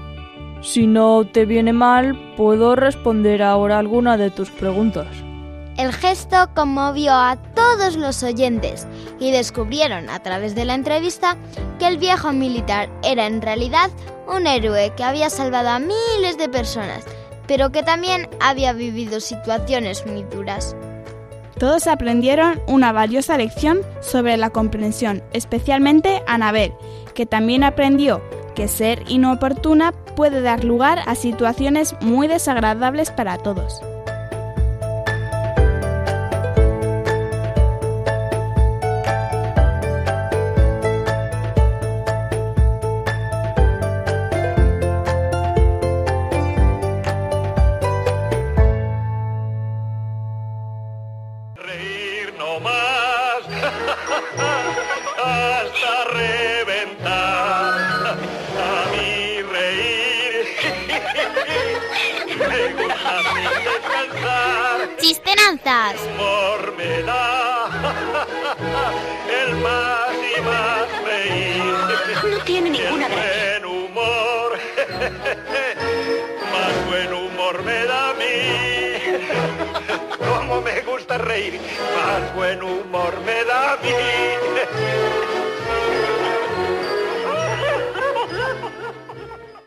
Si 0.63 0.87
no 0.87 1.27
te 1.27 1.47
viene 1.47 1.73
mal, 1.73 2.19
puedo 2.37 2.77
responder 2.77 3.43
ahora 3.43 3.79
alguna 3.79 4.17
de 4.17 4.31
tus 4.31 4.51
preguntas. 4.51 5.07
El 5.81 5.95
gesto 5.95 6.51
conmovió 6.55 7.15
a 7.15 7.37
todos 7.55 7.97
los 7.97 8.23
oyentes 8.23 8.87
y 9.19 9.31
descubrieron 9.31 10.11
a 10.11 10.19
través 10.19 10.55
de 10.55 10.67
la 10.67 10.75
entrevista 10.75 11.39
que 11.79 11.87
el 11.87 11.97
viejo 11.97 12.35
militar 12.35 12.91
era 13.03 13.27
en 13.27 13.41
realidad 13.41 13.89
un 14.29 14.47
héroe 14.47 14.93
que 14.95 15.05
había 15.05 15.31
salvado 15.31 15.71
a 15.71 15.79
miles 15.79 16.37
de 16.37 16.51
personas, 16.51 17.07
pero 17.47 17.73
que 17.73 17.83
también 17.83 18.29
había 18.41 18.75
vivido 18.75 19.21
situaciones 19.21 20.05
muy 20.05 20.23
duras. 20.25 20.77
Todos 21.59 21.87
aprendieron 21.87 22.61
una 22.67 22.93
valiosa 22.93 23.39
lección 23.39 23.81
sobre 24.03 24.37
la 24.37 24.51
comprensión, 24.51 25.23
especialmente 25.33 26.23
Anabel, 26.27 26.75
que 27.15 27.25
también 27.25 27.65
aprendió 27.65 28.21
que 28.55 28.69
ser 28.69 29.03
inoportuna 29.09 29.93
puede 30.15 30.43
dar 30.43 30.63
lugar 30.63 31.01
a 31.07 31.15
situaciones 31.15 31.97
muy 32.03 32.29
desagradables 32.29 33.11
para 33.11 33.39
todos. 33.39 33.81
Como 80.51 80.63
me 80.63 80.81
gusta 80.81 81.17
reír, 81.17 81.61
más 81.95 82.35
buen 82.35 82.61
humor 82.61 83.15
me 83.25 83.45
da 83.45 83.75
a 83.75 83.77
mí. 83.77 83.89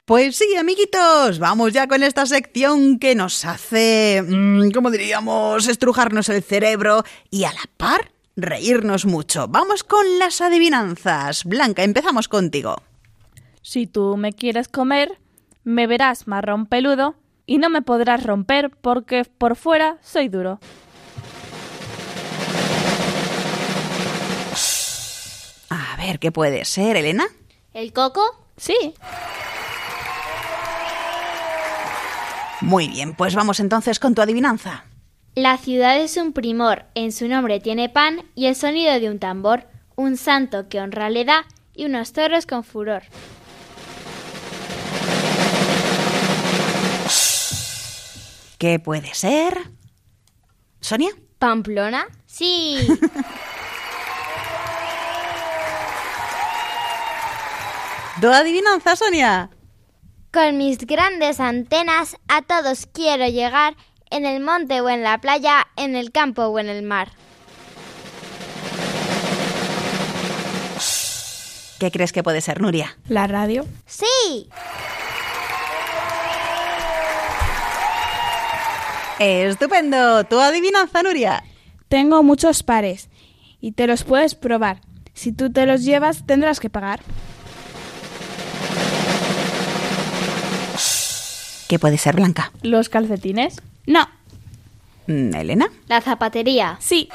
Pues 0.04 0.36
sí, 0.36 0.58
amiguitos, 0.60 1.40
vamos 1.40 1.72
ya 1.72 1.88
con 1.88 2.04
esta 2.04 2.26
sección 2.26 3.00
que 3.00 3.16
nos 3.16 3.46
hace, 3.46 4.22
mm, 4.28 4.72
como 4.72 4.92
diríamos, 4.92 5.70
estrujarnos 5.70 6.28
el 6.28 6.44
cerebro 6.44 7.06
y 7.32 7.46
a 7.46 7.54
la 7.54 7.64
par 7.78 8.12
reírnos 8.36 9.06
mucho. 9.06 9.48
Vamos 9.48 9.86
con 9.86 10.20
las 10.20 10.42
adivinanzas. 10.42 11.46
Blanca, 11.46 11.84
empezamos 11.86 12.28
contigo. 12.28 12.76
Si 13.62 13.88
tú 13.88 14.18
me 14.18 14.34
quieres 14.34 14.68
comer, 14.68 15.18
me 15.64 15.88
verás 15.88 16.28
marrón 16.28 16.66
peludo 16.66 17.16
y 17.46 17.58
no 17.58 17.70
me 17.70 17.82
podrás 17.82 18.24
romper 18.24 18.70
porque 18.70 19.26
por 19.26 19.56
fuera 19.56 19.98
soy 20.02 20.30
duro. 20.30 20.60
A 25.70 25.98
ver, 25.98 26.20
¿qué 26.20 26.32
puede 26.32 26.66
ser, 26.66 26.96
Elena? 26.96 27.26
¿El 27.74 27.94
coco? 27.94 28.22
Sí. 28.58 28.94
Muy 32.62 32.88
bien, 32.88 33.14
pues 33.14 33.36
vamos 33.36 33.60
entonces 33.60 34.00
con 34.00 34.16
tu 34.16 34.22
adivinanza. 34.22 34.86
La 35.36 35.58
ciudad 35.58 36.00
es 36.00 36.16
un 36.18 36.32
primor, 36.32 36.86
en 36.94 37.12
su 37.12 37.28
nombre 37.28 37.60
tiene 37.60 37.90
pan 37.90 38.24
y 38.36 38.46
el 38.46 38.56
sonido 38.56 39.00
de 39.00 39.10
un 39.10 39.20
tambor, 39.20 39.68
un 39.96 40.16
santo 40.16 40.70
que 40.70 40.80
honra 40.80 41.10
le 41.10 41.26
da 41.26 41.46
y 41.76 41.86
unos 41.86 42.14
toros 42.14 42.46
con 42.46 42.64
furor. 42.64 43.04
¿Qué 48.64 48.80
puede 48.80 49.14
ser? 49.14 49.58
¿Sonia? 50.80 51.10
¿Pamplona? 51.38 52.08
Sí. 52.26 52.78
¿Tu 58.22 58.28
adivinanza, 58.30 58.96
Sonia? 58.96 59.50
Con 60.32 60.58
mis 60.58 60.78
grandes 60.78 61.42
antenas 61.42 62.16
a 62.30 62.42
todos 62.42 62.86
quiero 62.86 63.28
llegar, 63.28 63.76
en 64.10 64.26
el 64.26 64.42
monte 64.42 64.80
o 64.80 64.88
en 64.88 65.04
la 65.04 65.20
playa, 65.20 65.68
en 65.76 65.98
el 65.98 66.14
campo 66.14 66.44
o 66.44 66.58
en 66.58 66.70
el 66.70 66.84
mar. 66.84 67.12
¿Qué 71.80 71.92
crees 71.92 72.14
que 72.14 72.24
puede 72.24 72.40
ser, 72.40 72.62
Nuria? 72.62 72.98
¿La 73.10 73.28
radio? 73.28 73.66
Sí. 73.86 74.48
Estupendo. 79.24 80.26
¿Tu 80.26 80.38
adivinanza, 80.40 81.02
Nuria? 81.02 81.44
Tengo 81.88 82.24
muchos 82.24 82.62
pares 82.62 83.10
y 83.62 83.72
te 83.72 83.88
los 83.88 84.04
puedes 84.04 84.36
probar. 84.36 84.82
Si 85.14 85.32
tú 85.32 85.52
te 85.52 85.66
los 85.66 85.84
llevas, 85.84 86.26
tendrás 86.26 86.60
que 86.60 86.70
pagar. 86.70 87.00
¿Qué 91.70 91.80
puede 91.80 91.98
ser, 91.98 92.16
Blanca? 92.16 92.52
¿Los 92.62 92.90
calcetines? 92.90 93.62
No. 93.88 94.08
Mm, 95.08 95.34
¿Elena? 95.36 95.68
La 95.88 96.02
zapatería. 96.02 96.78
Sí. 96.80 97.10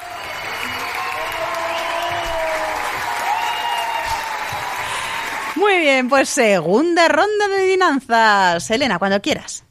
Muy 5.56 5.78
bien, 5.80 6.08
pues 6.08 6.28
segunda 6.30 7.08
ronda 7.08 7.48
de 7.48 7.56
adivinanzas. 7.56 8.70
Elena, 8.70 8.98
cuando 8.98 9.20
quieras. 9.20 9.64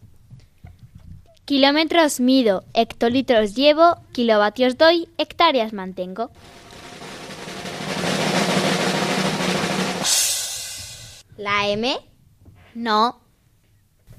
Kilómetros 1.47 2.19
mido, 2.19 2.65
hectolitros 2.73 3.55
llevo, 3.55 3.95
kilovatios 4.11 4.77
doy, 4.77 5.07
hectáreas 5.17 5.71
mantengo. 5.71 6.29
¿La 11.37 11.69
M? 11.69 11.97
No, 12.75 13.21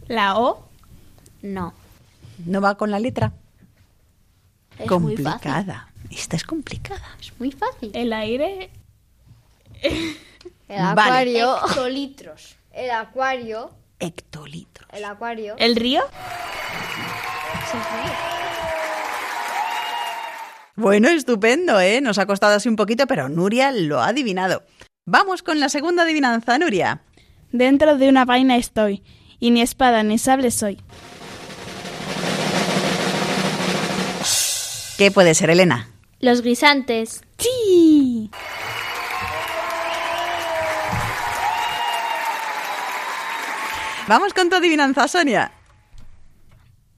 ¿La 0.07 0.39
O? 0.39 0.65
no. 1.43 1.75
¿No 2.47 2.61
va 2.63 2.77
con 2.77 2.91
la 2.91 2.99
letra? 2.99 3.33
Es 4.79 4.91
muy 4.91 5.17
fácil. 5.17 5.25
complicada. 5.25 5.93
Esta 6.11 6.37
es 6.37 6.45
complicada. 6.45 7.17
Es 7.21 7.33
muy 7.39 7.51
fácil. 7.51 7.91
¿El 7.95 8.13
aire? 8.15 8.71
El 9.83 10.17
Vale. 10.69 11.01
acuario. 11.03 11.57
Hectolitros. 11.67 12.57
El 12.73 12.91
acuario. 12.91 13.71
Hectolitro. 14.01 14.87
El 14.93 15.05
acuario. 15.05 15.55
¿El 15.59 15.77
río? 15.77 16.03
Bueno, 20.77 21.09
estupendo, 21.09 21.81
¿eh? 21.81 22.01
Nos 22.01 22.19
ha 22.19 22.27
costado 22.27 22.55
así 22.55 22.69
un 22.69 22.77
poquito, 22.77 23.07
pero 23.07 23.29
Nuria 23.29 23.73
lo 23.73 24.01
ha 24.01 24.09
adivinado. 24.09 24.63
Vamos 25.05 25.43
con 25.43 25.59
la 25.59 25.69
segunda 25.69 26.05
adivinanza, 26.05 26.59
Nuria. 26.59 27.03
Dentro 27.51 27.97
de 27.97 28.09
una 28.09 28.25
vaina 28.25 28.57
estoy, 28.57 29.03
y 29.41 29.51
ni 29.51 29.63
espada 29.63 30.03
ni 30.03 30.19
sable 30.19 30.51
soy. 30.51 30.81
¿Qué 34.99 35.11
puede 35.11 35.35
ser, 35.35 35.51
Elena? 35.51 35.89
Los 36.21 36.43
guisantes. 36.43 37.23
¡Sí! 37.39 38.31
Vamos 44.09 44.33
con 44.33 44.49
tu 44.49 44.57
adivinanza, 44.57 45.07
Sonia. 45.07 45.53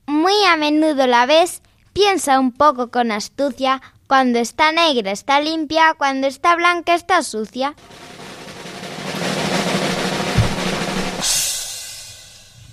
Muy 0.07 0.45
a 0.47 0.57
menudo 0.57 1.09
la 1.09 1.27
ves, 1.27 1.61
piensa 1.93 2.39
un 2.39 2.53
poco 2.53 2.93
con 2.93 3.11
astucia, 3.11 3.83
cuando 4.07 4.39
está 4.39 4.71
negra 4.71 5.11
está 5.11 5.41
limpia, 5.41 5.95
cuando 5.95 6.29
está 6.29 6.55
blanca 6.55 6.95
está 6.95 7.25
sucia. 7.25 7.75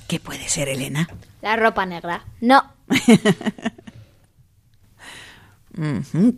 ¿Qué 0.08 0.20
puede 0.20 0.48
ser, 0.48 0.70
Elena? 0.70 1.10
La 1.42 1.56
ropa 1.56 1.88
negra. 1.88 2.24
No. 2.40 2.76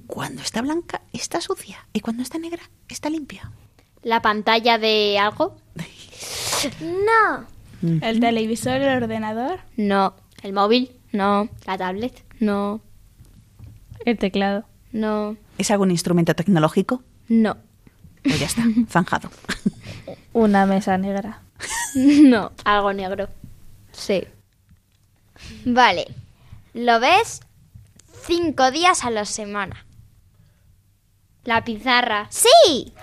Cuando 0.08 0.42
está 0.42 0.62
blanca, 0.62 1.02
está 1.14 1.40
sucia. 1.40 1.88
Y 1.94 2.02
cuando 2.02 2.24
está 2.24 2.38
negra, 2.38 2.62
está 2.90 3.10
limpia. 3.10 3.50
¿La 4.04 4.22
pantalla 4.22 4.78
de 4.78 5.20
algo? 5.20 5.58
No. 6.82 7.59
¿El 7.82 8.20
televisor, 8.20 8.82
el 8.82 9.04
ordenador? 9.04 9.60
No. 9.78 10.16
¿El 10.44 10.54
móvil? 10.54 10.92
No. 11.12 11.50
¿La 11.66 11.78
tablet? 11.78 12.24
No. 12.40 12.82
El 14.06 14.18
teclado. 14.18 14.66
No. 14.92 15.38
¿Es 15.58 15.72
algún 15.72 15.92
instrumento 15.92 16.36
tecnológico? 16.36 17.04
No. 17.28 17.58
Pues 18.24 18.40
ya 18.40 18.46
está, 18.48 18.64
zanjado. 18.90 19.30
Una 20.34 20.66
mesa 20.66 20.98
negra. 20.98 21.42
No. 21.96 22.52
Algo 22.66 22.94
negro. 22.94 23.28
Sí. 23.92 24.24
Vale. 25.66 26.06
¿Lo 26.74 27.00
ves? 27.00 27.42
Cinco 28.26 28.70
días 28.72 29.04
a 29.04 29.10
la 29.10 29.26
semana. 29.26 29.86
La 31.46 31.64
pizarra. 31.64 32.28
¡Sí! 32.30 32.94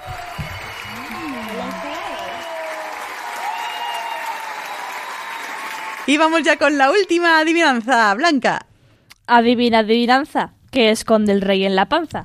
Y 6.06 6.16
vamos 6.18 6.42
ya 6.44 6.56
con 6.56 6.78
la 6.78 6.90
última 6.90 7.40
adivinanza, 7.40 8.14
Blanca. 8.14 8.66
Adivina, 9.26 9.80
adivinanza. 9.80 10.52
¿Qué 10.70 10.90
esconde 10.90 11.32
el 11.32 11.40
rey 11.40 11.64
en 11.64 11.74
la 11.74 11.88
panza? 11.88 12.24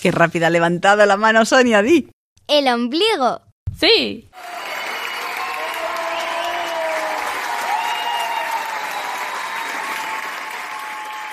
Qué 0.00 0.12
rápida 0.12 0.46
ha 0.46 0.50
levantado 0.50 1.04
la 1.04 1.16
mano 1.16 1.44
Sonia, 1.44 1.82
di. 1.82 2.08
El 2.46 2.68
ombligo. 2.68 3.40
Sí. 3.76 4.28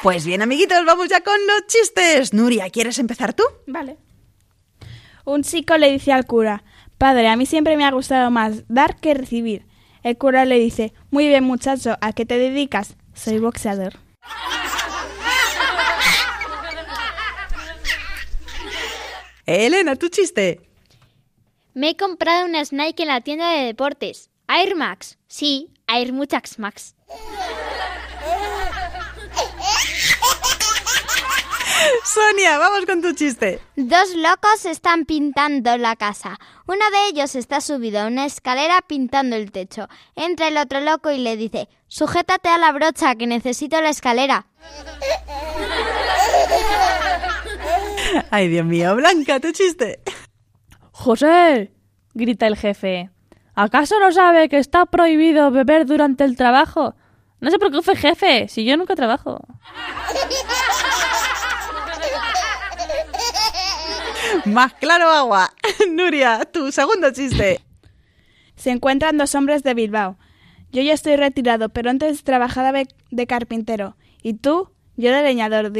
Pues 0.01 0.26
bien, 0.26 0.41
amiguitos, 0.41 0.84
vamos 0.86 1.08
ya 1.08 1.22
con 1.22 1.38
los 1.47 1.68
chistes. 1.68 2.34
Nuria, 2.34 2.70
¿quieres 2.72 2.97
empezar 2.97 3.34
tú? 3.34 3.43
Vale. 3.68 3.97
Un 5.24 5.43
chico 5.43 5.78
le 5.78 5.91
dice 5.91 6.12
al 6.12 6.26
cura, 6.26 6.64
Padre, 7.04 7.28
a 7.28 7.36
mí 7.36 7.45
siempre 7.45 7.76
me 7.76 7.84
ha 7.84 7.91
gustado 7.91 8.32
más 8.32 8.64
dar 8.70 8.95
que 8.95 9.14
recibir. 9.14 9.66
El 10.04 10.18
cura 10.18 10.45
le 10.45 10.58
dice, 10.58 10.93
Muy 11.12 11.28
bien 11.28 11.43
muchacho, 11.43 11.97
¿a 11.99 12.14
qué 12.14 12.26
te 12.26 12.38
dedicas? 12.38 12.95
Soy 13.14 13.39
boxeador. 13.39 13.99
Elena, 19.45 19.97
tu 19.97 20.08
chiste. 20.08 20.62
Me 21.74 21.89
he 21.89 21.97
comprado 21.97 22.45
unas 22.45 22.72
Nike 22.72 23.04
en 23.04 23.10
la 23.10 23.20
tienda 23.20 23.51
de 23.51 23.66
deportes. 23.66 24.30
Air 24.47 24.78
Max. 24.78 25.18
Sí, 25.28 25.74
Air 25.88 26.14
Muchax 26.14 26.58
Max. 26.58 26.95
Sonia, 32.04 32.58
vamos 32.58 32.86
con 32.86 33.02
tu 33.02 33.14
chiste. 33.14 33.60
Dos 33.76 34.16
locos 34.16 34.66
están 34.66 35.06
pintando 35.06 35.78
la 35.78 35.96
casa. 35.96 36.38
Uno 36.68 36.84
de 36.92 37.08
ellos 37.10 37.36
está 37.36 37.62
subido 37.62 38.02
a 38.02 38.08
una 38.08 38.26
escalera 38.26 38.82
pintando 38.88 39.36
el 39.36 39.52
techo. 39.52 39.88
Entra 40.16 40.48
el 40.48 40.58
otro 40.58 40.80
loco 40.82 41.12
y 41.12 41.18
le 41.18 41.38
dice, 41.38 41.70
sujétate 41.88 42.50
a 42.50 42.58
la 42.58 42.72
brocha 42.72 43.16
que 43.16 43.28
necesito 43.28 43.82
la 43.82 43.90
escalera. 43.90 44.48
Ay, 48.30 48.48
Dios 48.48 48.66
mío, 48.66 48.96
Blanca, 48.96 49.40
tu 49.40 49.52
chiste. 49.52 50.02
José, 50.92 51.72
grita 52.14 52.48
el 52.48 52.58
jefe. 52.58 53.10
¿Acaso 53.56 54.00
no 54.00 54.12
sabe 54.12 54.50
que 54.50 54.58
está 54.58 54.86
prohibido 54.86 55.52
beber 55.52 55.86
durante 55.86 56.24
el 56.24 56.36
trabajo? 56.36 56.96
No 57.40 57.52
se 57.52 57.60
preocupe, 57.60 57.96
jefe, 57.96 58.48
si 58.48 58.66
yo 58.66 58.78
nunca 58.78 58.96
trabajo. 58.96 59.40
Más 64.46 64.74
claro 64.74 65.10
agua. 65.10 65.54
Nuria, 65.90 66.46
tu 66.46 66.72
segundo 66.72 67.12
chiste. 67.12 67.62
Se 68.56 68.72
encuentran 68.72 69.18
dos 69.18 69.36
hombres 69.36 69.64
de 69.64 69.74
Bilbao. 69.74 70.18
Yo 70.72 70.82
ya 70.82 70.94
estoy 70.94 71.16
retirado, 71.16 71.70
pero 71.70 71.90
antes 71.90 72.24
trabajaba 72.24 72.72
de, 72.72 73.28
carpintero. 73.28 73.96
¿Y 74.22 74.36
tú? 74.36 74.72
Yo 74.96 75.12
de 75.12 75.22
leñador, 75.22 75.72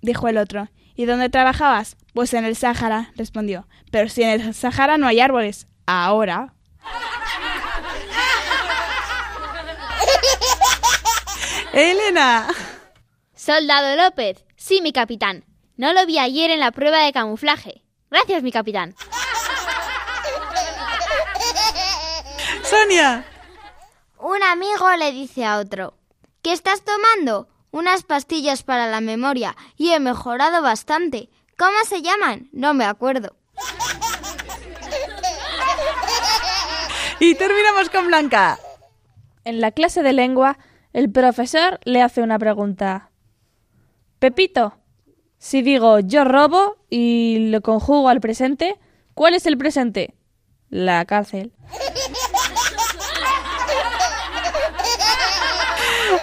dijo 0.00 0.28
el 0.28 0.38
otro. 0.38 0.68
¿Y 0.96 1.06
dónde 1.06 1.30
trabajabas? 1.30 1.96
Pues 2.14 2.34
en 2.34 2.44
el 2.44 2.56
Sáhara, 2.56 3.12
respondió. 3.16 3.68
Pero 3.90 4.08
si 4.08 4.22
en 4.22 4.40
el 4.40 4.54
Sáhara 4.54 4.98
no 4.98 5.06
hay 5.06 5.20
árboles. 5.20 5.68
Ahora. 5.86 6.54
Elena. 11.72 12.48
Soldado 13.34 13.96
López. 13.96 14.44
Sí, 14.56 14.80
mi 14.82 14.92
capitán. 14.92 15.44
No 15.76 15.92
lo 15.92 16.04
vi 16.06 16.18
ayer 16.18 16.50
en 16.50 16.60
la 16.60 16.72
prueba 16.72 17.04
de 17.04 17.12
camuflaje. 17.12 17.84
Gracias, 18.10 18.42
mi 18.42 18.50
capitán. 18.50 18.94
Sonia. 22.64 23.24
Un 24.18 24.42
amigo 24.42 24.90
le 24.96 25.12
dice 25.12 25.44
a 25.44 25.58
otro, 25.58 25.94
¿qué 26.42 26.52
estás 26.52 26.82
tomando? 26.84 27.48
Unas 27.70 28.02
pastillas 28.02 28.64
para 28.64 28.88
la 28.88 29.00
memoria 29.00 29.56
y 29.76 29.90
he 29.90 30.00
mejorado 30.00 30.60
bastante. 30.60 31.30
¿Cómo 31.56 31.76
se 31.88 32.02
llaman? 32.02 32.48
No 32.52 32.74
me 32.74 32.84
acuerdo. 32.84 33.36
Y 37.20 37.34
terminamos 37.34 37.90
con 37.90 38.06
Blanca. 38.06 38.58
En 39.44 39.60
la 39.60 39.70
clase 39.70 40.02
de 40.02 40.12
lengua, 40.12 40.58
el 40.92 41.10
profesor 41.10 41.78
le 41.84 42.02
hace 42.02 42.22
una 42.22 42.38
pregunta. 42.38 43.10
Pepito, 44.18 44.79
si 45.40 45.62
digo 45.62 46.00
yo 46.00 46.24
robo 46.24 46.76
y 46.90 47.48
lo 47.50 47.62
conjugo 47.62 48.10
al 48.10 48.20
presente, 48.20 48.76
¿cuál 49.14 49.34
es 49.34 49.46
el 49.46 49.56
presente? 49.56 50.14
La 50.68 51.04
cárcel. 51.06 51.52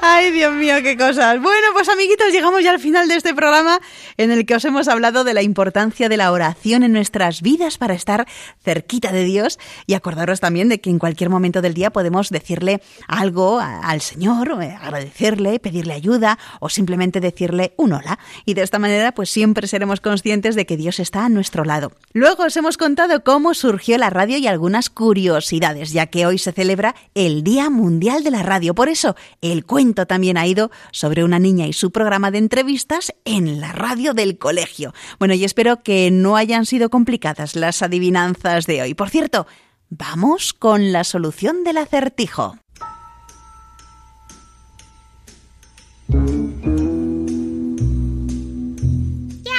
Ay, 0.02 0.32
Dios 0.32 0.54
mío, 0.54 0.76
qué 0.84 0.96
cosas. 0.96 1.42
Bueno, 1.42 1.68
pues 1.74 1.90
amiguitos, 1.90 2.32
llegamos 2.32 2.64
ya 2.64 2.70
al 2.70 2.80
final 2.80 3.08
de 3.08 3.16
este 3.16 3.34
programa 3.34 3.80
en 4.18 4.32
el 4.32 4.46
que 4.46 4.56
os 4.56 4.66
hemos 4.66 4.88
hablado 4.88 5.24
de 5.24 5.34
la 5.34 5.44
importancia 5.44 6.10
de 6.10 6.18
la 6.18 6.32
oración 6.32 6.84
en 6.84 6.92
nuestras 6.92 7.42
vidas 7.42 7.78
para 7.78 7.94
estar 7.94 8.28
cerquita 8.64 9.12
de 9.12 9.24
Dios 9.24 9.60
y 9.86 9.94
acordaros 9.94 10.40
también 10.40 10.70
de 10.70 10.82
que 10.82 10.90
en 10.90 11.00
cualquier 11.00 11.30
momento 11.30 11.62
del 11.62 11.74
día 11.74 11.92
podemos 11.92 12.30
decirle 12.30 12.82
algo 13.08 13.60
al 13.60 14.02
Señor, 14.02 14.62
eh, 14.62 14.78
agradecerle, 14.82 15.60
pedirle 15.60 15.94
ayuda 15.94 16.40
o 16.60 16.70
simplemente 16.70 17.20
decirle 17.20 17.74
un 17.78 17.94
hola. 17.94 18.20
Y 18.46 18.54
de 18.54 18.64
esta 18.64 18.80
manera, 18.80 19.14
pues 19.14 19.30
siempre 19.30 19.68
seremos 19.68 20.02
conscientes 20.02 20.56
de 20.56 20.66
que 20.66 20.78
Dios 20.78 21.00
está 21.00 21.26
a 21.26 21.30
nuestro 21.30 21.64
lado. 21.64 21.92
Luego 22.14 22.44
os 22.44 22.58
hemos 22.58 22.78
contado 22.78 23.24
cómo 23.24 23.54
surgió 23.54 23.98
la 23.98 24.10
radio 24.10 24.38
y 24.38 24.48
algunas 24.48 24.90
curiosidades, 24.90 25.92
ya 25.92 26.08
que 26.08 26.26
hoy 26.26 26.38
se 26.38 26.52
celebra 26.52 26.96
el 27.14 27.44
Día 27.44 27.70
Mundial 27.70 28.24
de 28.24 28.32
la 28.32 28.44
Radio. 28.44 28.74
Por 28.74 28.90
eso, 28.90 29.16
el 29.42 29.66
cuento 29.66 30.06
también 30.06 30.38
ha 30.38 30.48
ido 30.48 30.72
sobre 30.92 31.24
una 31.24 31.40
niña 31.40 31.68
y 31.68 31.74
su 31.74 31.92
programa 31.92 32.32
de 32.32 32.40
entrevistas 32.40 33.14
en 33.26 33.60
la 33.60 33.72
radio 33.72 34.07
del 34.14 34.38
colegio. 34.38 34.94
Bueno, 35.20 35.34
y 35.34 35.44
espero 35.44 35.84
que 35.84 36.12
no 36.12 36.36
hayan 36.36 36.66
sido 36.66 36.90
complicadas 36.90 37.56
las 37.56 37.82
adivinanzas 37.82 38.66
de 38.66 38.82
hoy. 38.82 38.94
Por 38.94 39.10
cierto, 39.10 39.48
vamos 39.90 40.54
con 40.54 40.92
la 40.92 41.04
solución 41.04 41.64
del 41.64 41.78
acertijo. 41.78 42.58
Y 46.10 46.14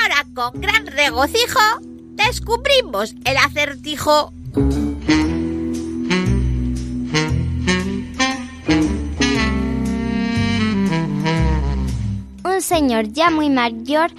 ahora, 0.02 0.24
con 0.34 0.60
gran 0.60 0.86
regocijo, 0.86 1.60
descubrimos 2.14 3.14
el 3.24 3.36
acertijo. 3.36 4.32
Un 12.44 12.62
señor 12.62 13.12
ya 13.12 13.30
muy 13.30 13.50
mayor 13.50 14.10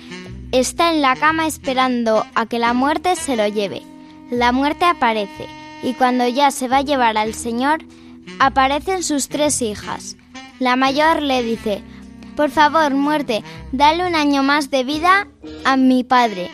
está 0.52 0.92
en 0.92 1.02
la 1.02 1.16
cama 1.16 1.48
esperando 1.48 2.26
a 2.36 2.46
que 2.46 2.60
la 2.60 2.74
muerte 2.74 3.16
se 3.16 3.36
lo 3.36 3.48
lleve. 3.48 3.84
La 4.32 4.52
muerte 4.52 4.86
aparece 4.86 5.48
y 5.84 5.94
cuando 5.94 6.28
ya 6.28 6.52
se 6.52 6.68
va 6.68 6.78
a 6.78 6.82
llevar 6.82 7.18
al 7.18 7.34
señor, 7.34 7.80
aparecen 8.40 9.04
sus 9.04 9.30
tres 9.30 9.62
hijas. 9.62 10.18
La 10.60 10.76
mayor 10.76 11.22
le 11.22 11.44
dice, 11.44 11.82
por 12.36 12.50
favor, 12.50 12.94
muerte, 12.94 13.44
dale 13.72 14.06
un 14.06 14.16
año 14.16 14.44
más 14.44 14.70
de 14.70 14.84
vida 14.84 15.28
a 15.66 15.78
mi 15.78 16.04
padre. 16.04 16.50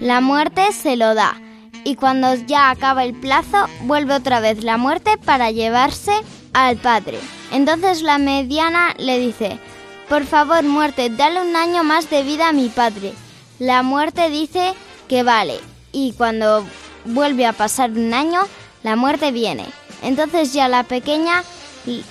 La 0.00 0.20
muerte 0.20 0.72
se 0.72 0.96
lo 0.96 1.14
da 1.14 1.36
y 1.84 1.96
cuando 1.96 2.34
ya 2.34 2.70
acaba 2.70 3.04
el 3.04 3.14
plazo, 3.14 3.66
vuelve 3.82 4.14
otra 4.14 4.40
vez 4.40 4.64
la 4.64 4.76
muerte 4.76 5.18
para 5.18 5.50
llevarse 5.50 6.12
al 6.52 6.76
padre. 6.76 7.18
Entonces 7.52 8.02
la 8.02 8.18
mediana 8.18 8.94
le 8.98 9.18
dice, 9.18 9.58
por 10.08 10.24
favor, 10.24 10.64
muerte, 10.64 11.10
dale 11.10 11.40
un 11.42 11.54
año 11.56 11.84
más 11.84 12.10
de 12.10 12.22
vida 12.22 12.48
a 12.48 12.52
mi 12.52 12.68
padre. 12.68 13.12
La 13.58 13.82
muerte 13.82 14.30
dice 14.30 14.74
que 15.08 15.22
vale. 15.22 15.60
Y 15.92 16.12
cuando 16.12 16.64
vuelve 17.04 17.46
a 17.46 17.52
pasar 17.52 17.90
un 17.90 18.12
año, 18.14 18.42
la 18.82 18.96
muerte 18.96 19.30
viene. 19.32 19.66
Entonces 20.02 20.52
ya 20.52 20.68
la 20.68 20.82
pequeña 20.82 21.42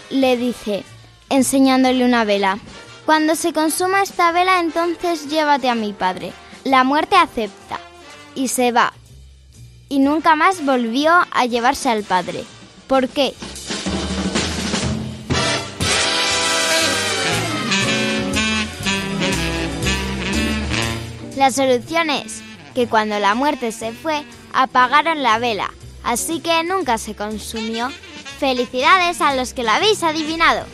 le 0.10 0.38
dice, 0.38 0.84
enseñándole 1.30 2.06
una 2.06 2.24
vela. 2.24 2.60
Cuando 3.06 3.36
se 3.36 3.52
consuma 3.52 4.02
esta 4.02 4.32
vela, 4.32 4.60
entonces 4.60 5.28
llévate 5.30 5.70
a 5.70 5.76
mi 5.76 5.94
padre. 5.94 6.32
La 6.64 6.84
muerte 6.84 7.16
acepta 7.16 7.80
y 8.36 8.48
se 8.48 8.72
va. 8.72 8.94
Y 9.90 10.00
nunca 10.00 10.36
más 10.36 10.66
volvió 10.66 11.12
a 11.32 11.46
llevarse 11.46 11.90
al 11.90 12.04
padre. 12.04 12.46
¿Por 12.88 13.10
qué? 13.10 13.34
La 21.44 21.52
solución 21.52 22.10
es 22.10 22.42
que 22.74 22.88
cuando 22.88 23.20
la 23.20 23.36
muerte 23.36 23.74
se 23.74 23.92
fue, 23.92 24.24
apagaron 24.54 25.24
la 25.24 25.40
vela, 25.40 25.74
así 26.02 26.40
que 26.40 26.64
nunca 26.64 26.98
se 26.98 27.16
consumió. 27.16 27.90
Felicidades 28.40 29.20
a 29.20 29.36
los 29.36 29.54
que 29.54 29.64
lo 29.64 29.72
habéis 29.72 30.04
adivinado. 30.04 30.66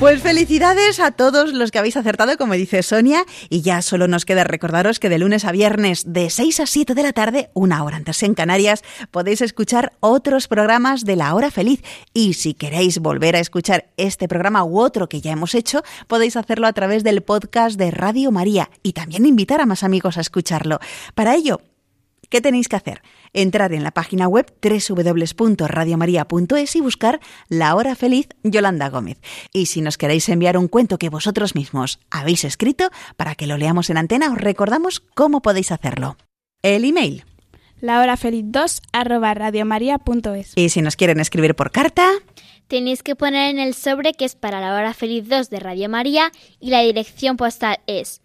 Pues 0.00 0.22
felicidades 0.22 0.98
a 0.98 1.10
todos 1.10 1.52
los 1.52 1.70
que 1.70 1.78
habéis 1.78 1.98
acertado, 1.98 2.38
como 2.38 2.54
dice 2.54 2.82
Sonia, 2.82 3.26
y 3.50 3.60
ya 3.60 3.82
solo 3.82 4.08
nos 4.08 4.24
queda 4.24 4.44
recordaros 4.44 4.98
que 4.98 5.10
de 5.10 5.18
lunes 5.18 5.44
a 5.44 5.52
viernes 5.52 6.10
de 6.10 6.30
6 6.30 6.60
a 6.60 6.66
7 6.66 6.94
de 6.94 7.02
la 7.02 7.12
tarde, 7.12 7.50
una 7.52 7.84
hora 7.84 7.98
antes 7.98 8.22
en 8.22 8.32
Canarias, 8.32 8.82
podéis 9.10 9.42
escuchar 9.42 9.92
otros 10.00 10.48
programas 10.48 11.04
de 11.04 11.16
La 11.16 11.34
Hora 11.34 11.50
Feliz. 11.50 11.82
Y 12.14 12.32
si 12.32 12.54
queréis 12.54 12.98
volver 12.98 13.36
a 13.36 13.40
escuchar 13.40 13.90
este 13.98 14.26
programa 14.26 14.64
u 14.64 14.80
otro 14.80 15.06
que 15.06 15.20
ya 15.20 15.32
hemos 15.32 15.54
hecho, 15.54 15.82
podéis 16.06 16.34
hacerlo 16.36 16.66
a 16.66 16.72
través 16.72 17.04
del 17.04 17.20
podcast 17.20 17.78
de 17.78 17.90
Radio 17.90 18.30
María 18.30 18.70
y 18.82 18.94
también 18.94 19.26
invitar 19.26 19.60
a 19.60 19.66
más 19.66 19.84
amigos 19.84 20.16
a 20.16 20.22
escucharlo. 20.22 20.80
Para 21.14 21.34
ello, 21.34 21.60
¿qué 22.30 22.40
tenéis 22.40 22.68
que 22.68 22.76
hacer? 22.76 23.02
Entrar 23.32 23.72
en 23.72 23.82
la 23.82 23.90
página 23.90 24.28
web 24.28 24.52
www.radiomaria.es 24.62 26.76
y 26.76 26.80
buscar 26.80 27.20
La 27.48 27.74
Hora 27.74 27.94
Feliz 27.94 28.28
Yolanda 28.42 28.88
Gómez. 28.88 29.18
Y 29.52 29.66
si 29.66 29.80
nos 29.80 29.98
queréis 29.98 30.28
enviar 30.28 30.56
un 30.56 30.68
cuento 30.68 30.98
que 30.98 31.08
vosotros 31.08 31.54
mismos 31.54 32.00
habéis 32.10 32.44
escrito 32.44 32.90
para 33.16 33.34
que 33.34 33.46
lo 33.46 33.56
leamos 33.56 33.90
en 33.90 33.96
antena, 33.96 34.32
os 34.32 34.38
recordamos 34.38 35.00
cómo 35.14 35.42
podéis 35.42 35.72
hacerlo. 35.72 36.16
El 36.62 36.84
email. 36.84 37.24
lahorafeliz2 37.80 38.82
arroba 38.92 39.34
radiomaria.es 39.34 40.52
Y 40.56 40.68
si 40.68 40.82
nos 40.82 40.96
quieren 40.96 41.20
escribir 41.20 41.54
por 41.54 41.70
carta... 41.70 42.08
Tenéis 42.68 43.02
que 43.02 43.16
poner 43.16 43.50
en 43.50 43.58
el 43.58 43.74
sobre 43.74 44.12
que 44.12 44.24
es 44.24 44.36
para 44.36 44.60
la 44.60 44.76
hora 44.76 44.94
feliz 44.94 45.28
2 45.28 45.50
de 45.50 45.58
Radio 45.58 45.88
María 45.88 46.30
y 46.60 46.70
la 46.70 46.82
dirección 46.82 47.36
postal 47.36 47.80
es 47.88 48.22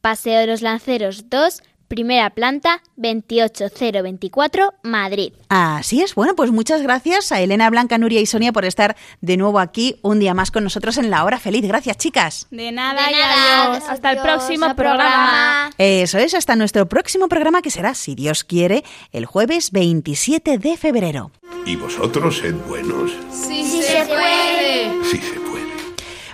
Paseo 0.00 0.38
de 0.38 0.46
los 0.46 0.62
Lanceros 0.62 1.28
2, 1.30 1.62
primera 1.88 2.30
planta, 2.30 2.82
28024, 2.96 4.74
Madrid. 4.82 5.32
Así 5.48 6.02
es. 6.02 6.14
Bueno, 6.14 6.36
pues 6.36 6.50
muchas 6.50 6.82
gracias 6.82 7.32
a 7.32 7.40
Elena, 7.40 7.70
Blanca, 7.70 7.98
Nuria 7.98 8.20
y 8.20 8.26
Sonia 8.26 8.52
por 8.52 8.64
estar 8.64 8.96
de 9.20 9.36
nuevo 9.36 9.58
aquí 9.58 9.96
un 10.02 10.18
día 10.20 10.34
más 10.34 10.50
con 10.50 10.64
nosotros 10.64 10.98
en 10.98 11.10
la 11.10 11.24
hora 11.24 11.38
feliz. 11.38 11.62
Gracias, 11.66 11.96
chicas. 11.96 12.46
De 12.50 12.70
nada, 12.70 13.06
De 13.06 13.12
y 13.12 13.14
nada. 13.16 13.64
adiós. 13.72 13.84
Hasta 13.88 14.12
el 14.12 14.18
próximo 14.20 14.74
programa. 14.76 15.70
Eso 15.78 16.18
es, 16.18 16.34
hasta 16.34 16.54
nuestro 16.56 16.88
próximo 16.88 17.28
programa 17.28 17.62
que 17.62 17.70
será, 17.70 17.94
si 17.94 18.14
Dios 18.14 18.44
quiere, 18.44 18.84
el 19.12 19.26
jueves 19.26 19.70
27 19.72 20.58
de 20.58 20.76
febrero. 20.76 21.32
¿Y 21.64 21.76
vosotros 21.76 22.38
sed 22.38 22.54
buenos? 22.68 23.12
Sí, 23.32 23.64
se 23.82 24.04
puede. 24.04 25.04
Sí 25.04 25.16
se 25.18 25.40
puede. 25.40 25.48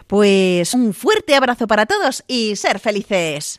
Pues 0.06 0.74
un 0.74 0.92
fuerte 0.92 1.34
abrazo 1.34 1.66
para 1.66 1.86
todos 1.86 2.24
y 2.28 2.56
ser 2.56 2.78
felices. 2.78 3.58